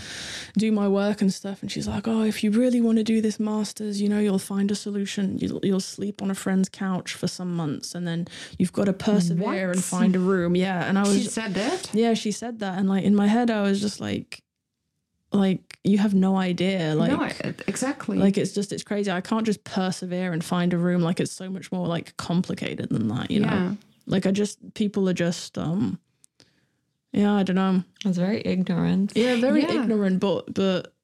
do 0.56 0.70
my 0.72 0.86
work 0.88 1.20
and 1.20 1.30
stuff." 1.34 1.60
And 1.62 1.70
she's 1.70 1.88
like, 1.88 2.06
"Oh, 2.06 2.22
if 2.22 2.42
you 2.44 2.52
really 2.52 2.80
want 2.80 2.96
to 2.98 3.04
do 3.04 3.20
this 3.20 3.38
masters, 3.40 4.00
you 4.00 4.08
know, 4.08 4.20
you'll 4.20 4.38
find 4.38 4.70
a 4.70 4.74
solution. 4.76 5.36
You'll, 5.38 5.60
you'll 5.64 5.80
sleep 5.80 6.22
on 6.22 6.30
a 6.30 6.34
friend's 6.34 6.68
couch 6.70 7.12
for 7.14 7.26
some 7.26 7.54
months, 7.56 7.94
and 7.96 8.06
then 8.06 8.26
you've 8.56 8.72
got 8.72 8.84
to 8.84 8.92
persevere 8.94 9.70
and 9.72 9.82
find 9.84 10.14
a 10.16 10.20
room." 10.20 10.54
Yeah, 10.54 10.88
and 10.88 10.96
I 10.96 11.02
was 11.02 11.16
She 11.16 11.24
said 11.28 11.52
that? 11.54 11.90
yeah, 11.92 12.14
she 12.14 12.30
said 12.30 12.60
that, 12.60 12.78
and 12.78 12.88
like 12.88 13.02
in 13.04 13.14
my 13.16 13.26
head, 13.26 13.50
I 13.50 13.62
was 13.62 13.80
just 13.80 14.00
like, 14.00 14.42
like 15.32 15.73
you 15.86 15.98
have 15.98 16.14
no 16.14 16.36
idea, 16.36 16.94
like, 16.94 17.10
no, 17.12 17.54
exactly. 17.68 18.16
like 18.16 18.38
it's 18.38 18.52
just 18.52 18.72
it's 18.72 18.82
crazy. 18.82 19.10
I 19.10 19.20
can't 19.20 19.44
just 19.44 19.62
persevere 19.64 20.32
and 20.32 20.42
find 20.42 20.72
a 20.72 20.78
room. 20.78 21.02
Like 21.02 21.20
it's 21.20 21.30
so 21.32 21.50
much 21.50 21.70
more 21.70 21.86
like 21.86 22.16
complicated 22.16 22.88
than 22.88 23.08
that, 23.08 23.30
you 23.30 23.42
yeah. 23.42 23.50
know. 23.50 23.76
Like 24.06 24.24
I 24.26 24.30
just 24.30 24.58
people 24.74 25.08
are 25.08 25.14
just 25.14 25.58
um, 25.58 25.98
yeah, 27.12 27.34
I 27.34 27.42
don't 27.42 27.56
know. 27.56 27.84
It's 28.04 28.18
very 28.18 28.40
ignorant. 28.44 29.12
Yeah, 29.14 29.36
very 29.36 29.62
Yeah. 29.62 29.82
ignorant, 29.82 30.20
but 30.20 30.52
but 30.54 30.94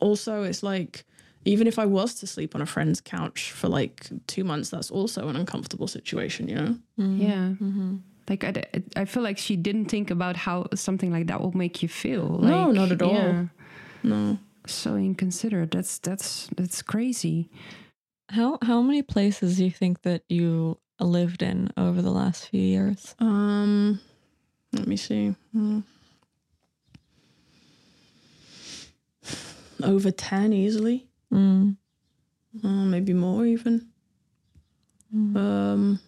also 0.00 0.42
it's 0.42 0.62
like 0.62 1.04
even 1.44 1.66
if 1.66 1.78
I 1.78 1.86
was 1.86 2.14
to 2.16 2.26
sleep 2.26 2.54
on 2.54 2.60
a 2.60 2.66
friend's 2.66 3.00
couch 3.00 3.52
for 3.52 3.68
like 3.68 4.06
two 4.26 4.44
months, 4.44 4.68
that's 4.68 4.90
also 4.90 5.28
an 5.28 5.36
uncomfortable 5.36 5.88
situation, 5.88 6.48
you 6.48 6.54
know. 6.56 6.76
Mm. 6.98 7.18
Yeah. 7.18 7.48
hmm 7.54 7.96
Like 8.28 8.44
I 8.96 9.04
feel 9.06 9.22
like 9.22 9.38
she 9.38 9.56
didn't 9.56 9.86
think 9.86 10.10
about 10.10 10.36
how 10.36 10.66
something 10.74 11.10
like 11.10 11.28
that 11.28 11.40
will 11.40 11.56
make 11.56 11.82
you 11.82 11.88
feel. 11.88 12.38
No, 12.40 12.70
not 12.72 12.92
at 12.92 13.00
all. 13.02 13.14
Yeah, 13.14 13.46
No. 14.02 14.38
so 14.66 14.94
inconsiderate. 14.96 15.70
That's 15.70 15.98
that's 15.98 16.48
that's 16.56 16.82
crazy. 16.82 17.50
How 18.30 18.58
how 18.62 18.82
many 18.82 19.02
places 19.02 19.56
do 19.56 19.64
you 19.64 19.70
think 19.70 20.02
that 20.02 20.22
you 20.28 20.78
lived 21.00 21.42
in 21.42 21.70
over 21.76 22.02
the 22.02 22.10
last 22.10 22.48
few 22.48 22.60
years? 22.60 23.14
Um, 23.18 24.00
let 24.72 24.86
me 24.86 24.96
see. 24.96 25.34
Hmm. 25.52 25.80
Over 29.82 30.10
10 30.10 30.52
easily. 30.52 31.06
Mm. 31.32 31.76
Uh, 32.64 32.68
maybe 32.68 33.12
more 33.12 33.46
even. 33.46 33.88
Mm. 35.14 35.36
Um, 35.36 36.00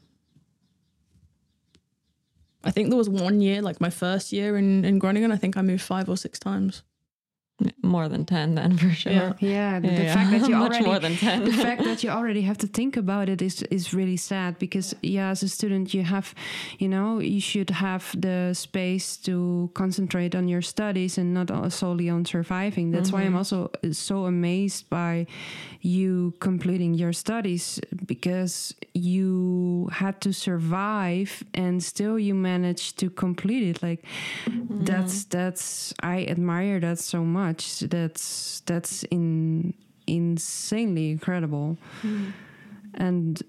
I 2.64 2.70
think 2.70 2.88
there 2.88 2.98
was 2.98 3.08
one 3.08 3.40
year, 3.40 3.62
like 3.62 3.80
my 3.80 3.90
first 3.90 4.32
year 4.32 4.56
in, 4.56 4.84
in 4.84 4.98
Groningen, 4.98 5.32
I 5.32 5.36
think 5.36 5.56
I 5.56 5.62
moved 5.62 5.82
five 5.82 6.08
or 6.08 6.16
six 6.16 6.38
times. 6.38 6.82
More 7.82 8.08
than 8.08 8.24
ten, 8.24 8.54
then 8.54 8.76
for 8.76 8.90
sure. 8.90 9.12
Yeah. 9.12 9.32
Yeah, 9.40 9.80
the, 9.80 9.88
the 9.88 10.04
Yeah, 10.04 10.14
fact 10.14 10.30
that 10.30 10.48
you 10.48 10.56
much 10.64 10.72
already 10.72 10.86
more 10.86 10.98
than 10.98 11.16
ten. 11.26 11.44
the 11.44 11.52
fact 11.52 11.84
that 11.84 11.98
you 12.04 12.10
already 12.10 12.42
have 12.42 12.58
to 12.58 12.66
think 12.66 12.96
about 12.96 13.28
it 13.28 13.42
is 13.42 13.62
is 13.64 13.92
really 13.92 14.16
sad 14.16 14.58
because 14.58 14.94
yeah 15.02 15.30
as 15.30 15.42
a 15.42 15.48
student 15.48 15.92
you 15.94 16.02
have 16.02 16.34
you 16.78 16.88
know 16.88 17.18
you 17.18 17.40
should 17.40 17.70
have 17.70 18.04
the 18.18 18.54
space 18.54 19.16
to 19.16 19.70
concentrate 19.74 20.34
on 20.34 20.48
your 20.48 20.62
studies 20.62 21.18
and 21.18 21.34
not 21.34 21.48
solely 21.72 22.08
on 22.08 22.24
surviving 22.24 22.90
that's 22.90 23.12
why 23.12 23.20
i'm 23.20 23.28
mm-hmm. 23.28 23.36
also 23.36 23.70
uh, 23.84 23.92
so 23.92 24.26
amazed 24.26 24.88
by 24.90 25.26
you 25.80 26.32
completing 26.40 26.94
your 26.94 27.12
studies 27.12 27.80
because 28.06 28.74
you 28.94 29.88
had 29.92 30.20
to 30.20 30.32
survive 30.32 31.42
and 31.54 31.82
still 31.82 32.18
you 32.18 32.34
managed 32.34 32.98
to 32.98 33.10
complete 33.10 33.64
it 33.70 33.82
like 33.82 34.04
mm-hmm. 34.46 34.84
that's 34.84 35.24
that's 35.24 35.94
i 36.02 36.24
admire 36.24 36.78
that 36.80 36.98
so 36.98 37.24
much 37.24 37.49
that's 37.58 38.60
that's 38.66 39.02
in 39.04 39.74
insanely 40.06 41.10
incredible 41.10 41.76
and 42.94 43.42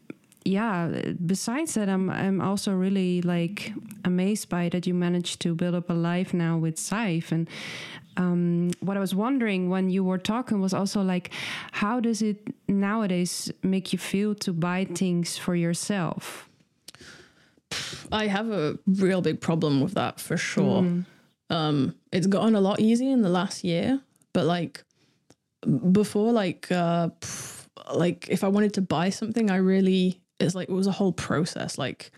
yeah 0.44 0.90
besides 1.26 1.74
that 1.74 1.90
i'm 1.90 2.10
i'm 2.10 2.42
also 2.42 2.74
really 2.74 3.22
like 3.22 3.74
amazed 4.06 4.50
by 4.50 4.70
that 4.70 4.86
you 4.86 4.94
managed 4.94 5.40
to 5.40 5.56
build 5.56 5.76
up 5.76 5.90
a 5.90 5.94
life 5.94 6.34
now 6.34 6.58
with 6.58 6.76
Sadhbh 6.76 7.32
and 7.32 7.50
um, 8.18 8.72
what 8.82 8.98
I 8.98 9.00
was 9.00 9.16
wondering 9.16 9.70
when 9.70 9.90
you 9.90 10.04
were 10.04 10.18
talking 10.18 10.60
was 10.60 10.74
also 10.74 11.02
like, 11.02 11.32
how 11.72 12.00
does 12.00 12.22
it 12.22 12.54
nowadays 12.68 13.52
make 13.64 13.94
you 13.94 14.00
feel 14.00 14.36
to 14.36 14.54
buy 14.54 14.86
things 14.86 15.38
for 15.38 15.56
yourself? 15.56 16.50
I 18.12 18.28
have 18.28 18.50
a 18.52 18.78
real 18.86 19.22
big 19.22 19.40
problem 19.40 19.80
with 19.80 19.94
that 19.94 20.20
for 20.20 20.38
sure. 20.38 20.82
Mm. 20.82 21.06
Um, 21.52 21.96
it's 22.12 22.28
gotten 22.28 22.56
a 22.56 22.62
lot 22.62 22.80
easier 22.80 23.12
in 23.12 23.22
the 23.22 23.30
last 23.30 23.64
year, 23.64 24.00
but 24.34 24.46
like 24.46 24.84
before, 25.92 26.32
like 26.32 26.72
uh, 26.72 27.10
like 27.94 28.28
if 28.30 28.44
I 28.44 28.48
wanted 28.48 28.74
to 28.76 28.82
buy 28.82 29.10
something, 29.10 29.52
I 29.52 29.58
really 29.58 30.22
it's 30.40 30.56
like 30.56 30.70
it 30.70 30.74
was 30.74 30.88
a 30.88 30.92
whole 30.92 31.12
process. 31.12 31.78
Like 31.78 32.12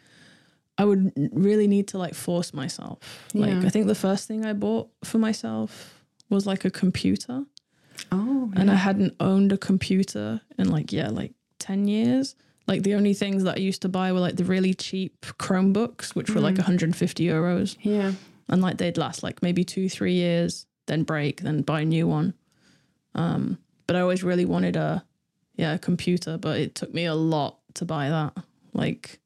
I 0.78 0.86
would 0.86 1.12
really 1.34 1.68
need 1.68 1.88
to 1.90 1.98
like 1.98 2.14
force 2.14 2.54
myself. 2.54 3.00
Like 3.34 3.50
Yeah. 3.52 3.66
I 3.66 3.70
think 3.70 3.88
the 3.88 3.96
first 3.96 4.28
thing 4.28 4.46
I 4.46 4.54
bought 4.54 4.90
for 5.04 5.18
myself 5.18 6.04
was 6.30 6.46
like 6.48 6.66
a 6.66 6.72
computer, 6.72 7.44
Oh, 8.12 8.52
and 8.56 8.72
I 8.72 8.76
hadn't 8.76 9.16
owned 9.20 9.52
a 9.52 9.58
computer 9.58 10.42
in 10.58 10.70
like 10.70 10.92
yeah 10.92 11.10
like 11.10 11.34
ten 11.60 11.88
years. 11.88 12.36
Like 12.66 12.84
the 12.84 12.94
only 12.96 13.14
things 13.14 13.44
that 13.44 13.58
I 13.58 13.60
used 13.60 13.82
to 13.82 13.90
buy 13.90 14.14
were 14.14 14.22
like 14.22 14.38
the 14.38 14.46
really 14.46 14.74
cheap 14.74 15.20
Chromebooks, 15.38 16.16
which 16.16 16.30
were 16.30 16.40
like 16.40 16.56
150 16.58 17.26
euros 17.26 17.76
yeah, 17.82 18.14
and 18.50 18.62
like 18.62 18.78
they'd 18.78 18.98
last 18.98 19.24
like 19.24 19.42
maybe 19.42 19.64
two 19.64 19.90
three 19.90 20.14
years 20.14 20.66
then 20.86 21.04
break 21.04 21.42
then 21.42 21.62
buy 21.62 21.82
a 21.82 21.86
new 21.86 22.08
one. 22.08 22.34
Um 23.16 23.58
but 23.88 23.96
i 23.96 24.00
always 24.02 24.24
really 24.24 24.46
wanted 24.46 24.76
a 24.76 25.04
yeah 25.56 25.74
a 25.74 25.80
computer 25.80 26.38
but 26.38 26.60
it 26.60 26.74
took 26.76 26.94
me 26.94 27.06
a 27.06 27.16
lot 27.16 27.60
to 27.76 27.86
buy 27.86 28.10
that. 28.10 28.34
Like 28.74 29.20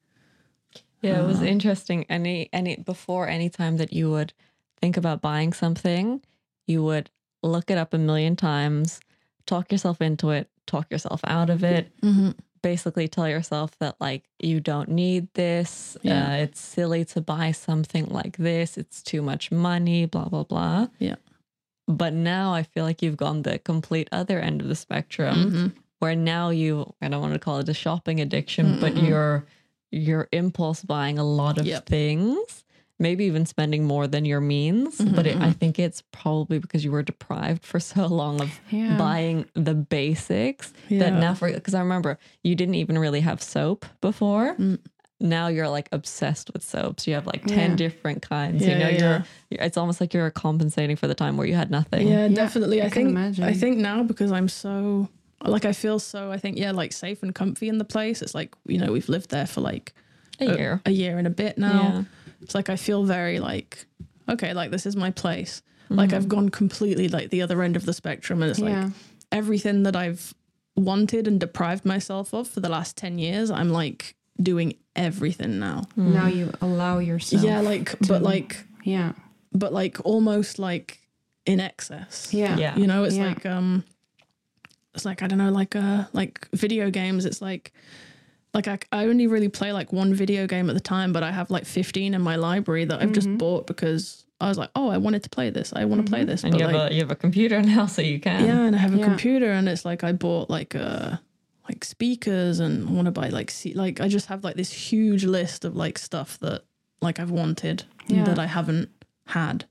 Yeah, 1.02 1.22
it 1.22 1.26
was 1.26 1.40
Uh, 1.40 1.46
interesting. 1.46 2.04
Any 2.08 2.48
any 2.52 2.76
before 2.76 3.28
any 3.28 3.48
time 3.50 3.76
that 3.78 3.92
you 3.92 4.10
would 4.10 4.32
think 4.80 4.96
about 4.96 5.20
buying 5.20 5.52
something, 5.52 6.20
you 6.66 6.82
would 6.82 7.10
look 7.42 7.70
it 7.70 7.78
up 7.78 7.94
a 7.94 7.98
million 7.98 8.36
times, 8.36 9.00
talk 9.46 9.70
yourself 9.72 10.00
into 10.00 10.30
it, 10.30 10.48
talk 10.66 10.90
yourself 10.90 11.20
out 11.24 11.50
of 11.50 11.62
it, 11.64 11.92
basically 12.62 13.08
tell 13.08 13.28
yourself 13.28 13.76
that 13.78 13.96
like 14.00 14.24
you 14.38 14.60
don't 14.60 14.88
need 14.90 15.28
this. 15.34 15.96
Yeah. 16.02 16.32
Uh, 16.32 16.36
it's 16.36 16.60
silly 16.60 17.04
to 17.06 17.20
buy 17.20 17.52
something 17.52 18.06
like 18.06 18.36
this. 18.36 18.76
It's 18.78 19.02
too 19.02 19.22
much 19.22 19.50
money. 19.50 20.06
Blah 20.06 20.28
blah 20.28 20.44
blah. 20.44 20.88
Yeah. 20.98 21.16
But 21.86 22.12
now 22.12 22.52
I 22.52 22.62
feel 22.64 22.84
like 22.84 23.02
you've 23.02 23.16
gone 23.16 23.42
the 23.42 23.58
complete 23.58 24.08
other 24.12 24.38
end 24.40 24.60
of 24.60 24.68
the 24.68 24.74
spectrum, 24.74 25.50
Mhm. 25.50 25.72
where 26.00 26.14
now 26.14 26.50
you 26.50 26.92
I 27.00 27.08
don't 27.08 27.20
want 27.22 27.32
to 27.34 27.38
call 27.38 27.58
it 27.58 27.68
a 27.68 27.74
shopping 27.74 28.20
addiction, 28.20 28.78
but 28.80 28.94
Mm-mm. 28.94 29.08
you're 29.08 29.46
you're 29.90 30.28
impulse 30.32 30.82
buying 30.82 31.18
a 31.18 31.24
lot 31.24 31.56
of 31.58 31.64
Yep. 31.66 31.86
things 31.86 32.64
maybe 32.98 33.24
even 33.24 33.46
spending 33.46 33.84
more 33.84 34.06
than 34.06 34.24
your 34.24 34.40
means. 34.40 34.98
But 34.98 35.26
it, 35.26 35.36
I 35.40 35.52
think 35.52 35.78
it's 35.78 36.02
probably 36.12 36.58
because 36.58 36.84
you 36.84 36.90
were 36.90 37.02
deprived 37.02 37.64
for 37.64 37.78
so 37.80 38.06
long 38.06 38.40
of 38.40 38.50
Yeah. 38.70 38.96
buying 38.98 39.46
the 39.54 39.74
basics 39.74 40.72
Yeah. 40.88 40.98
that 41.00 41.12
now 41.14 41.34
for 41.34 41.52
because 41.52 41.74
I 41.74 41.80
remember 41.80 42.18
you 42.42 42.54
didn't 42.54 42.74
even 42.76 42.98
really 42.98 43.20
have 43.20 43.42
soap 43.42 43.86
before. 44.00 44.54
Mm. 44.56 44.78
Now 45.20 45.48
you're 45.48 45.68
like 45.68 45.88
obsessed 45.90 46.52
with 46.52 46.62
soaps. 46.62 47.06
You 47.08 47.14
have 47.14 47.26
like 47.26 47.44
10 47.44 47.70
Yeah. 47.70 47.76
different 47.76 48.22
kinds. 48.22 48.64
Yeah, 48.64 48.72
you 48.72 48.78
know, 48.78 48.88
yeah, 48.88 48.98
you're, 48.98 49.24
you're 49.50 49.62
it's 49.62 49.76
almost 49.76 50.00
like 50.00 50.14
you're 50.14 50.30
compensating 50.30 50.94
for 50.96 51.08
the 51.08 51.14
time 51.14 51.36
where 51.36 51.46
you 51.46 51.54
had 51.56 51.70
nothing. 51.70 52.06
Yeah, 52.06 52.26
Yeah, 52.26 52.34
definitely. 52.34 52.80
I 52.82 52.86
I, 52.86 52.88
can 52.88 52.94
think 52.94 53.08
imagine. 53.10 53.44
I 53.44 53.52
think 53.52 53.78
now 53.78 54.02
because 54.04 54.30
I'm 54.32 54.48
so 54.48 55.08
like 55.44 55.64
I 55.64 55.72
feel 55.72 55.98
so 56.00 56.32
I 56.32 56.36
think 56.38 56.58
yeah 56.58 56.72
like 56.72 56.92
safe 56.92 57.22
and 57.22 57.32
comfy 57.34 57.68
in 57.68 57.78
the 57.78 57.84
place. 57.84 58.22
It's 58.22 58.34
like 58.34 58.54
you 58.66 58.78
know 58.78 58.92
we've 58.92 59.08
lived 59.08 59.30
there 59.30 59.46
for 59.46 59.60
like 59.60 59.92
A 60.40 60.46
year. 60.46 60.80
a 60.86 60.90
year 60.92 61.18
and 61.18 61.26
a 61.26 61.30
bit 61.30 61.58
now. 61.58 62.04
Yeah. 62.38 62.44
It's 62.44 62.54
like 62.54 62.68
I 62.68 62.76
feel 62.76 63.04
very 63.04 63.38
like 63.40 63.86
okay, 64.28 64.52
like 64.54 64.70
this 64.70 64.86
is 64.86 64.96
my 64.96 65.10
place. 65.10 65.62
Mm-hmm. 65.84 65.94
Like 65.94 66.12
I've 66.12 66.28
gone 66.28 66.48
completely 66.50 67.08
like 67.08 67.30
the 67.30 67.42
other 67.42 67.62
end 67.62 67.76
of 67.76 67.84
the 67.86 67.92
spectrum, 67.92 68.42
and 68.42 68.50
it's 68.50 68.60
Yeah. 68.60 68.84
like 68.84 68.92
everything 69.32 69.82
that 69.84 69.96
I've 69.96 70.34
wanted 70.76 71.26
and 71.26 71.40
deprived 71.40 71.84
myself 71.84 72.32
of 72.32 72.46
for 72.48 72.60
the 72.60 72.68
last 72.68 72.96
ten 72.96 73.18
years. 73.18 73.50
I'm 73.50 73.70
like 73.70 74.14
doing 74.40 74.74
everything 74.94 75.58
now. 75.58 75.84
Now 75.96 76.26
you 76.28 76.52
allow 76.60 76.98
yourself. 76.98 77.42
Yeah, 77.42 77.60
like 77.60 77.98
to- 77.98 78.06
but 78.08 78.22
like 78.22 78.64
yeah, 78.84 79.12
but 79.52 79.72
like 79.72 79.98
almost 80.04 80.58
like 80.58 81.00
in 81.46 81.60
excess. 81.60 82.32
yeah, 82.32 82.56
Yeah. 82.58 82.76
You 82.76 82.86
know, 82.86 83.04
it's 83.04 83.16
Yeah. 83.16 83.28
like 83.28 83.46
um 83.46 83.82
it's 84.94 85.04
like 85.04 85.22
I 85.22 85.26
don't 85.26 85.38
know, 85.38 85.50
like 85.50 85.74
uh 85.74 86.04
like 86.12 86.46
video 86.52 86.90
games, 86.90 87.24
it's 87.24 87.40
like 87.42 87.72
like 88.54 88.66
I, 88.68 88.78
I 88.92 89.06
only 89.06 89.26
really 89.26 89.48
play 89.48 89.72
like 89.72 89.92
one 89.92 90.14
video 90.14 90.46
game 90.46 90.68
at 90.70 90.74
the 90.74 90.80
time, 90.80 91.12
but 91.12 91.22
I 91.22 91.30
have 91.32 91.50
like 91.50 91.64
15 91.64 92.14
in 92.14 92.22
my 92.22 92.36
library 92.36 92.84
that 92.86 92.96
I've 93.00 93.06
Mm-hmm. 93.10 93.12
just 93.14 93.38
bought 93.38 93.66
because 93.66 94.24
I 94.40 94.48
was 94.48 94.56
like, 94.58 94.70
oh, 94.74 94.88
I 94.88 94.98
wanted 94.98 95.22
to 95.24 95.30
play 95.30 95.50
this. 95.50 95.72
I 95.74 95.84
want 95.84 96.04
to 96.06 96.10
play 96.10 96.24
this. 96.24 96.44
And 96.44 96.52
but 96.52 96.60
you 96.60 96.66
have 96.66 96.74
like, 96.74 96.90
a 96.90 96.94
you 96.94 97.00
have 97.00 97.10
a 97.10 97.16
computer 97.16 97.60
now, 97.74 97.86
so 97.86 98.02
you 98.02 98.20
can. 98.20 98.44
yeah, 98.44 98.60
and 98.62 98.74
I 98.74 98.78
have 98.78 98.94
a 98.94 98.98
Yeah. 98.98 99.04
computer, 99.04 99.50
and 99.50 99.68
it's 99.68 99.84
like 99.84 100.02
I 100.04 100.12
bought 100.12 100.48
like 100.48 100.74
uh 100.74 101.16
like 101.68 101.84
speakers, 101.84 102.60
and 102.60 102.88
I 102.88 102.92
want 102.92 103.06
to 103.06 103.10
buy 103.12 103.28
like 103.28 103.50
se- 103.50 103.74
like 103.74 104.00
I 104.00 104.08
just 104.08 104.26
have 104.26 104.44
like 104.44 104.56
this 104.56 104.72
huge 104.72 105.24
list 105.24 105.64
of 105.64 105.76
like 105.76 105.98
stuff 105.98 106.38
that 106.40 106.62
like 107.02 107.18
I've 107.20 107.30
wanted 107.30 107.84
Yeah. 108.06 108.24
that 108.24 108.38
I 108.38 108.46
haven't 108.46 108.88
had. 109.26 109.66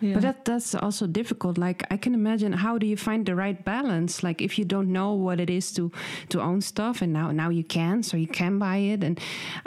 Yeah. 0.00 0.14
But 0.14 0.22
that 0.22 0.44
that's 0.44 0.74
also 0.74 1.06
difficult. 1.06 1.58
Like 1.58 1.84
I 1.90 1.96
can 1.96 2.14
imagine 2.14 2.52
how 2.52 2.78
do 2.78 2.86
you 2.86 2.96
find 2.96 3.24
the 3.26 3.34
right 3.34 3.64
balance? 3.64 4.22
Like 4.22 4.42
if 4.44 4.58
you 4.58 4.64
don't 4.64 4.92
know 4.92 5.12
what 5.14 5.40
it 5.40 5.48
is 5.50 5.72
to 5.74 5.90
to 6.28 6.40
own 6.40 6.60
stuff, 6.60 7.02
and 7.02 7.12
now 7.12 7.32
now 7.32 7.48
you 7.50 7.64
can, 7.64 8.02
so 8.02 8.16
you 8.16 8.26
can 8.26 8.58
buy 8.58 8.76
it. 8.76 9.02
And 9.04 9.18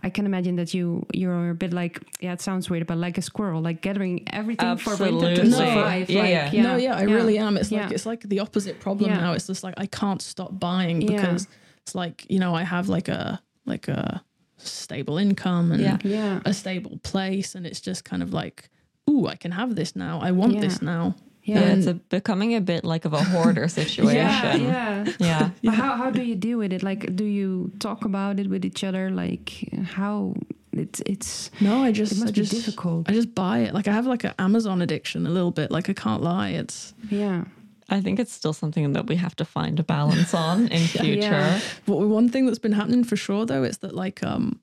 I 0.04 0.10
can 0.12 0.26
imagine 0.26 0.56
that 0.58 0.74
you 0.74 1.06
you're 1.14 1.50
a 1.50 1.56
bit 1.56 1.74
like 1.74 2.00
yeah, 2.22 2.34
it 2.34 2.42
sounds 2.42 2.70
weird, 2.70 2.86
but 2.88 2.98
like 2.98 3.18
a 3.18 3.22
squirrel, 3.22 3.62
like 3.62 3.82
gathering 3.82 4.24
everything 4.32 4.78
for 4.78 4.96
winter 4.98 5.36
to 5.36 5.42
Absolutely. 5.42 5.52
survive. 5.52 6.10
Yeah, 6.10 6.22
like, 6.22 6.54
yeah. 6.54 6.64
no, 6.64 6.76
yeah, 6.78 6.96
I 6.96 7.04
really 7.04 7.38
am. 7.40 7.58
It's 7.58 7.72
Yeah. 7.72 7.84
like 7.86 7.92
it's 7.96 8.06
like 8.06 8.22
the 8.30 8.40
opposite 8.40 8.80
problem 8.80 9.10
Yeah. 9.12 9.22
now. 9.22 9.34
It's 9.34 9.48
just 9.48 9.64
like 9.64 9.74
I 9.78 9.88
can't 9.88 10.22
stop 10.22 10.60
buying 10.60 11.02
Yeah. 11.02 11.16
because 11.16 11.48
it's 11.82 11.96
like 11.96 12.26
you 12.30 12.40
know 12.40 12.54
I 12.54 12.64
have 12.64 12.88
like 12.90 13.08
a 13.08 13.42
like 13.66 13.88
a 13.88 14.22
stable 14.58 15.18
income 15.18 15.72
and 15.72 15.82
Yeah. 15.82 15.98
Yeah. 16.04 16.40
a 16.46 16.54
stable 16.54 17.00
place, 17.04 17.56
and 17.56 17.66
it's 17.66 17.80
just 17.82 18.04
kind 18.04 18.22
of 18.22 18.34
like, 18.34 18.70
ooh, 19.10 19.28
I 19.28 19.36
can 19.36 19.52
have 19.52 19.76
this 19.76 19.96
now. 19.96 20.20
I 20.22 20.32
want 20.32 20.54
Yeah. 20.54 20.62
this 20.62 20.82
now. 20.82 21.16
Yeah. 21.44 21.62
Yeah, 21.62 21.74
it's 21.78 21.88
a, 21.88 21.94
becoming 21.94 22.54
a 22.56 22.62
bit 22.62 22.84
like 22.84 23.06
of 23.06 23.14
a 23.14 23.24
hoarder 23.24 23.68
situation. 23.80 24.16
Yeah, 24.16 24.56
yeah. 24.56 25.06
yeah. 25.20 25.50
But 25.64 25.74
how 25.74 25.96
how 25.96 26.12
do 26.12 26.22
you 26.22 26.36
deal 26.36 26.60
with 26.60 26.72
it? 26.74 26.84
Like, 26.84 27.16
do 27.16 27.24
you 27.24 27.72
talk 27.80 28.06
about 28.06 28.40
it 28.40 28.48
with 28.50 28.64
each 28.66 28.84
other? 28.84 29.10
Like, 29.10 29.50
how 29.98 30.36
it's 30.74 31.02
it's 31.06 31.50
No, 31.60 31.84
I 31.88 31.92
just 31.92 32.12
it 32.12 32.16
just 32.16 32.26
must 32.26 32.38
I 32.38 32.42
be 32.42 32.48
difficult. 32.62 33.10
I 33.10 33.14
just 33.14 33.34
buy 33.34 33.60
it. 33.60 33.74
Like 33.74 33.88
I 33.88 33.94
have 33.94 34.06
like 34.06 34.24
an 34.26 34.34
Amazon 34.38 34.82
addiction 34.82 35.26
a 35.26 35.30
little 35.30 35.52
bit. 35.52 35.72
Like 35.72 35.90
I 35.90 35.94
can't 35.94 36.22
lie. 36.22 36.50
It's 36.50 36.94
yeah, 37.10 37.46
I 37.90 38.02
think 38.02 38.20
it's 38.20 38.32
still 38.32 38.54
something 38.54 38.94
that 38.94 39.08
we 39.08 39.16
have 39.16 39.36
to 39.38 39.46
find 39.46 39.80
a 39.80 39.84
balance 39.84 40.34
on 40.36 40.68
in 40.68 40.82
future. 40.88 41.22
Yeah. 41.22 41.60
But 41.88 41.98
one 41.98 42.30
thing 42.30 42.46
that's 42.46 42.60
been 42.60 42.74
happening 42.74 43.04
for 43.04 43.16
sure 43.18 43.46
though 43.46 43.64
is 43.64 43.80
that 43.80 43.96
like 43.96 44.22
um 44.24 44.60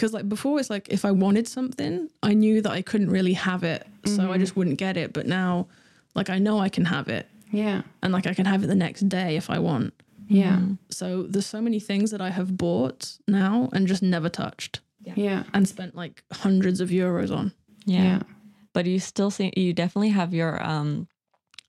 because 0.00 0.14
like 0.14 0.26
before 0.30 0.58
it's 0.58 0.70
like 0.70 0.88
if 0.88 1.04
I 1.04 1.10
wanted 1.10 1.46
something, 1.46 2.08
I 2.22 2.32
knew 2.32 2.62
that 2.62 2.72
I 2.72 2.80
couldn't 2.80 3.10
really 3.10 3.34
have 3.34 3.62
it. 3.64 3.86
So 4.06 4.32
I 4.32 4.38
just 4.38 4.56
wouldn't 4.56 4.78
get 4.78 4.96
it. 4.96 5.12
But 5.12 5.26
now 5.26 5.68
like 6.14 6.30
I 6.30 6.38
know 6.38 6.58
I 6.58 6.70
can 6.70 6.86
have 6.86 7.08
it 7.08 7.28
yeah, 7.50 7.82
and 8.02 8.12
like 8.12 8.26
I 8.26 8.32
can 8.34 8.46
have 8.46 8.64
it 8.64 8.68
the 8.68 8.74
next 8.74 9.08
day 9.08 9.36
if 9.36 9.50
I 9.50 9.58
want. 9.58 9.92
yeah, 10.26 10.60
So 10.90 11.24
there's 11.24 11.46
so 11.46 11.60
many 11.60 11.80
things 11.80 12.12
that 12.12 12.20
I 12.20 12.30
have 12.30 12.56
bought 12.56 13.18
now 13.28 13.68
and 13.72 13.86
just 13.86 14.02
never 14.02 14.28
touched 14.30 14.80
yeah, 15.16 15.44
and 15.52 15.68
spent 15.68 15.94
like 15.94 16.22
hundreds 16.32 16.80
of 16.80 16.88
euros 16.88 17.36
on. 17.36 17.52
Yeah. 17.84 18.02
yeah, 18.02 18.22
But 18.72 18.86
you 18.86 19.00
still 19.00 19.30
see 19.30 19.52
you 19.54 19.74
definitely 19.74 20.10
have 20.10 20.32
your 20.32 20.62
um 20.62 21.08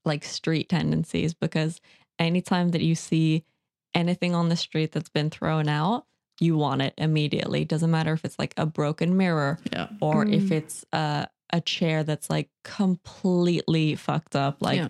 like 0.06 0.24
street 0.24 0.70
tendencies 0.70 1.34
because 1.34 1.82
anytime 2.18 2.70
that 2.70 2.82
you 2.82 2.96
see 2.96 3.44
anything 3.94 4.34
on 4.36 4.50
the 4.50 4.56
street 4.56 4.92
that's 4.94 5.10
been 5.10 5.30
thrown 5.30 5.68
out, 5.68 6.06
you 6.42 6.58
want 6.58 6.82
it 6.82 6.94
immediately. 6.98 7.64
Doesn't 7.64 7.92
matter 7.92 8.12
if 8.14 8.26
it's 8.26 8.38
like 8.40 8.54
a 8.58 8.66
broken 8.66 9.16
mirror 9.16 9.60
Yeah. 9.72 9.88
or 10.02 10.26
Mm. 10.26 10.34
if 10.34 10.52
it's 10.52 10.84
a 10.92 11.28
a 11.54 11.60
chair 11.60 12.02
that's 12.04 12.30
like 12.30 12.50
completely 12.64 13.96
fucked 13.96 14.36
up, 14.38 14.62
like 14.62 14.78
Yeah. 14.78 14.88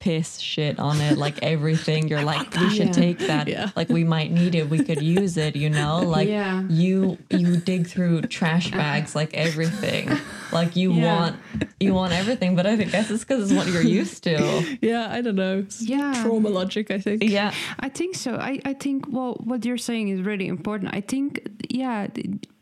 Piss 0.00 0.38
shit 0.38 0.78
on 0.78 1.00
it, 1.00 1.16
like 1.16 1.42
everything. 1.42 2.08
You're 2.08 2.22
like, 2.22 2.54
we 2.56 2.68
should 2.70 2.88
Yeah. 2.88 2.92
take 2.92 3.18
that. 3.20 3.48
Yeah. 3.48 3.70
Like 3.74 3.88
we 3.88 4.04
might 4.04 4.30
need 4.30 4.54
it. 4.54 4.68
We 4.68 4.82
could 4.84 5.00
use 5.00 5.36
it, 5.38 5.56
you 5.56 5.70
know? 5.70 6.02
Like 6.16 6.28
yeah. 6.28 6.62
you 6.68 7.16
you 7.30 7.56
dig 7.56 7.86
through 7.86 8.22
trash 8.22 8.70
bags 8.70 9.14
like 9.16 9.32
everything. 9.34 10.10
Like 10.52 10.76
you 10.76 10.92
Yeah. 10.92 11.16
want 11.16 11.36
you 11.80 11.94
want 11.94 12.12
everything, 12.12 12.54
but 12.54 12.66
I 12.66 12.76
think 12.76 12.92
guess 12.92 13.10
it's 13.10 13.24
because 13.24 13.50
it's 13.50 13.56
what 13.58 13.66
you're 13.72 13.82
used 14.00 14.24
to. 14.24 14.36
Yeah, 14.82 15.08
I 15.10 15.22
don't 15.22 15.36
know. 15.36 15.58
It's 15.60 15.80
Yeah. 15.80 16.12
Trauma 16.22 16.48
logic, 16.50 16.90
I 16.90 16.98
think. 16.98 17.22
Yeah. 17.22 17.52
I 17.80 17.88
think 17.88 18.14
so. 18.14 18.34
I, 18.36 18.60
I 18.64 18.74
think 18.74 19.06
well, 19.08 19.34
what 19.44 19.64
you're 19.64 19.78
saying 19.78 20.08
is 20.08 20.20
really 20.20 20.48
important. 20.48 20.94
I 20.94 21.00
think 21.00 21.48
yeah, 21.70 22.08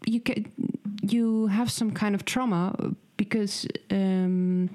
you 0.06 0.20
can 0.20 0.46
you 1.02 1.48
have 1.48 1.70
some 1.72 1.90
kind 1.90 2.14
of 2.14 2.24
trauma 2.24 2.74
because 3.16 3.66
um, 3.90 4.70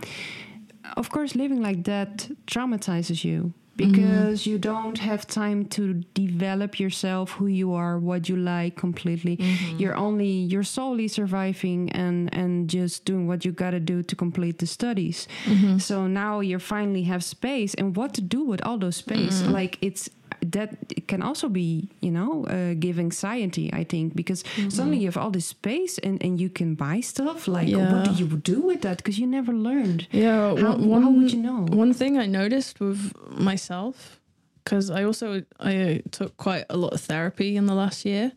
of 0.96 1.10
course 1.10 1.36
living 1.36 1.62
like 1.62 1.84
that 1.84 2.30
traumatizes 2.48 3.24
you 3.24 3.54
mm-hmm. 3.78 3.92
because 3.92 4.46
you 4.46 4.58
don't 4.58 4.98
have 4.98 5.26
time 5.28 5.66
to 5.66 5.94
develop 6.14 6.80
yourself 6.80 7.32
who 7.32 7.48
you 7.48 7.74
are 7.74 8.00
what 8.00 8.30
you 8.30 8.36
like 8.36 8.76
completely. 8.76 9.38
Mm-hmm. 9.38 9.78
You're 9.78 9.96
only 9.96 10.30
you're 10.30 10.64
solely 10.64 11.08
surviving 11.08 11.92
and 11.92 12.34
and 12.34 12.70
just 12.70 13.06
doing 13.06 13.28
what 13.28 13.46
you 13.46 13.52
got 13.52 13.72
to 13.72 13.80
do 13.80 14.04
to 14.04 14.16
complete 14.16 14.60
the 14.60 14.68
studies. 14.68 15.28
Mm-hmm. 15.46 15.78
So 15.78 16.08
now 16.08 16.40
you 16.40 16.60
finally 16.60 17.04
have 17.04 17.24
space 17.24 17.74
and 17.74 17.96
what 17.96 18.14
to 18.16 18.22
do 18.22 18.44
with 18.44 18.62
all 18.66 18.78
those 18.78 18.98
space? 18.98 19.42
Like 19.44 19.78
it's 19.82 20.10
that 20.42 20.70
can 21.08 21.22
also 21.22 21.50
be 21.50 21.90
you 22.02 22.12
know 22.12 22.46
uh, 22.46 22.74
give 22.74 23.00
anxiety 23.00 23.70
i 23.74 23.84
think 23.84 24.16
because 24.16 24.44
suddenly 24.70 24.98
you 24.98 25.08
have 25.08 25.18
all 25.18 25.32
this 25.32 25.48
space 25.48 25.98
and 26.00 26.24
and 26.24 26.40
you 26.40 26.50
can 26.50 26.76
buy 26.76 27.00
stuff 27.00 27.48
like 27.48 27.68
what 27.68 28.06
do 28.06 28.12
you 28.12 28.28
do 28.38 28.62
with 28.62 28.82
that? 28.82 28.98
Because 28.98 29.20
you 29.20 29.28
never 29.28 29.54
learned. 29.54 30.08
Yeah, 30.12 30.56
how, 30.56 30.78
one, 30.78 31.04
how 31.04 31.10
would 31.10 31.34
you 31.34 31.42
know? 31.42 31.66
one 31.70 31.94
thing 31.94 32.18
I 32.18 32.26
noticed 32.26 32.80
with 32.80 33.14
myself, 33.30 34.20
because 34.64 34.90
I 34.90 35.04
also 35.04 35.44
I 35.60 36.02
took 36.12 36.38
quite 36.38 36.66
a 36.70 36.78
lot 36.78 36.94
of 36.94 37.02
therapy 37.02 37.58
in 37.58 37.66
the 37.66 37.74
last 37.74 38.06
year, 38.06 38.32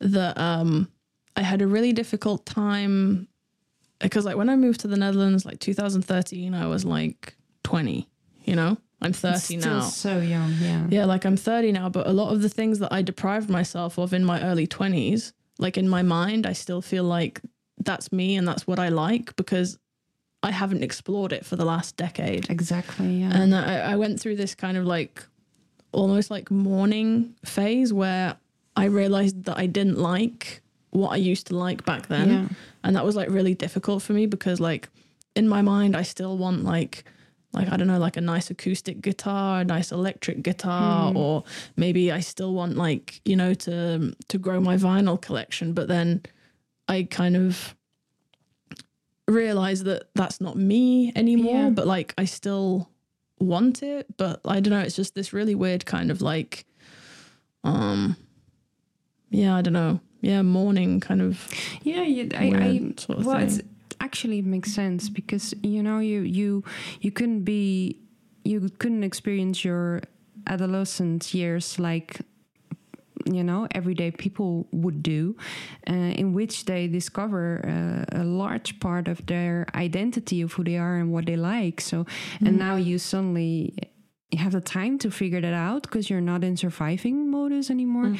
that 0.00 0.38
um 0.38 0.88
I 1.36 1.42
had 1.42 1.62
a 1.62 1.66
really 1.66 1.92
difficult 1.92 2.46
time 2.46 3.28
because 4.00 4.24
like 4.24 4.36
when 4.36 4.48
I 4.48 4.56
moved 4.56 4.80
to 4.80 4.88
the 4.88 4.96
Netherlands, 4.96 5.44
like 5.44 5.60
2013, 5.60 6.54
I 6.54 6.66
was 6.66 6.84
like 6.84 7.34
20. 7.64 8.08
You 8.44 8.56
know, 8.56 8.78
I'm 9.00 9.12
30 9.12 9.38
Still 9.38 9.60
now. 9.60 9.80
so 9.80 10.18
young 10.18 10.54
yeah 10.60 10.86
Yeah, 10.90 11.04
like 11.04 11.24
I'm 11.24 11.36
30 11.36 11.72
now, 11.72 11.88
but 11.88 12.06
a 12.06 12.12
lot 12.12 12.32
of 12.32 12.42
the 12.42 12.48
things 12.48 12.78
that 12.80 12.92
I 12.92 13.02
deprived 13.02 13.48
myself 13.48 13.98
of 13.98 14.12
in 14.12 14.24
my 14.24 14.42
early 14.42 14.66
20s, 14.66 15.32
like 15.58 15.76
in 15.78 15.88
my 15.88 16.02
mind, 16.02 16.46
I 16.46 16.52
still 16.52 16.82
feel 16.82 17.04
like 17.04 17.40
that's 17.84 18.10
me 18.10 18.36
and 18.36 18.46
that's 18.48 18.66
what 18.66 18.78
I 18.80 18.88
like 18.88 19.36
because 19.36 19.78
I 20.42 20.50
haven't 20.50 20.82
explored 20.82 21.32
it 21.32 21.46
for 21.46 21.56
the 21.56 21.64
last 21.64 21.96
decade. 21.96 22.50
exactly 22.50 23.20
yeah 23.22 23.30
And 23.32 23.54
I, 23.54 23.92
I 23.92 23.96
went 23.96 24.20
through 24.20 24.36
this 24.36 24.54
kind 24.54 24.76
of 24.76 24.84
like 24.84 25.24
almost 25.92 26.30
like 26.30 26.50
mourning 26.50 27.34
phase 27.44 27.92
where 27.92 28.36
I 28.76 28.84
realized 28.86 29.44
that 29.44 29.58
I 29.58 29.66
didn't 29.66 29.98
like 29.98 30.60
what 30.90 31.10
I 31.10 31.16
used 31.16 31.46
to 31.48 31.56
like 31.56 31.84
back 31.84 32.06
then. 32.08 32.28
Yeah. 32.30 32.48
And 32.84 32.96
that 32.96 33.04
was 33.04 33.16
like 33.16 33.28
really 33.30 33.54
difficult 33.54 34.02
for 34.02 34.12
me 34.12 34.26
because 34.26 34.60
like 34.60 34.88
in 35.36 35.48
my 35.48 35.62
mind 35.62 35.96
I 35.96 36.02
still 36.02 36.36
want 36.36 36.64
like 36.64 37.04
like 37.52 37.68
I 37.72 37.76
don't 37.76 37.86
know 37.88 37.98
like 37.98 38.16
a 38.16 38.20
nice 38.20 38.50
acoustic 38.50 39.00
guitar, 39.00 39.60
a 39.60 39.64
nice 39.64 39.90
electric 39.92 40.42
guitar 40.42 41.12
or 41.14 41.44
maybe 41.76 42.12
I 42.12 42.20
still 42.20 42.52
want 42.54 42.76
like, 42.76 43.20
you 43.24 43.36
know, 43.36 43.54
to 43.54 44.14
to 44.28 44.38
grow 44.38 44.60
my 44.60 44.76
vinyl 44.76 45.20
collection, 45.20 45.72
but 45.72 45.88
then 45.88 46.22
I 46.88 47.04
kind 47.10 47.36
of 47.36 47.74
realize 49.26 49.84
that 49.84 50.04
that's 50.14 50.40
not 50.40 50.56
me 50.56 51.12
anymore 51.14 51.64
Yeah. 51.64 51.70
but 51.70 51.86
like 51.86 52.14
I 52.16 52.24
still 52.24 52.88
want 53.38 53.82
it 53.82 54.06
but 54.16 54.40
I 54.44 54.58
don't 54.60 54.72
know 54.72 54.80
it's 54.80 54.96
just 54.96 55.14
this 55.14 55.32
really 55.32 55.54
weird 55.54 55.84
kind 55.86 56.10
of 56.10 56.22
like 56.22 56.64
um 57.62 58.16
yeah 59.30 59.54
I 59.54 59.60
don't 59.62 59.74
know 59.74 60.00
yeah 60.22 60.40
mourning 60.42 60.98
kind 61.00 61.20
of 61.20 61.46
Yeah, 61.82 62.02
you, 62.02 62.30
I, 62.34 62.44
I 62.46 62.92
sort 62.96 63.18
of 63.20 63.26
well, 63.26 63.36
it's 63.38 63.58
thing. 63.58 63.67
Actually 64.00 64.38
it 64.38 64.46
makes 64.46 64.72
sense 64.72 65.08
because 65.08 65.54
you 65.62 65.82
know 65.82 65.98
you 65.98 66.20
you 66.20 66.64
you 67.00 67.10
couldn't 67.10 67.42
be 67.42 67.98
you 68.44 68.68
couldn't 68.78 69.04
experience 69.04 69.64
your 69.64 70.00
adolescent 70.46 71.34
years 71.34 71.78
like 71.78 72.20
you 73.26 73.44
know 73.44 73.66
everyday 73.72 74.10
people 74.10 74.66
would 74.72 75.02
do 75.02 75.36
uh, 75.88 75.92
in 75.92 76.32
which 76.32 76.64
they 76.64 76.86
discover 76.86 77.60
uh, 77.64 78.20
a 78.20 78.24
large 78.24 78.78
part 78.80 79.08
of 79.08 79.24
their 79.26 79.66
identity 79.74 80.40
of 80.40 80.52
who 80.52 80.64
they 80.64 80.78
are 80.78 80.96
and 80.96 81.12
what 81.12 81.26
they 81.26 81.36
like. 81.36 81.80
So 81.80 82.06
and 82.40 82.58
now 82.58 82.76
you 82.76 82.98
suddenly 82.98 83.74
you 84.30 84.38
have 84.38 84.52
the 84.52 84.60
time 84.60 84.98
to 84.98 85.10
figure 85.10 85.40
that 85.40 85.54
out 85.54 85.82
because 85.82 86.10
you're 86.10 86.20
not 86.20 86.44
in 86.44 86.56
surviving 86.56 87.30
modus 87.30 87.70
anymore. 87.70 88.14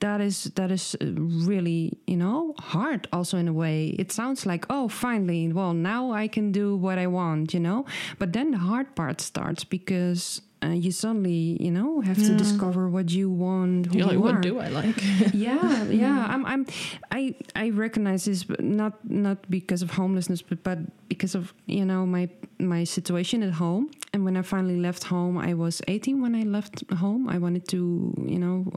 That 0.00 0.20
is 0.20 0.44
that 0.56 0.70
is 0.70 0.94
uh, 1.00 1.06
really 1.50 1.96
you 2.06 2.16
know 2.16 2.54
hard 2.58 3.08
also 3.12 3.38
in 3.38 3.48
a 3.48 3.52
way. 3.52 3.94
It 3.98 4.12
sounds 4.12 4.44
like 4.44 4.66
oh 4.68 4.88
finally 4.88 5.52
well 5.52 5.72
now 5.72 6.12
i 6.12 6.28
can 6.28 6.52
do 6.52 6.76
what 6.76 6.98
i 6.98 7.06
want 7.06 7.54
you 7.54 7.60
know? 7.60 7.86
But 8.18 8.32
then 8.32 8.50
the 8.50 8.58
hard 8.58 8.94
part 8.94 9.20
starts 9.20 9.64
because 9.64 10.42
uh, 10.64 10.68
you 10.84 10.90
suddenly 10.90 11.56
you 11.60 11.70
know 11.70 12.00
have 12.00 12.16
to 12.16 12.34
discover 12.36 12.88
what 12.88 13.10
you 13.10 13.28
want 13.30 13.86
who 13.86 13.98
you're 13.98 14.06
like 14.06 14.14
you 14.14 14.20
what 14.20 14.40
do 14.40 14.58
i 14.60 14.68
like? 14.68 14.96
Yeah 15.34 15.84
yeah 16.04 16.26
i'm 16.32 16.44
i'm 16.46 16.66
i 17.10 17.34
i 17.54 17.70
recognize 17.70 18.24
this 18.24 18.44
but 18.44 18.60
not 18.62 18.92
not 19.08 19.38
because 19.50 19.82
of 19.82 19.90
homelessness 19.90 20.40
but 20.42 20.62
but 20.62 20.78
because 21.08 21.34
of 21.34 21.52
you 21.66 21.84
know 21.84 22.06
my 22.06 22.28
my 22.58 22.84
situation 22.84 23.42
at 23.42 23.52
home. 23.52 23.90
And 24.12 24.24
when 24.24 24.36
i 24.36 24.42
finally 24.42 24.78
left 24.88 25.04
home 25.04 25.36
i 25.38 25.52
was 25.54 25.82
18 25.88 26.22
when 26.22 26.34
i 26.34 26.42
left 26.42 26.76
home. 27.02 27.28
I 27.28 27.38
wanted 27.38 27.64
to 27.68 27.78
you 28.34 28.38
know 28.38 28.72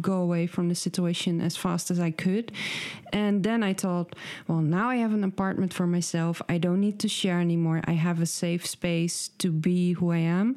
go 0.00 0.14
away 0.14 0.46
from 0.46 0.68
the 0.68 0.74
situation 0.74 1.40
as 1.40 1.56
fast 1.56 1.90
as 1.90 2.00
i 2.00 2.10
could 2.10 2.52
and 3.12 3.44
then 3.44 3.62
i 3.62 3.72
thought 3.72 4.14
well 4.46 4.60
now 4.60 4.88
i 4.88 4.96
have 4.96 5.12
an 5.12 5.24
apartment 5.24 5.72
for 5.72 5.86
myself 5.86 6.40
i 6.48 6.58
don't 6.58 6.80
need 6.80 6.98
to 6.98 7.08
share 7.08 7.40
anymore 7.40 7.80
i 7.84 7.92
have 7.92 8.20
a 8.20 8.26
safe 8.26 8.66
space 8.66 9.28
to 9.38 9.50
be 9.50 9.92
who 9.92 10.10
i 10.12 10.18
am 10.18 10.56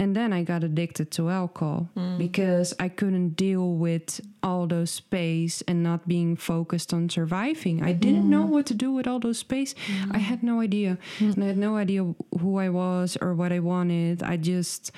and 0.00 0.16
then 0.16 0.32
I 0.32 0.44
got 0.44 0.64
addicted 0.64 1.10
to 1.12 1.28
alcohol 1.28 1.90
hmm. 1.94 2.16
because 2.16 2.72
I 2.80 2.88
couldn't 2.88 3.36
deal 3.36 3.74
with 3.74 4.18
all 4.42 4.66
those 4.66 4.90
space 4.90 5.60
and 5.68 5.82
not 5.82 6.08
being 6.08 6.36
focused 6.36 6.94
on 6.94 7.10
surviving. 7.10 7.82
I 7.82 7.92
didn't 7.92 8.28
know 8.28 8.44
hmm. 8.44 8.50
what 8.50 8.64
to 8.66 8.74
do 8.74 8.92
with 8.92 9.06
all 9.06 9.20
those 9.20 9.36
space. 9.38 9.74
Hmm. 9.86 10.12
I 10.12 10.18
had 10.18 10.42
no 10.42 10.62
idea. 10.62 10.96
And 11.18 11.44
I 11.44 11.48
had 11.48 11.58
no 11.58 11.76
idea 11.76 12.14
who 12.40 12.56
I 12.56 12.70
was 12.70 13.18
or 13.20 13.34
what 13.34 13.52
I 13.52 13.58
wanted. 13.58 14.22
I 14.22 14.38
just 14.38 14.90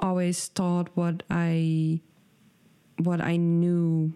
always 0.00 0.48
thought 0.48 0.88
what 0.94 1.22
I 1.30 2.00
what 3.04 3.20
I 3.20 3.36
knew 3.36 4.12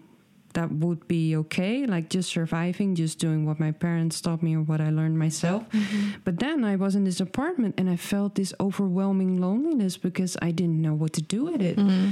that 0.55 0.71
would 0.71 1.07
be 1.07 1.35
okay, 1.35 1.85
like 1.85 2.09
just 2.09 2.29
surviving, 2.29 2.95
just 2.95 3.19
doing 3.19 3.45
what 3.45 3.59
my 3.59 3.71
parents 3.71 4.19
taught 4.19 4.41
me 4.41 4.55
or 4.55 4.61
what 4.61 4.81
I 4.81 4.89
learned 4.89 5.19
myself. 5.19 5.69
Mm-hmm. 5.69 6.21
But 6.23 6.39
then 6.39 6.63
I 6.63 6.75
was 6.77 6.95
in 6.95 7.03
this 7.03 7.19
apartment 7.19 7.75
and 7.77 7.89
I 7.89 7.97
felt 7.97 8.35
this 8.35 8.53
overwhelming 8.59 9.39
loneliness 9.39 9.97
because 9.97 10.37
I 10.41 10.51
didn't 10.51 10.81
know 10.81 10.93
what 10.93 11.13
to 11.13 11.21
do 11.21 11.45
with 11.45 11.61
it. 11.61 11.77
Mm-hmm. 11.77 12.11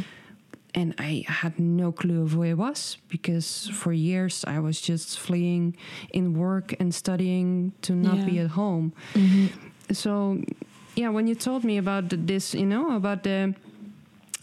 And 0.76 0.96
I 0.98 1.24
had 1.28 1.60
no 1.60 1.92
clue 1.92 2.24
of 2.24 2.32
who 2.32 2.44
I 2.44 2.54
was 2.54 2.98
because 3.08 3.70
for 3.74 3.94
years 3.94 4.44
I 4.46 4.60
was 4.60 4.82
just 4.82 5.20
fleeing 5.20 5.78
in 6.12 6.34
work 6.34 6.74
and 6.80 6.94
studying 6.94 7.74
to 7.84 7.94
not 7.94 8.26
be 8.26 8.40
at 8.40 8.50
home. 8.50 8.92
Mm-hmm. 9.14 9.94
So, 9.94 10.42
yeah, 10.96 11.10
when 11.10 11.28
you 11.28 11.36
told 11.36 11.64
me 11.64 11.78
about 11.78 12.10
this, 12.10 12.56
you 12.56 12.66
know, 12.66 12.96
about 12.96 13.24
the 13.24 13.54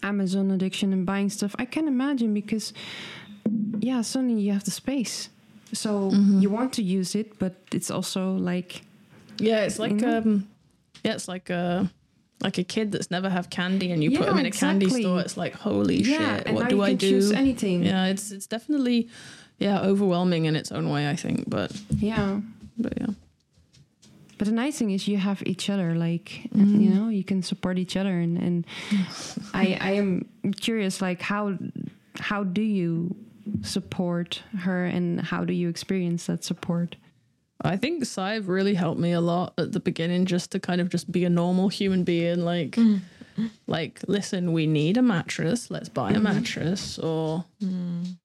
Amazon 0.03 0.51
addiction 0.51 0.93
and 0.93 1.05
buying 1.05 1.29
stuff, 1.29 1.55
I 1.59 1.65
can 1.65 1.87
imagine 1.87 2.33
because, 2.33 2.73
yeah, 3.79 4.01
suddenly 4.01 4.41
you 4.41 4.51
have 4.53 4.63
the 4.63 4.71
space. 4.71 5.29
So 5.73 6.11
you 6.11 6.49
want 6.49 6.73
to 6.73 6.83
use 6.83 7.15
it, 7.15 7.39
but 7.39 7.53
it's 7.71 7.89
also 7.89 8.33
like, 8.33 8.81
yeah 9.37 9.63
it's 9.63 9.79
like 9.79 9.93
know? 9.93 10.17
um 10.19 10.47
yeah 11.03 11.13
it's 11.13 11.27
like 11.27 11.49
a 11.49 11.89
like 12.43 12.57
a 12.59 12.63
kid 12.63 12.91
that's 12.91 13.09
never 13.09 13.29
have 13.29 13.49
candy 13.49 13.91
and 13.91 14.03
you 14.03 14.11
put 14.11 14.19
Yeah, 14.19 14.25
them 14.27 14.39
in 14.39 14.45
a 14.45 14.51
candy 14.51 14.89
store 14.89 15.19
it's 15.21 15.35
like 15.37 15.53
holy 15.55 16.01
yeah, 16.03 16.43
shit 16.43 16.53
what 16.53 16.69
do 16.69 16.83
i 16.83 16.93
do 16.93 17.09
choose 17.09 17.31
anything. 17.31 17.83
yeah 17.83 18.05
it's 18.07 18.29
it's 18.31 18.45
definitely 18.45 19.07
yeah 19.57 19.79
overwhelming 19.81 20.45
in 20.45 20.55
its 20.55 20.71
own 20.71 20.89
way 20.89 21.09
i 21.09 21.15
think 21.15 21.49
but 21.49 21.71
yeah. 21.97 22.39
but 22.77 22.93
yeah 22.99 23.07
But 24.41 24.47
the 24.47 24.55
nice 24.55 24.79
thing 24.79 24.89
is 24.89 25.07
you 25.07 25.17
have 25.17 25.43
each 25.45 25.69
other, 25.69 25.93
like 25.93 26.49
Mm-hmm. 26.51 26.81
you 26.81 26.89
know, 26.89 27.09
you 27.09 27.23
can 27.23 27.43
support 27.43 27.77
each 27.77 27.95
other, 27.95 28.17
and 28.17 28.39
and 28.39 28.65
I 29.53 29.77
I 29.79 29.91
am 29.91 30.25
curious, 30.59 30.99
like 30.99 31.21
how 31.21 31.59
how 32.15 32.43
do 32.43 32.63
you 32.63 33.15
support 33.61 34.41
her, 34.57 34.85
and 34.85 35.21
how 35.21 35.45
do 35.45 35.53
you 35.53 35.69
experience 35.69 36.25
that 36.25 36.43
support? 36.43 36.95
I 37.61 37.77
think 37.77 38.03
Sadhbh 38.03 38.47
really 38.47 38.73
helped 38.73 38.99
me 38.99 39.11
a 39.11 39.21
lot 39.21 39.53
at 39.59 39.73
the 39.73 39.79
beginning 39.79 40.25
just 40.25 40.49
to 40.53 40.59
kind 40.59 40.81
of 40.81 40.89
just 40.89 41.11
be 41.11 41.23
a 41.23 41.29
normal 41.29 41.69
human 41.69 42.03
being 42.03 42.43
like 42.43 42.71
mm. 42.71 42.99
like 43.67 44.01
listen 44.07 44.53
we 44.53 44.65
need 44.65 44.97
a 44.97 45.03
mattress 45.03 45.69
let's 45.69 45.89
buy 45.89 46.09
a 46.09 46.13
mm-hmm. 46.13 46.23
mattress 46.23 46.97
or 46.97 47.45
mm. 47.61 48.17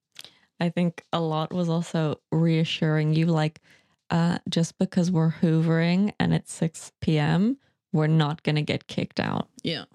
I 0.59 0.69
think 0.69 1.03
a 1.13 1.19
lot 1.19 1.53
was 1.53 1.69
also 1.69 2.19
reassuring 2.31 3.13
you 3.13 3.27
like 3.27 3.61
uh, 4.09 4.39
just 4.49 4.77
because 4.77 5.11
we're 5.11 5.31
hoovering 5.41 6.13
and 6.19 6.33
it's 6.33 6.53
6 6.53 6.91
p.m., 7.01 7.57
we're 7.93 8.07
not 8.07 8.43
going 8.43 8.55
to 8.55 8.61
get 8.61 8.87
kicked 8.87 9.19
out. 9.19 9.47
yeah 9.63 9.85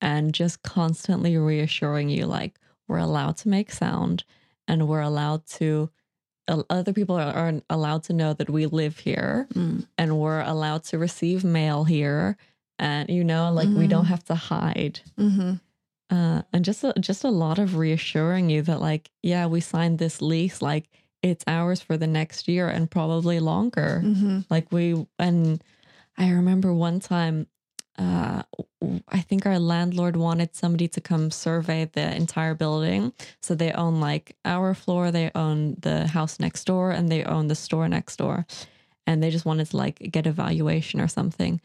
And 0.00 0.32
just 0.34 0.62
constantly 0.62 1.36
reassuring 1.36 2.08
you 2.10 2.26
like 2.26 2.58
we're 2.88 2.98
allowed 2.98 3.36
to 3.38 3.48
make 3.48 3.70
sound 3.70 4.24
and 4.66 4.88
we're 4.88 5.00
allowed 5.02 5.46
to, 5.46 5.90
uh, 6.48 6.62
other 6.70 6.92
people 6.92 7.16
are, 7.16 7.32
are 7.32 7.60
allowed 7.68 8.02
to 8.04 8.12
know 8.12 8.32
that 8.34 8.50
we 8.50 8.66
live 8.66 8.98
here 8.98 9.46
Mm. 9.54 9.86
and 9.98 10.18
we're 10.18 10.40
allowed 10.40 10.84
to 10.84 10.98
receive 10.98 11.44
mail 11.44 11.84
here. 11.84 12.36
And, 12.78 13.08
you 13.10 13.24
know, 13.24 13.52
like 13.52 13.68
we 13.68 13.86
don't 13.88 14.06
have 14.06 14.24
to 14.24 14.34
hide 14.36 15.00
mm-hmm. 15.18 15.54
uh, 16.10 16.42
and 16.52 16.64
just 16.64 16.84
a, 16.84 16.92
just 17.00 17.24
a 17.24 17.30
lot 17.30 17.58
of 17.58 17.76
reassuring 17.76 18.50
you 18.50 18.62
that 18.62 18.80
like 18.80 19.10
yeah 19.22 19.46
we 19.46 19.60
signed 19.60 19.98
this 19.98 20.22
lease 20.22 20.62
like 20.62 20.88
it's 21.30 21.44
ours 21.46 21.80
for 21.80 21.96
the 21.96 22.06
next 22.06 22.48
year 22.48 22.68
and 22.68 22.90
probably 22.90 23.40
longer 23.40 24.02
Mm-hmm. 24.04 24.40
like 24.50 24.70
we 24.72 25.06
and 25.18 25.62
i 26.16 26.30
remember 26.30 26.72
one 26.72 27.00
time 27.00 27.46
uh 27.98 28.42
i 29.08 29.20
think 29.20 29.44
our 29.46 29.58
landlord 29.58 30.16
wanted 30.16 30.54
somebody 30.54 30.88
to 30.88 31.00
come 31.00 31.30
survey 31.30 31.84
the 31.92 32.14
entire 32.16 32.54
building 32.54 33.12
so 33.42 33.54
they 33.54 33.72
own 33.72 34.00
like 34.00 34.36
our 34.44 34.74
floor 34.74 35.10
they 35.10 35.30
own 35.34 35.76
the 35.80 36.06
house 36.06 36.38
next 36.40 36.64
door 36.64 36.90
and 36.90 37.08
they 37.10 37.24
own 37.24 37.48
the 37.48 37.54
store 37.54 37.88
next 37.88 38.16
door 38.16 38.46
and 39.06 39.22
they 39.22 39.30
just 39.30 39.44
wanted 39.44 39.66
to 39.70 39.76
like 39.76 39.98
get 40.12 40.26
a 40.26 40.32
valuation 40.32 41.00
or 41.00 41.08
something 41.08 41.60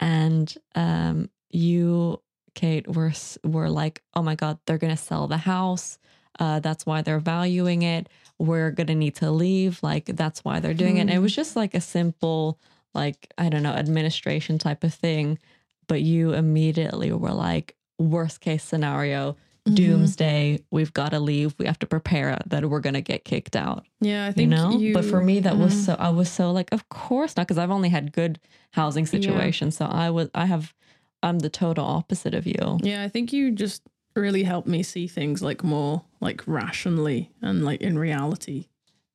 and 0.00 0.54
um 0.74 1.30
you 1.50 2.20
Cait 2.54 2.88
were 2.88 3.12
were 3.44 3.70
like, 3.70 4.02
"Oh 4.14 4.22
my 4.22 4.34
god, 4.34 4.58
they're 4.66 4.78
going 4.78 4.96
to 4.96 5.00
sell 5.02 5.28
the 5.28 5.36
house. 5.36 5.96
Uh, 6.40 6.58
that's 6.58 6.84
why 6.84 7.02
they're 7.02 7.20
valuing 7.20 7.82
it. 7.82 8.08
We're 8.38 8.70
going 8.70 8.88
to 8.88 8.94
need 8.94 9.16
to 9.16 9.30
leave. 9.30 9.82
Like 9.82 10.06
that's 10.06 10.44
why 10.44 10.60
they're 10.60 10.74
doing 10.74 10.96
it." 10.98 11.02
And 11.02 11.10
it 11.10 11.18
was 11.18 11.32
hmm. 11.32 11.40
just 11.40 11.56
like 11.56 11.74
a 11.74 11.80
simple, 11.80 12.58
like 12.94 13.32
I 13.36 13.48
don't 13.48 13.62
know, 13.62 13.72
administration 13.72 14.58
type 14.58 14.84
of 14.84 14.94
thing. 14.94 15.38
But 15.86 16.02
you 16.02 16.34
immediately 16.34 17.12
were 17.12 17.32
like, 17.32 17.76
"Worst 17.98 18.40
case 18.40 18.62
scenario, 18.62 19.32
mm-hmm. 19.32 19.74
doomsday. 19.74 20.60
We've 20.70 20.92
got 20.92 21.10
to 21.10 21.20
leave. 21.20 21.54
We 21.58 21.66
have 21.66 21.78
to 21.80 21.86
prepare 21.86 22.38
that 22.46 22.68
we're 22.68 22.80
going 22.80 22.94
to 22.94 23.00
get 23.00 23.24
kicked 23.24 23.56
out." 23.56 23.86
yeah 24.00 24.26
I 24.26 24.40
You 24.40 24.46
know. 24.46 24.70
you, 24.78 24.94
but 24.94 25.04
for 25.04 25.22
me, 25.22 25.40
that 25.40 25.56
was 25.56 25.86
so. 25.86 25.94
Mm-hmm. 25.94 26.02
I 26.02 26.10
was 26.10 26.30
so 26.30 26.52
like, 26.52 26.72
of 26.72 26.88
course 26.88 27.36
not, 27.36 27.46
because 27.46 27.58
I've 27.58 27.70
only 27.70 27.88
had 27.88 28.12
good 28.12 28.38
housing 28.72 29.06
situations. 29.06 29.76
So 29.76 29.86
I 29.86 30.10
was. 30.10 30.28
I 30.34 30.46
have. 30.46 30.74
I'm 31.20 31.40
the 31.40 31.50
total 31.50 31.84
opposite 31.84 32.32
of 32.32 32.46
you. 32.46 32.78
yeah 32.80 33.02
I 33.02 33.08
think 33.08 33.32
you 33.32 33.50
just 33.50 33.82
really 34.18 34.42
helped 34.42 34.68
me 34.68 34.82
see 34.82 35.06
things 35.06 35.40
like 35.42 35.64
more 35.64 36.02
like 36.20 36.42
rationally 36.46 37.30
and 37.40 37.64
like 37.64 37.80
in 37.80 37.98
reality 37.98 38.66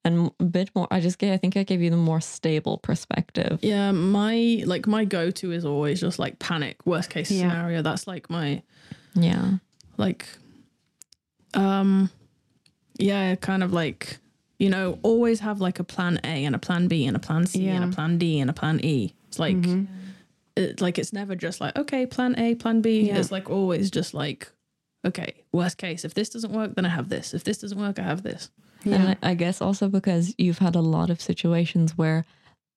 and 0.06 0.32
a 0.40 0.44
bit 0.44 0.70
more. 0.76 0.88
I 0.92 1.00
just 1.00 1.18
gave. 1.18 1.32
I 1.34 1.38
think 1.38 1.56
I 1.56 1.64
gave 1.64 1.82
you 1.82 1.90
the 1.90 1.96
more 1.96 2.20
stable 2.20 2.78
perspective. 2.80 3.60
Yeah, 3.62 3.92
my 3.94 4.64
like 4.66 4.86
my 4.88 5.06
go 5.06 5.32
to 5.32 5.52
is 5.54 5.64
always 5.64 6.02
just 6.02 6.20
like 6.20 6.40
panic, 6.40 6.86
worst 6.86 7.10
case 7.10 7.32
Yeah. 7.32 7.50
scenario. 7.50 7.82
That's 7.82 8.06
like 8.08 8.30
my 8.30 8.64
Yeah, 9.14 9.52
like 9.98 10.26
um 11.54 12.10
yeah, 12.98 13.36
kind 13.36 13.64
of 13.64 13.74
like 13.74 14.18
you 14.60 14.70
know, 14.70 15.00
always 15.04 15.40
have 15.42 15.60
like 15.62 15.80
a 15.80 15.84
plan 15.84 16.20
A 16.24 16.46
and 16.46 16.56
a 16.56 16.60
plan 16.60 16.88
B 16.88 17.06
and 17.06 17.16
a 17.18 17.20
plan 17.20 17.46
C 17.46 17.60
and 17.60 17.68
Yeah. 17.68 17.80
Mm-hmm. 17.82 17.92
a 17.92 17.96
plan 17.96 18.18
D 18.18 18.40
and 18.40 18.50
a 18.50 18.54
plan 18.54 18.80
E. 18.84 19.14
It's 19.28 19.40
like 19.40 19.56
it, 20.56 20.80
like 20.82 21.00
it's 21.00 21.12
never 21.14 21.36
just 21.36 21.60
like 21.62 21.76
okay, 21.78 22.06
plan 22.06 22.38
A, 22.38 22.56
plan 22.56 22.82
B. 22.82 23.08
Yeah. 23.08 23.18
It's 23.18 23.32
like 23.32 23.50
always 23.50 23.90
just 23.90 24.14
like 24.14 24.52
okay, 25.06 25.44
worst 25.52 25.78
case, 25.78 26.06
if 26.06 26.14
this 26.14 26.30
doesn't 26.30 26.52
work, 26.52 26.76
then 26.76 26.86
I 26.86 26.90
have 26.90 27.10
this. 27.10 27.34
If 27.34 27.44
this 27.44 27.58
doesn't 27.60 27.80
work, 27.80 28.00
I 28.00 28.04
have 28.04 28.24
this. 28.24 28.50
and 28.86 29.18
I, 29.22 29.32
I 29.32 29.34
guess 29.34 29.62
also 29.62 29.88
because 29.88 30.34
you've 30.38 30.60
had 30.60 30.76
a 30.76 30.82
lot 30.82 31.10
of 31.10 31.22
situations 31.22 31.98
where 31.98 32.26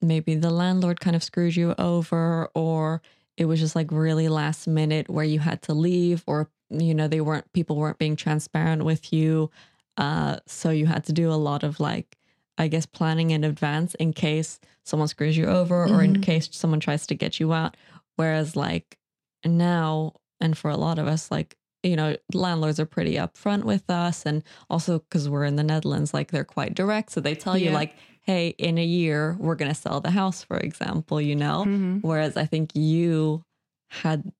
maybe 0.01 0.35
the 0.35 0.51
landlord 0.51 1.01
kind 1.01 1.17
of 1.17 1.23
screwed 1.25 1.57
you 1.57 1.75
over, 1.79 2.49
or 2.55 3.03
it 3.37 3.47
was 3.47 3.61
just 3.61 3.75
like 3.77 3.91
really 3.91 4.29
last 4.29 4.67
minute 4.67 5.09
where 5.09 5.25
you 5.25 5.41
had 5.41 5.63
to 5.63 5.75
leave, 5.75 6.23
or 6.27 6.49
you 6.71 6.95
know 6.95 7.09
they 7.09 7.21
weren't 7.21 7.53
people 7.53 7.77
weren't 7.77 7.99
being 7.99 8.17
transparent 8.17 8.85
with 8.85 9.13
you. 9.13 9.51
Uh, 9.97 10.37
so 10.47 10.71
you 10.71 10.87
had 10.87 11.05
to 11.05 11.13
do 11.13 11.31
a 11.31 11.35
lot 11.35 11.63
of 11.63 11.81
like, 11.81 12.17
I 12.59 12.69
guess, 12.69 12.87
planning 12.87 13.31
in 13.31 13.45
advance 13.45 13.95
in 13.95 14.13
case 14.13 14.61
someone 14.85 15.09
screws 15.09 15.37
you 15.37 15.47
over 15.47 15.85
or 15.87 16.03
in 16.03 16.21
case 16.21 16.49
someone 16.53 16.81
tries 16.81 17.07
to 17.07 17.15
get 17.15 17.41
you 17.41 17.53
out. 17.53 17.77
Whereas 18.17 18.55
like 18.55 18.99
now, 19.45 20.13
and 20.41 20.57
for 20.57 20.71
a 20.71 20.77
lot 20.77 20.99
of 20.99 21.07
us, 21.07 21.31
like 21.31 21.57
you 21.87 21.97
know, 21.97 22.17
landlords 22.35 22.79
are 22.81 22.87
pretty 22.87 23.15
upfront 23.15 23.65
with 23.65 23.89
us. 23.91 24.27
And 24.27 24.43
also 24.69 24.99
because 24.99 25.29
we're 25.29 25.45
in 25.45 25.57
the 25.57 25.63
Netherlands, 25.63 26.13
like 26.13 26.31
they're 26.33 26.45
quite 26.45 26.75
direct. 26.75 27.11
So 27.13 27.21
they 27.21 27.35
tell 27.35 27.57
you, 27.57 27.71
like, 27.71 27.95
hey, 28.23 28.49
in 28.59 28.77
a 28.79 28.85
year, 28.85 29.37
we're 29.39 29.55
going 29.55 29.71
to 29.71 29.81
sell 29.81 30.01
the 30.01 30.11
house, 30.11 30.43
for 30.43 30.59
example, 30.59 31.21
you 31.21 31.37
know? 31.37 31.65
Mhm. 31.67 32.01
Whereas 32.03 32.37
I 32.37 32.45
think 32.47 32.75
you 32.75 33.43
had 33.91 34.33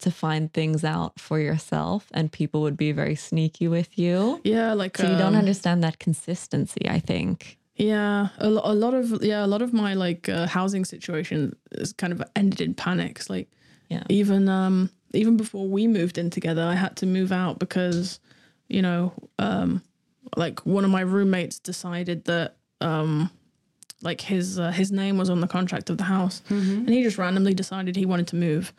to 0.00 0.10
find 0.10 0.52
things 0.52 0.84
out 0.84 1.18
for 1.18 1.38
yourself 1.40 2.08
and 2.12 2.30
people 2.30 2.60
would 2.62 2.76
be 2.76 2.92
very 2.92 3.14
sneaky 3.14 3.68
with 3.68 3.98
you. 3.98 4.40
Yeah, 4.44 4.74
like 4.74 4.98
So 4.98 5.04
you 5.10 5.16
don't 5.16 5.34
um, 5.34 5.40
understand 5.44 5.82
that 5.84 5.98
consistency, 5.98 6.86
I 6.88 7.00
think. 7.00 7.58
Yeah, 7.76 8.28
a, 8.38 8.50
lo- 8.50 8.62
a 8.64 8.74
lot 8.74 8.94
of 8.94 9.22
yeah, 9.24 9.44
a 9.44 9.48
lot 9.48 9.62
of 9.62 9.72
my 9.72 9.94
like 9.94 10.28
uh, 10.28 10.46
housing 10.46 10.84
situation 10.84 11.56
is 11.72 11.92
kind 11.92 12.12
of 12.12 12.22
ended 12.36 12.60
in 12.60 12.74
panics. 12.74 13.30
Like, 13.30 13.48
Yeah. 13.88 14.04
even 14.08 14.48
um 14.48 14.90
even 15.14 15.36
before 15.36 15.66
we 15.68 15.86
moved 15.86 16.18
in 16.18 16.30
together, 16.30 16.62
I 16.62 16.74
had 16.74 16.96
to 16.96 17.06
move 17.06 17.32
out 17.32 17.58
because, 17.58 18.20
you 18.68 18.82
know, 18.82 19.12
um, 19.38 19.82
like 20.36 20.64
one 20.66 20.84
of 20.84 20.90
my 20.90 21.02
roommates 21.02 21.58
decided 21.58 22.24
that 22.24 22.56
um, 22.80 23.30
like 24.02 24.20
his 24.20 24.58
uh, 24.58 24.70
his 24.70 24.90
name 24.92 25.16
was 25.18 25.30
on 25.30 25.40
the 25.40 25.46
contract 25.48 25.90
of 25.90 25.98
the 25.98 26.04
house, 26.04 26.42
and 26.48 26.88
he 26.88 27.02
just 27.02 27.18
randomly 27.18 27.54
decided 27.54 27.96
he 27.96 28.06
wanted 28.06 28.26
to 28.28 28.36
move, 28.36 28.72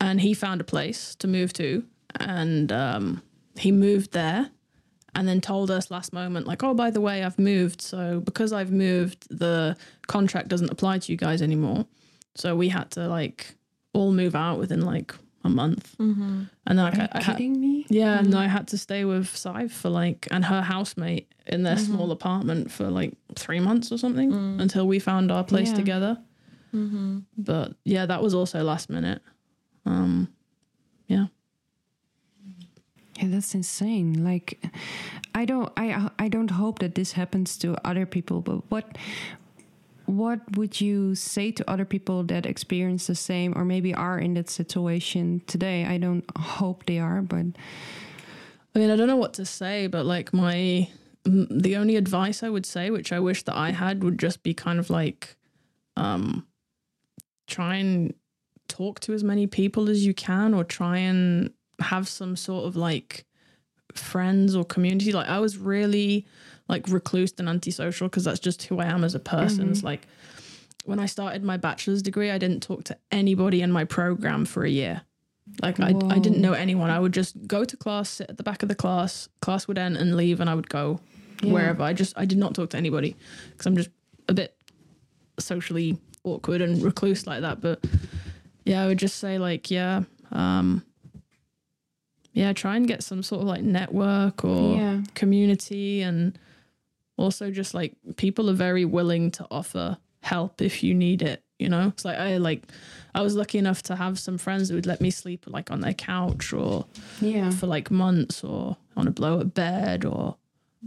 and 0.00 0.20
he 0.20 0.34
found 0.34 0.60
a 0.60 0.64
place 0.64 1.14
to 1.16 1.28
move 1.28 1.52
to, 1.54 1.84
and 2.20 2.70
um, 2.72 3.22
he 3.58 3.72
moved 3.72 4.12
there 4.12 4.50
and 5.16 5.28
then 5.28 5.40
told 5.40 5.70
us 5.70 5.92
last 5.92 6.12
moment 6.12 6.44
like 6.44 6.64
oh 6.64 6.74
by 6.74 6.90
the 6.90 7.00
way 7.00 7.22
i've 7.22 7.38
moved. 7.38 7.80
So 7.80 8.18
because 8.20 8.52
i've 8.52 8.72
moved 8.72 9.28
the 9.30 9.76
contract 10.08 10.48
doesn't 10.48 10.70
apply 10.70 10.98
to 10.98 11.12
you 11.12 11.16
guys 11.16 11.40
anymore. 11.40 11.86
So 12.34 12.56
we 12.56 12.68
had 12.68 12.90
to 12.92 13.06
like 13.06 13.54
all 13.92 14.10
move 14.10 14.34
out 14.34 14.58
within 14.58 14.80
like 14.80 15.14
a 15.44 15.48
month 15.48 15.94
mm-hmm. 15.98 16.44
and 16.66 16.78
then 16.78 16.84
like, 16.84 16.98
Are 16.98 17.08
I, 17.12 17.18
I 17.18 17.22
had, 17.22 17.36
kidding 17.36 17.60
me? 17.60 17.86
yeah 17.88 18.18
and 18.18 18.28
mm-hmm. 18.28 18.38
i 18.38 18.46
had 18.48 18.68
to 18.68 18.78
stay 18.78 19.04
with 19.04 19.26
Sadhbh 19.26 19.70
for 19.70 19.90
like 19.90 20.26
and 20.30 20.44
her 20.44 20.62
housemate 20.62 21.32
in 21.46 21.62
their 21.62 21.76
mm-hmm. 21.76 21.94
small 21.94 22.10
apartment 22.10 22.70
for 22.70 22.90
like 22.90 23.12
three 23.36 23.60
months 23.60 23.92
or 23.92 23.98
something 23.98 24.32
mm. 24.32 24.60
until 24.60 24.86
we 24.86 24.98
found 24.98 25.30
our 25.30 25.44
place 25.44 25.68
Yeah. 25.68 25.76
together 25.76 26.18
but 27.38 27.74
yeah 27.84 28.06
that 28.06 28.20
was 28.22 28.34
also 28.34 28.64
last 28.64 28.90
minute 28.90 29.22
um 29.86 30.28
yeah 31.06 31.26
Yeah, 33.20 33.28
that's 33.28 33.54
insane. 33.54 34.24
Like, 34.24 34.58
I 35.34 35.44
don't, 35.44 35.70
I, 35.76 36.10
I 36.18 36.28
don't 36.28 36.50
hope 36.50 36.80
that 36.80 36.94
this 36.94 37.12
happens 37.12 37.56
to 37.58 37.76
other 37.86 38.06
people. 38.06 38.40
But 38.40 38.68
what, 38.70 38.98
what 40.06 40.40
would 40.56 40.80
you 40.80 41.14
say 41.14 41.50
to 41.52 41.70
other 41.70 41.84
people 41.84 42.22
that 42.24 42.46
experience 42.46 43.06
the 43.06 43.14
same, 43.14 43.52
or 43.56 43.64
maybe 43.64 43.94
are 43.94 44.18
in 44.18 44.34
that 44.34 44.50
situation 44.50 45.42
today? 45.46 45.84
I 45.84 45.98
don't 45.98 46.24
hope 46.36 46.86
they 46.86 46.98
are, 46.98 47.22
but 47.22 47.46
I 48.74 48.78
mean, 48.78 48.90
I 48.90 48.96
don't 48.96 49.08
know 49.08 49.16
what 49.16 49.34
to 49.34 49.44
say, 49.44 49.86
but 49.86 50.04
like 50.04 50.32
my 50.32 50.88
the 51.24 51.76
only 51.76 51.96
advice 51.96 52.42
I 52.42 52.50
would 52.50 52.66
say, 52.66 52.90
which 52.90 53.12
I 53.12 53.18
wish 53.18 53.44
that 53.44 53.56
I 53.56 53.70
had, 53.70 54.04
would 54.04 54.18
just 54.18 54.42
be 54.42 54.52
kind 54.52 54.78
of 54.78 54.90
like, 54.90 55.36
um, 55.96 56.46
try 57.46 57.76
and 57.76 58.12
talk 58.68 59.00
to 59.00 59.14
as 59.14 59.24
many 59.24 59.46
people 59.46 59.88
as 59.88 60.04
you 60.04 60.12
can, 60.12 60.52
or 60.54 60.64
try 60.64 60.98
and 60.98 61.50
have 61.80 62.08
some 62.08 62.36
sort 62.36 62.66
of 62.66 62.76
like 62.76 63.24
friends 63.94 64.54
or 64.56 64.64
community. 64.64 65.12
Like 65.12 65.28
I 65.28 65.38
was 65.40 65.56
really 65.58 66.26
like 66.68 66.88
recluse 66.88 67.32
and 67.38 67.48
antisocial 67.48 68.08
because 68.08 68.24
that's 68.24 68.40
just 68.40 68.62
who 68.64 68.78
I 68.80 68.86
am 68.86 69.04
as 69.04 69.14
a 69.14 69.20
person. 69.20 69.70
It's 69.70 69.82
like 69.82 70.06
when 70.84 70.98
I 70.98 71.06
started 71.06 71.42
my 71.42 71.56
bachelor's 71.56 72.02
degree, 72.02 72.30
I 72.30 72.38
didn't 72.38 72.62
talk 72.62 72.84
to 72.84 72.96
anybody 73.10 73.62
in 73.62 73.70
my 73.72 73.84
program 73.84 74.44
for 74.44 74.64
a 74.64 74.70
year. 74.70 75.02
Like 75.62 75.78
I, 75.78 75.88
I 76.08 76.18
didn't 76.18 76.40
know 76.40 76.54
anyone. 76.54 76.90
I 76.90 76.98
would 76.98 77.12
just 77.12 77.46
go 77.46 77.64
to 77.64 77.76
class, 77.76 78.08
sit 78.08 78.30
at 78.30 78.36
the 78.38 78.42
back 78.42 78.62
of 78.62 78.68
the 78.70 78.74
class. 78.74 79.28
Class 79.42 79.68
would 79.68 79.76
end 79.78 79.96
and 79.98 80.16
leave, 80.16 80.40
and 80.40 80.48
I 80.48 80.54
would 80.54 80.68
go 80.70 81.00
Yeah. 81.42 81.52
wherever. 81.52 81.82
I 81.82 81.92
just 81.92 82.16
I 82.16 82.24
did 82.24 82.38
not 82.38 82.54
talk 82.54 82.70
to 82.70 82.76
anybody 82.78 83.14
because 83.50 83.66
I'm 83.66 83.76
just 83.76 83.90
a 84.28 84.32
bit 84.34 84.56
socially 85.38 85.98
awkward 86.24 86.60
and 86.62 86.82
recluse 86.82 87.26
like 87.26 87.42
that. 87.42 87.60
But 87.60 87.84
yeah, 88.64 88.82
I 88.82 88.86
would 88.86 88.98
just 88.98 89.18
say 89.18 89.38
like 89.38 89.70
yeah, 89.70 90.04
um, 90.32 90.82
yeah, 92.34 92.52
try 92.52 92.76
and 92.76 92.86
get 92.86 93.02
some 93.02 93.22
sort 93.22 93.42
of 93.42 93.48
like 93.48 93.62
network 93.62 94.44
or 94.44 94.76
Yeah. 94.76 95.02
community, 95.14 96.02
and 96.02 96.38
also 97.16 97.50
just 97.50 97.72
like 97.74 97.94
people 98.16 98.50
are 98.50 98.54
very 98.54 98.84
willing 98.84 99.30
to 99.32 99.46
offer 99.50 99.96
help 100.20 100.60
if 100.60 100.82
you 100.82 100.92
need 100.94 101.22
it. 101.22 101.42
You 101.58 101.68
know, 101.68 101.88
it's 101.88 102.04
like 102.04 102.18
I 102.18 102.36
like 102.38 102.64
I 103.14 103.22
was 103.22 103.36
lucky 103.36 103.58
enough 103.58 103.82
to 103.84 103.96
have 103.96 104.18
some 104.18 104.36
friends 104.36 104.68
that 104.68 104.74
would 104.74 104.86
let 104.86 105.00
me 105.00 105.10
sleep 105.10 105.44
like 105.46 105.70
on 105.70 105.80
their 105.80 105.94
couch 105.94 106.52
or 106.52 106.86
yeah, 107.20 107.50
for 107.50 107.68
like 107.68 107.90
months 107.90 108.42
or 108.42 108.76
on 108.96 109.06
a 109.06 109.12
blow 109.12 109.40
up 109.40 109.54
bed 109.54 110.04
or 110.04 110.36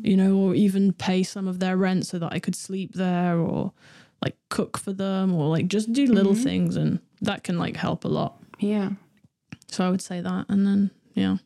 you 0.01 0.17
know 0.17 0.35
or 0.35 0.53
even 0.53 0.91
pay 0.91 1.23
some 1.23 1.47
of 1.47 1.59
their 1.59 1.77
rent 1.77 2.05
so 2.05 2.19
that 2.19 2.33
I 2.33 2.39
could 2.39 2.55
sleep 2.55 2.93
there 2.93 3.39
or 3.39 3.71
like 4.21 4.35
cook 4.49 4.77
for 4.77 4.93
them 4.93 5.33
or 5.33 5.47
like 5.47 5.67
just 5.67 5.93
do 5.93 6.05
little 6.07 6.33
mm-hmm. 6.33 6.43
things 6.43 6.75
and 6.75 6.99
that 7.21 7.43
can 7.43 7.57
like 7.57 7.77
help 7.77 8.03
a 8.03 8.07
lot 8.07 8.37
yeah. 8.59 8.91
so 9.69 9.85
I 9.85 9.89
would 9.89 10.01
say 10.01 10.21
that 10.21 10.45
and 10.49 10.67
then 10.67 10.91
yeah 11.17 11.37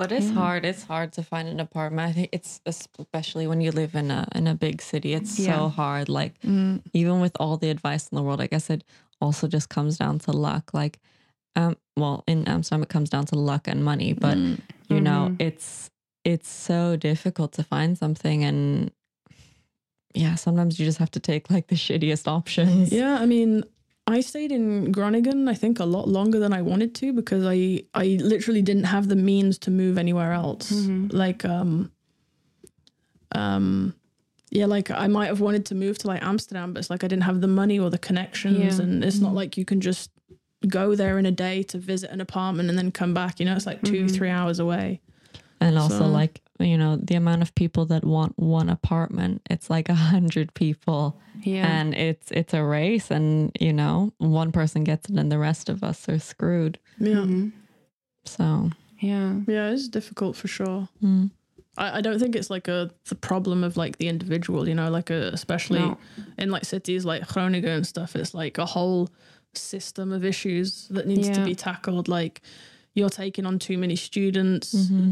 But 0.00 0.12
it's 0.12 0.30
hard. 0.32 0.64
It's 0.64 0.84
hard 0.84 1.12
to 1.12 1.22
find 1.22 1.46
an 1.46 1.60
apartment. 1.60 2.08
I 2.08 2.12
think 2.16 2.28
it's 2.32 2.52
especially 2.64 3.46
when 3.46 3.60
you 3.60 3.70
live 3.70 3.94
in 3.94 4.10
a 4.10 4.24
in 4.34 4.46
a 4.46 4.54
big 4.54 4.80
city. 4.80 5.12
It's 5.12 5.38
Yeah. 5.38 5.52
so 5.52 5.68
hard. 5.68 6.08
Like 6.08 6.40
mm. 6.40 6.80
even 6.94 7.20
with 7.20 7.36
all 7.38 7.58
the 7.58 7.68
advice 7.68 8.08
in 8.08 8.16
the 8.16 8.22
world, 8.24 8.40
I 8.40 8.48
guess 8.48 8.70
it 8.70 8.82
also 9.20 9.44
just 9.46 9.68
comes 9.68 9.98
down 9.98 10.18
to 10.20 10.32
luck. 10.32 10.72
Like, 10.72 10.94
um, 11.54 11.76
well, 12.00 12.24
in 12.26 12.48
Amsterdam 12.48 12.82
it 12.82 12.88
comes 12.88 13.10
down 13.10 13.26
to 13.26 13.36
luck 13.36 13.68
and 13.68 13.84
money. 13.84 14.14
But 14.14 14.38
mm. 14.38 14.56
you 14.88 15.00
know, 15.02 15.28
mm-hmm. 15.28 15.46
it's 15.48 15.90
it's 16.24 16.48
so 16.48 16.96
difficult 16.96 17.52
to 17.58 17.62
find 17.62 17.98
something, 17.98 18.42
and 18.48 18.90
yeah, 20.14 20.36
sometimes 20.36 20.80
you 20.80 20.86
just 20.86 20.98
have 20.98 21.10
to 21.12 21.20
take 21.20 21.50
like 21.50 21.66
the 21.68 21.76
shittiest 21.76 22.26
options. 22.26 22.88
yeah 22.90 23.20
I 23.20 23.26
mean 23.26 23.64
I 24.10 24.20
stayed 24.20 24.52
in 24.52 24.92
Groningen 24.92 25.48
I 25.48 25.54
think 25.54 25.78
a 25.80 25.84
lot 25.84 26.08
longer 26.08 26.38
than 26.38 26.52
I 26.52 26.62
wanted 26.62 26.94
to 26.96 27.12
because 27.12 27.44
I 27.46 27.84
I 27.94 28.18
literally 28.20 28.62
didn't 28.62 28.84
have 28.84 29.08
the 29.08 29.16
means 29.16 29.58
to 29.60 29.70
move 29.70 29.98
anywhere 29.98 30.32
else 30.32 30.70
like 31.12 31.44
um 31.44 31.90
um 33.32 33.94
yeah, 34.52 34.66
like 34.66 34.90
I 34.90 35.06
might 35.06 35.26
have 35.26 35.38
wanted 35.40 35.64
to 35.66 35.76
move 35.76 35.98
to 35.98 36.08
like 36.08 36.24
Amsterdam, 36.24 36.72
but 36.72 36.80
it's 36.80 36.90
like 36.90 37.04
I 37.04 37.06
didn't 37.06 37.22
have 37.22 37.40
the 37.40 37.46
money 37.46 37.78
or 37.78 37.88
the 37.88 37.98
connections, 37.98 38.78
Yeah. 38.78 38.82
and 38.84 39.04
it's 39.04 39.20
not 39.20 39.32
like 39.32 39.56
you 39.56 39.64
can 39.64 39.80
just 39.80 40.10
go 40.66 40.96
there 40.96 41.18
in 41.20 41.26
a 41.26 41.30
day 41.30 41.62
to 41.62 41.78
visit 41.78 42.10
an 42.10 42.20
apartment 42.20 42.68
and 42.68 42.76
then 42.76 42.90
come 42.90 43.14
back. 43.14 43.38
You 43.38 43.46
know, 43.46 43.54
it's 43.54 43.64
like 43.66 43.80
2 43.84 44.08
three 44.08 44.28
hours 44.28 44.58
away. 44.58 45.00
And 45.60 45.78
also, 45.78 45.98
So- 46.00 46.08
like, 46.08 46.42
you 46.60 46.76
know, 46.78 46.96
the 46.96 47.14
amount 47.14 47.42
of 47.42 47.54
people 47.54 47.84
that 47.86 48.04
want 48.04 48.38
one 48.38 48.68
apartment, 48.68 49.42
it's 49.50 49.70
like 49.70 49.88
a 49.88 49.94
hundred 49.94 50.52
people. 50.54 51.18
Yeah. 51.42 51.66
And 51.66 51.94
it's 51.94 52.30
it's 52.30 52.54
a 52.54 52.62
race 52.62 53.10
and 53.10 53.50
you 53.60 53.72
know, 53.72 54.12
one 54.18 54.52
person 54.52 54.84
gets 54.84 55.08
it 55.10 55.16
and 55.16 55.30
the 55.32 55.38
rest 55.38 55.68
of 55.68 55.82
us 55.82 56.08
are 56.08 56.18
screwed. 56.18 56.78
Yeah, 56.98 57.26
So 58.24 58.70
yeah. 58.98 59.34
yeah, 59.46 59.70
it's 59.70 59.88
difficult 59.88 60.36
for 60.36 60.48
sure. 60.48 60.88
mm. 61.02 61.30
I, 61.78 61.98
I 61.98 62.00
don't 62.00 62.18
think 62.18 62.34
it's 62.36 62.50
like 62.50 62.68
a 62.68 62.90
the 63.08 63.14
problem 63.14 63.64
of 63.64 63.76
like 63.76 63.96
the 63.98 64.08
individual. 64.08 64.68
You 64.68 64.74
know, 64.74 64.90
like 64.90 65.08
a, 65.10 65.30
especially 65.32 65.78
No. 65.78 65.98
in 66.36 66.50
like 66.50 66.64
cities 66.64 67.04
like 67.04 67.26
Groningen 67.28 67.70
and 67.70 67.86
stuff. 67.86 68.16
It's 68.16 68.34
like 68.34 68.58
a 68.58 68.66
whole 68.66 69.08
system 69.54 70.12
of 70.12 70.24
issues 70.24 70.88
that 70.88 71.06
needs 71.06 71.30
to 71.30 71.44
be 71.44 71.54
tackled. 71.54 72.08
Like 72.08 72.42
you're 73.00 73.10
taking 73.24 73.44
on 73.46 73.58
too 73.58 73.76
many 73.84 73.96
students. 73.96 74.66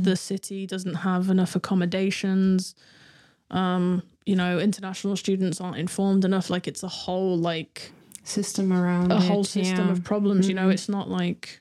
The 0.09 0.15
city 0.17 0.67
doesn't 0.67 0.95
have 1.09 1.29
enough 1.31 1.57
accommodations. 1.57 2.75
Um, 3.51 4.03
you 4.27 4.37
know, 4.37 4.59
international 4.59 5.17
students 5.17 5.61
aren't 5.61 5.79
informed 5.79 6.25
enough. 6.25 6.51
Like 6.51 6.69
it's 6.69 6.83
a 6.83 6.89
whole 6.89 7.37
like 7.37 7.91
System 8.25 8.73
around 8.73 9.11
a 9.11 9.17
it, 9.17 9.23
whole 9.23 9.43
system 9.45 9.87
yeah. 9.87 9.93
of 9.93 10.05
problems. 10.05 10.49
You 10.49 10.55
Mm-hmm. 10.55 10.67
know, 10.67 10.71
it's 10.71 10.89
not 10.89 11.09
like 11.09 11.61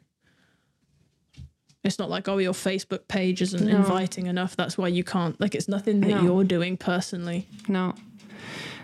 it's 1.84 1.98
not 2.00 2.10
like 2.10 2.28
oh 2.28 2.38
your 2.40 2.54
Facebook 2.54 3.08
page 3.08 3.42
isn't 3.42 3.66
No. 3.66 3.78
inviting 3.78 4.28
enough. 4.28 4.56
That's 4.58 4.78
why 4.78 4.90
you 4.90 5.04
can't. 5.04 5.40
Like 5.40 5.56
it's 5.56 5.70
nothing 5.70 6.02
that 6.02 6.10
No. 6.10 6.22
you're 6.24 6.44
doing 6.44 6.76
personally. 6.78 7.48
No, 7.70 7.94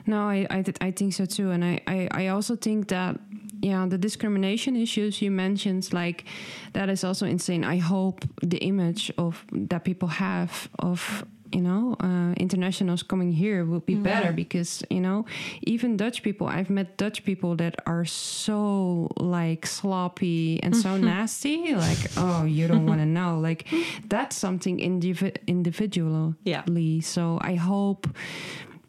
no, 0.05 0.19
I 0.35 0.47
I, 0.49 0.63
I 0.87 0.91
think 0.91 1.13
so 1.13 1.25
too, 1.25 1.51
and 1.51 1.63
I, 1.65 1.81
I 1.87 2.07
I 2.11 2.27
also 2.27 2.55
think 2.55 2.87
that 2.87 3.19
yeah, 3.64 3.88
the 3.89 3.97
discrimination 3.97 4.76
issues 4.76 5.22
you 5.22 5.32
mentioned, 5.32 5.93
like 5.93 6.26
that 6.74 6.89
is 6.89 7.03
also 7.03 7.26
insane. 7.26 7.64
I 7.64 7.78
hope 7.80 8.26
the 8.41 8.57
image 8.59 9.11
of 9.18 9.45
that 9.70 9.84
people 9.84 10.09
have 10.09 10.51
of 10.80 11.24
you 11.55 11.61
know 11.61 11.95
uh, 12.01 12.34
internationals 12.45 13.03
coming 13.03 13.32
here 13.32 13.64
will 13.64 13.86
be 13.86 13.93
better 13.95 14.30
Yeah. 14.34 14.43
because 14.43 14.82
you 14.89 14.99
know 14.99 15.26
even 15.61 15.97
Dutch 15.97 16.24
people 16.24 16.47
I've 16.47 16.72
met 16.74 16.97
Dutch 16.97 17.24
people 17.24 17.55
that 17.57 17.76
are 17.86 18.05
so 18.05 19.07
like 19.20 19.68
sloppy 19.68 20.59
and 20.64 20.74
so 20.76 20.97
nasty 20.97 21.76
like 21.76 22.01
oh 22.18 22.43
you 22.45 22.68
don't 22.68 22.88
want 22.88 23.01
to 23.01 23.05
know 23.20 23.39
like 23.39 23.68
that's 24.09 24.36
something 24.36 24.80
indivi- 24.80 25.38
individually 25.45 26.34
Yeah. 26.43 26.64
so 27.01 27.38
I 27.39 27.53
hope 27.55 28.07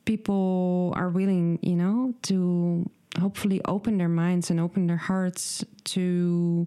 people 0.05 0.93
are 0.97 1.09
willing 1.11 1.59
you 1.62 1.77
know 1.77 2.14
to 2.22 2.89
hopefully 3.21 3.61
open 3.67 3.99
their 3.99 4.09
minds 4.09 4.51
and 4.51 4.59
open 4.61 4.87
their 4.87 4.97
hearts 5.09 5.65
to 5.85 6.67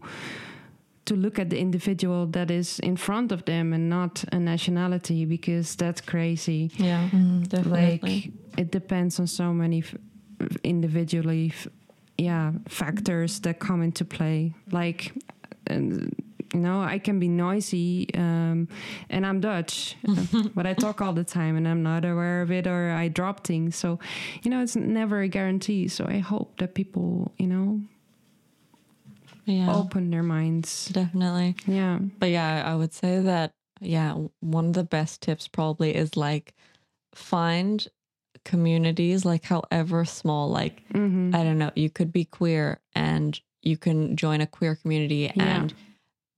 to 1.06 1.16
look 1.16 1.40
at 1.40 1.50
the 1.50 1.58
individual 1.58 2.26
that 2.28 2.52
is 2.52 2.80
in 2.80 2.98
front 2.98 3.32
of 3.32 3.46
them 3.46 3.72
and 3.74 3.90
not 3.90 4.26
a 4.34 4.40
nationality 4.40 5.24
because 5.26 5.76
that's 5.78 6.02
crazy 6.02 6.70
Yeah, 6.78 7.08
mm, 7.12 7.48
definitely. 7.48 8.00
like 8.04 8.32
it 8.58 8.72
depends 8.72 9.20
on 9.20 9.28
so 9.28 9.54
many 9.54 9.80
f- 9.80 9.96
individually 10.64 11.52
f- 11.54 11.68
yeah 12.18 12.52
factors 12.68 13.40
that 13.42 13.60
come 13.60 13.82
into 13.82 14.04
play 14.04 14.54
like 14.72 15.14
and 15.68 16.14
you 16.54 16.60
know 16.60 16.82
i 16.82 16.98
can 17.00 17.20
be 17.20 17.28
noisy 17.28 18.08
um, 18.16 18.68
and 19.10 19.26
i'm 19.26 19.40
dutch 19.40 19.96
but 20.56 20.66
i 20.66 20.74
talk 20.74 21.02
all 21.02 21.14
the 21.14 21.24
time 21.24 21.58
and 21.58 21.68
i'm 21.68 21.84
not 21.84 22.06
aware 22.06 22.42
of 22.42 22.52
it 22.52 22.66
or 22.68 22.92
i 22.92 23.08
drop 23.08 23.46
things. 23.46 23.76
So 23.76 24.00
you 24.44 24.52
know 24.52 24.62
it's 24.62 24.76
never 24.76 25.22
a 25.22 25.28
guarantee. 25.28 25.88
So 25.88 26.06
i 26.08 26.20
hope 26.20 26.58
that 26.60 26.74
people 26.74 27.32
you 27.38 27.48
know 27.48 27.82
yeah, 29.46 29.72
open 29.74 30.10
their 30.12 30.24
minds. 30.24 30.90
Definitely. 30.90 31.56
yeah. 31.66 32.00
But 32.20 32.32
yeah, 32.32 32.64
I 32.66 32.76
would 32.76 32.94
say 32.94 33.20
that 33.22 33.54
yeah, 33.80 34.14
one 34.42 34.66
of 34.68 34.74
the 34.74 34.84
best 34.84 35.22
tips 35.22 35.48
probably 35.48 35.96
is 35.96 36.18
like 36.18 36.54
find 37.16 37.88
communities 38.44 39.24
like 39.26 39.44
however 39.44 40.06
small 40.06 40.50
like 40.50 40.84
hmm 40.92 41.32
I 41.34 41.44
don't 41.44 41.58
know, 41.58 41.72
you 41.76 41.90
could 41.90 42.12
be 42.14 42.24
queer 42.26 42.80
and 42.96 43.40
you 43.62 43.78
can 43.78 44.16
join 44.16 44.40
a 44.42 44.48
queer 44.48 44.76
community 44.76 45.32
Yeah. 45.36 45.62
and 45.62 45.74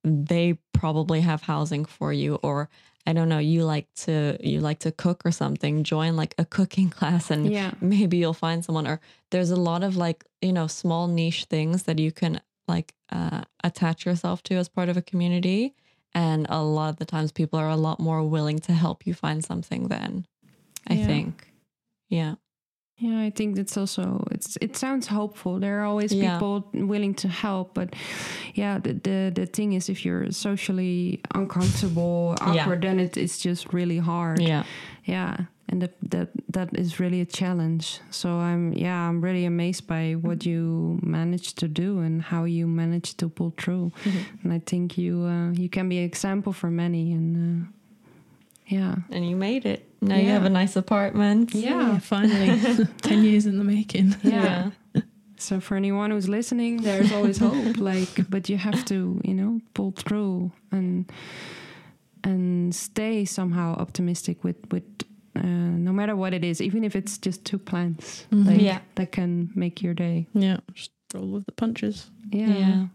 they 0.03 0.57
probably 0.73 1.21
have 1.21 1.41
housing 1.43 1.85
for 1.85 2.13
you 2.13 2.35
or 2.35 2.69
I 3.07 3.13
don't 3.13 3.29
know, 3.29 3.39
you 3.39 3.63
like 3.63 3.87
to 4.05 4.37
you 4.39 4.59
like 4.59 4.79
to 4.79 4.91
cook 4.91 5.25
or 5.25 5.31
something, 5.31 5.83
join 5.83 6.15
like 6.15 6.35
a 6.37 6.45
cooking 6.45 6.89
class 6.97 7.31
and 7.31 7.51
yeah 7.51 7.71
maybe 7.81 8.17
you'll 8.17 8.33
find 8.33 8.63
someone 8.63 8.87
or 8.87 8.99
there's 9.31 9.51
a 9.51 9.55
lot 9.55 9.83
of 9.83 9.95
like, 9.97 10.25
you 10.41 10.53
know, 10.53 10.67
small 10.67 11.07
niche 11.07 11.45
things 11.45 11.83
that 11.83 11.99
you 11.99 12.11
can 12.11 12.41
like 12.67 12.93
uh, 13.11 13.43
attach 13.63 14.05
yourself 14.05 14.43
to 14.43 14.55
as 14.55 14.69
part 14.69 14.89
of 14.89 14.97
a 14.97 15.01
community 15.01 15.73
and 16.13 16.45
a 16.49 16.61
lot 16.61 16.89
of 16.89 16.97
the 16.97 17.05
times 17.05 17.31
people 17.31 17.57
are 17.59 17.69
a 17.69 17.75
lot 17.75 17.99
more 17.99 18.23
willing 18.23 18.59
to 18.59 18.73
help 18.73 19.05
you 19.07 19.13
find 19.13 19.43
something 19.43 19.87
then. 19.87 20.25
I 20.87 20.95
Yeah. 20.95 21.07
think. 21.07 21.53
Yeah. 22.09 22.35
Yeah, 23.01 23.25
I 23.27 23.29
think 23.31 23.57
it's 23.57 23.77
also 23.77 24.27
it's 24.31 24.57
it 24.61 24.75
sounds 24.75 25.07
hopeful. 25.07 25.59
There 25.59 25.79
are 25.79 25.85
always 25.85 26.11
Yeah. 26.13 26.33
people 26.33 26.69
willing 26.73 27.15
to 27.15 27.27
help, 27.27 27.73
but 27.73 27.95
yeah, 28.55 28.77
the 28.81 28.93
the, 28.93 29.31
the 29.33 29.45
thing 29.45 29.73
is, 29.73 29.89
if 29.89 30.03
you're 30.05 30.31
socially 30.31 31.19
uncomfortable, 31.33 32.35
Yeah. 32.41 32.63
awkward, 32.63 32.81
then 32.81 32.99
it, 32.99 33.15
it's 33.17 33.37
just 33.45 33.73
really 33.73 33.99
hard. 33.99 34.41
Yeah. 34.41 34.63
yeah, 35.05 35.45
and 35.69 35.81
that 35.81 35.91
that 36.11 36.29
that 36.53 36.69
is 36.77 36.99
really 36.99 37.21
a 37.21 37.25
challenge. 37.25 38.01
So 38.11 38.29
I'm 38.29 38.73
yeah, 38.73 39.09
I'm 39.09 39.21
really 39.23 39.45
amazed 39.45 39.87
by 39.87 40.15
what 40.21 40.45
you 40.45 40.99
managed 41.01 41.57
to 41.59 41.67
do 41.67 41.99
and 41.99 42.21
how 42.21 42.43
you 42.45 42.67
managed 42.67 43.17
to 43.19 43.29
pull 43.29 43.53
through. 43.57 43.91
And 44.43 44.51
I 44.53 44.59
think 44.65 44.97
you 44.97 45.23
uh, 45.23 45.51
you 45.53 45.69
can 45.69 45.87
be 45.89 45.97
an 45.99 46.03
example 46.05 46.51
for 46.53 46.69
many. 46.69 47.13
And 47.13 47.35
uh, 47.37 47.67
yeah, 48.67 48.95
And 49.11 49.25
you 49.29 49.35
made 49.37 49.65
it. 49.65 49.88
Now 50.01 50.15
you 50.15 50.29
have 50.29 50.45
a 50.45 50.49
nice 50.49 50.75
apartment. 50.75 51.53
yeah. 51.53 51.99
finally, 51.99 52.85
ten 53.01 53.23
years 53.23 53.45
in 53.45 53.57
the 53.57 53.63
making. 53.65 54.15
Yeah. 54.23 54.71
So 55.37 55.59
for 55.59 55.75
anyone 55.77 56.11
who's 56.11 56.27
listening, 56.27 56.81
there's 56.83 57.11
always 57.11 57.37
hope. 57.47 57.77
Like, 57.77 58.29
but 58.29 58.49
you 58.49 58.57
have 58.57 58.83
to, 58.85 59.19
you 59.23 59.33
know, 59.33 59.61
pull 59.73 59.91
through 59.91 60.51
and 60.71 61.05
and 62.23 62.73
stay 62.75 63.25
somehow 63.25 63.75
optimistic 63.75 64.43
with 64.43 64.57
with 64.71 64.83
uh, 65.35 65.41
no 65.87 65.93
matter 65.93 66.15
what 66.15 66.33
it 66.33 66.43
is, 66.43 66.61
even 66.61 66.83
if 66.83 66.95
it's 66.95 67.17
just 67.17 67.45
two 67.45 67.57
plants, 67.57 68.25
Mhm. 68.31 68.45
like 68.47 68.61
Yeah. 68.61 68.79
that 68.95 69.11
can 69.11 69.49
make 69.55 69.81
your 69.81 69.93
day. 69.93 70.27
Yeah, 70.33 70.57
just 70.73 70.91
roll 71.13 71.27
with 71.31 71.45
the 71.45 71.51
punches. 71.53 72.09
Yeah. 72.31 72.47
Yeah. 72.57 72.85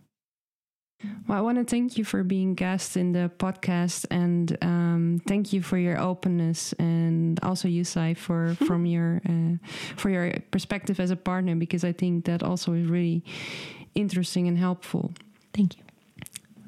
Well, 1.26 1.38
I 1.38 1.40
want 1.40 1.58
to 1.58 1.64
thank 1.64 1.96
you 1.96 2.04
for 2.04 2.22
being 2.22 2.54
guest 2.54 2.96
in 2.96 3.12
the 3.12 3.30
podcast, 3.38 4.06
and 4.10 4.56
um, 4.62 5.20
thank 5.26 5.52
you 5.52 5.62
for 5.62 5.78
your 5.78 5.98
openness, 5.98 6.72
and 6.74 7.38
also 7.42 7.68
you, 7.68 7.82
Sadhbh, 7.82 8.16
for 8.16 8.54
from 8.66 8.86
your 8.86 9.20
uh, 9.28 9.56
for 9.96 10.10
your 10.10 10.32
perspective 10.50 11.00
as 11.00 11.10
a 11.10 11.16
partner, 11.16 11.54
because 11.54 11.84
I 11.84 11.92
think 11.92 12.26
that 12.26 12.42
also 12.42 12.72
is 12.74 12.86
really 12.88 13.24
interesting 13.94 14.48
and 14.48 14.58
helpful. 14.58 15.12
Thank 15.54 15.76
you. 15.78 15.84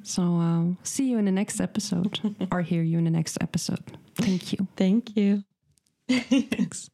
So, 0.03 0.23
uh, 0.39 0.75
see 0.85 1.11
you 1.11 1.19
in 1.19 1.25
the 1.25 1.33
next 1.33 1.61
episode, 1.61 2.21
or 2.53 2.63
hear 2.63 2.83
you 2.83 2.99
in 2.99 3.05
the 3.05 3.11
next 3.11 3.39
episode. 3.41 3.99
Thank 4.15 4.53
you. 4.53 4.67
Thank 4.77 5.17
you. 5.17 5.45
Thanks. 6.09 6.91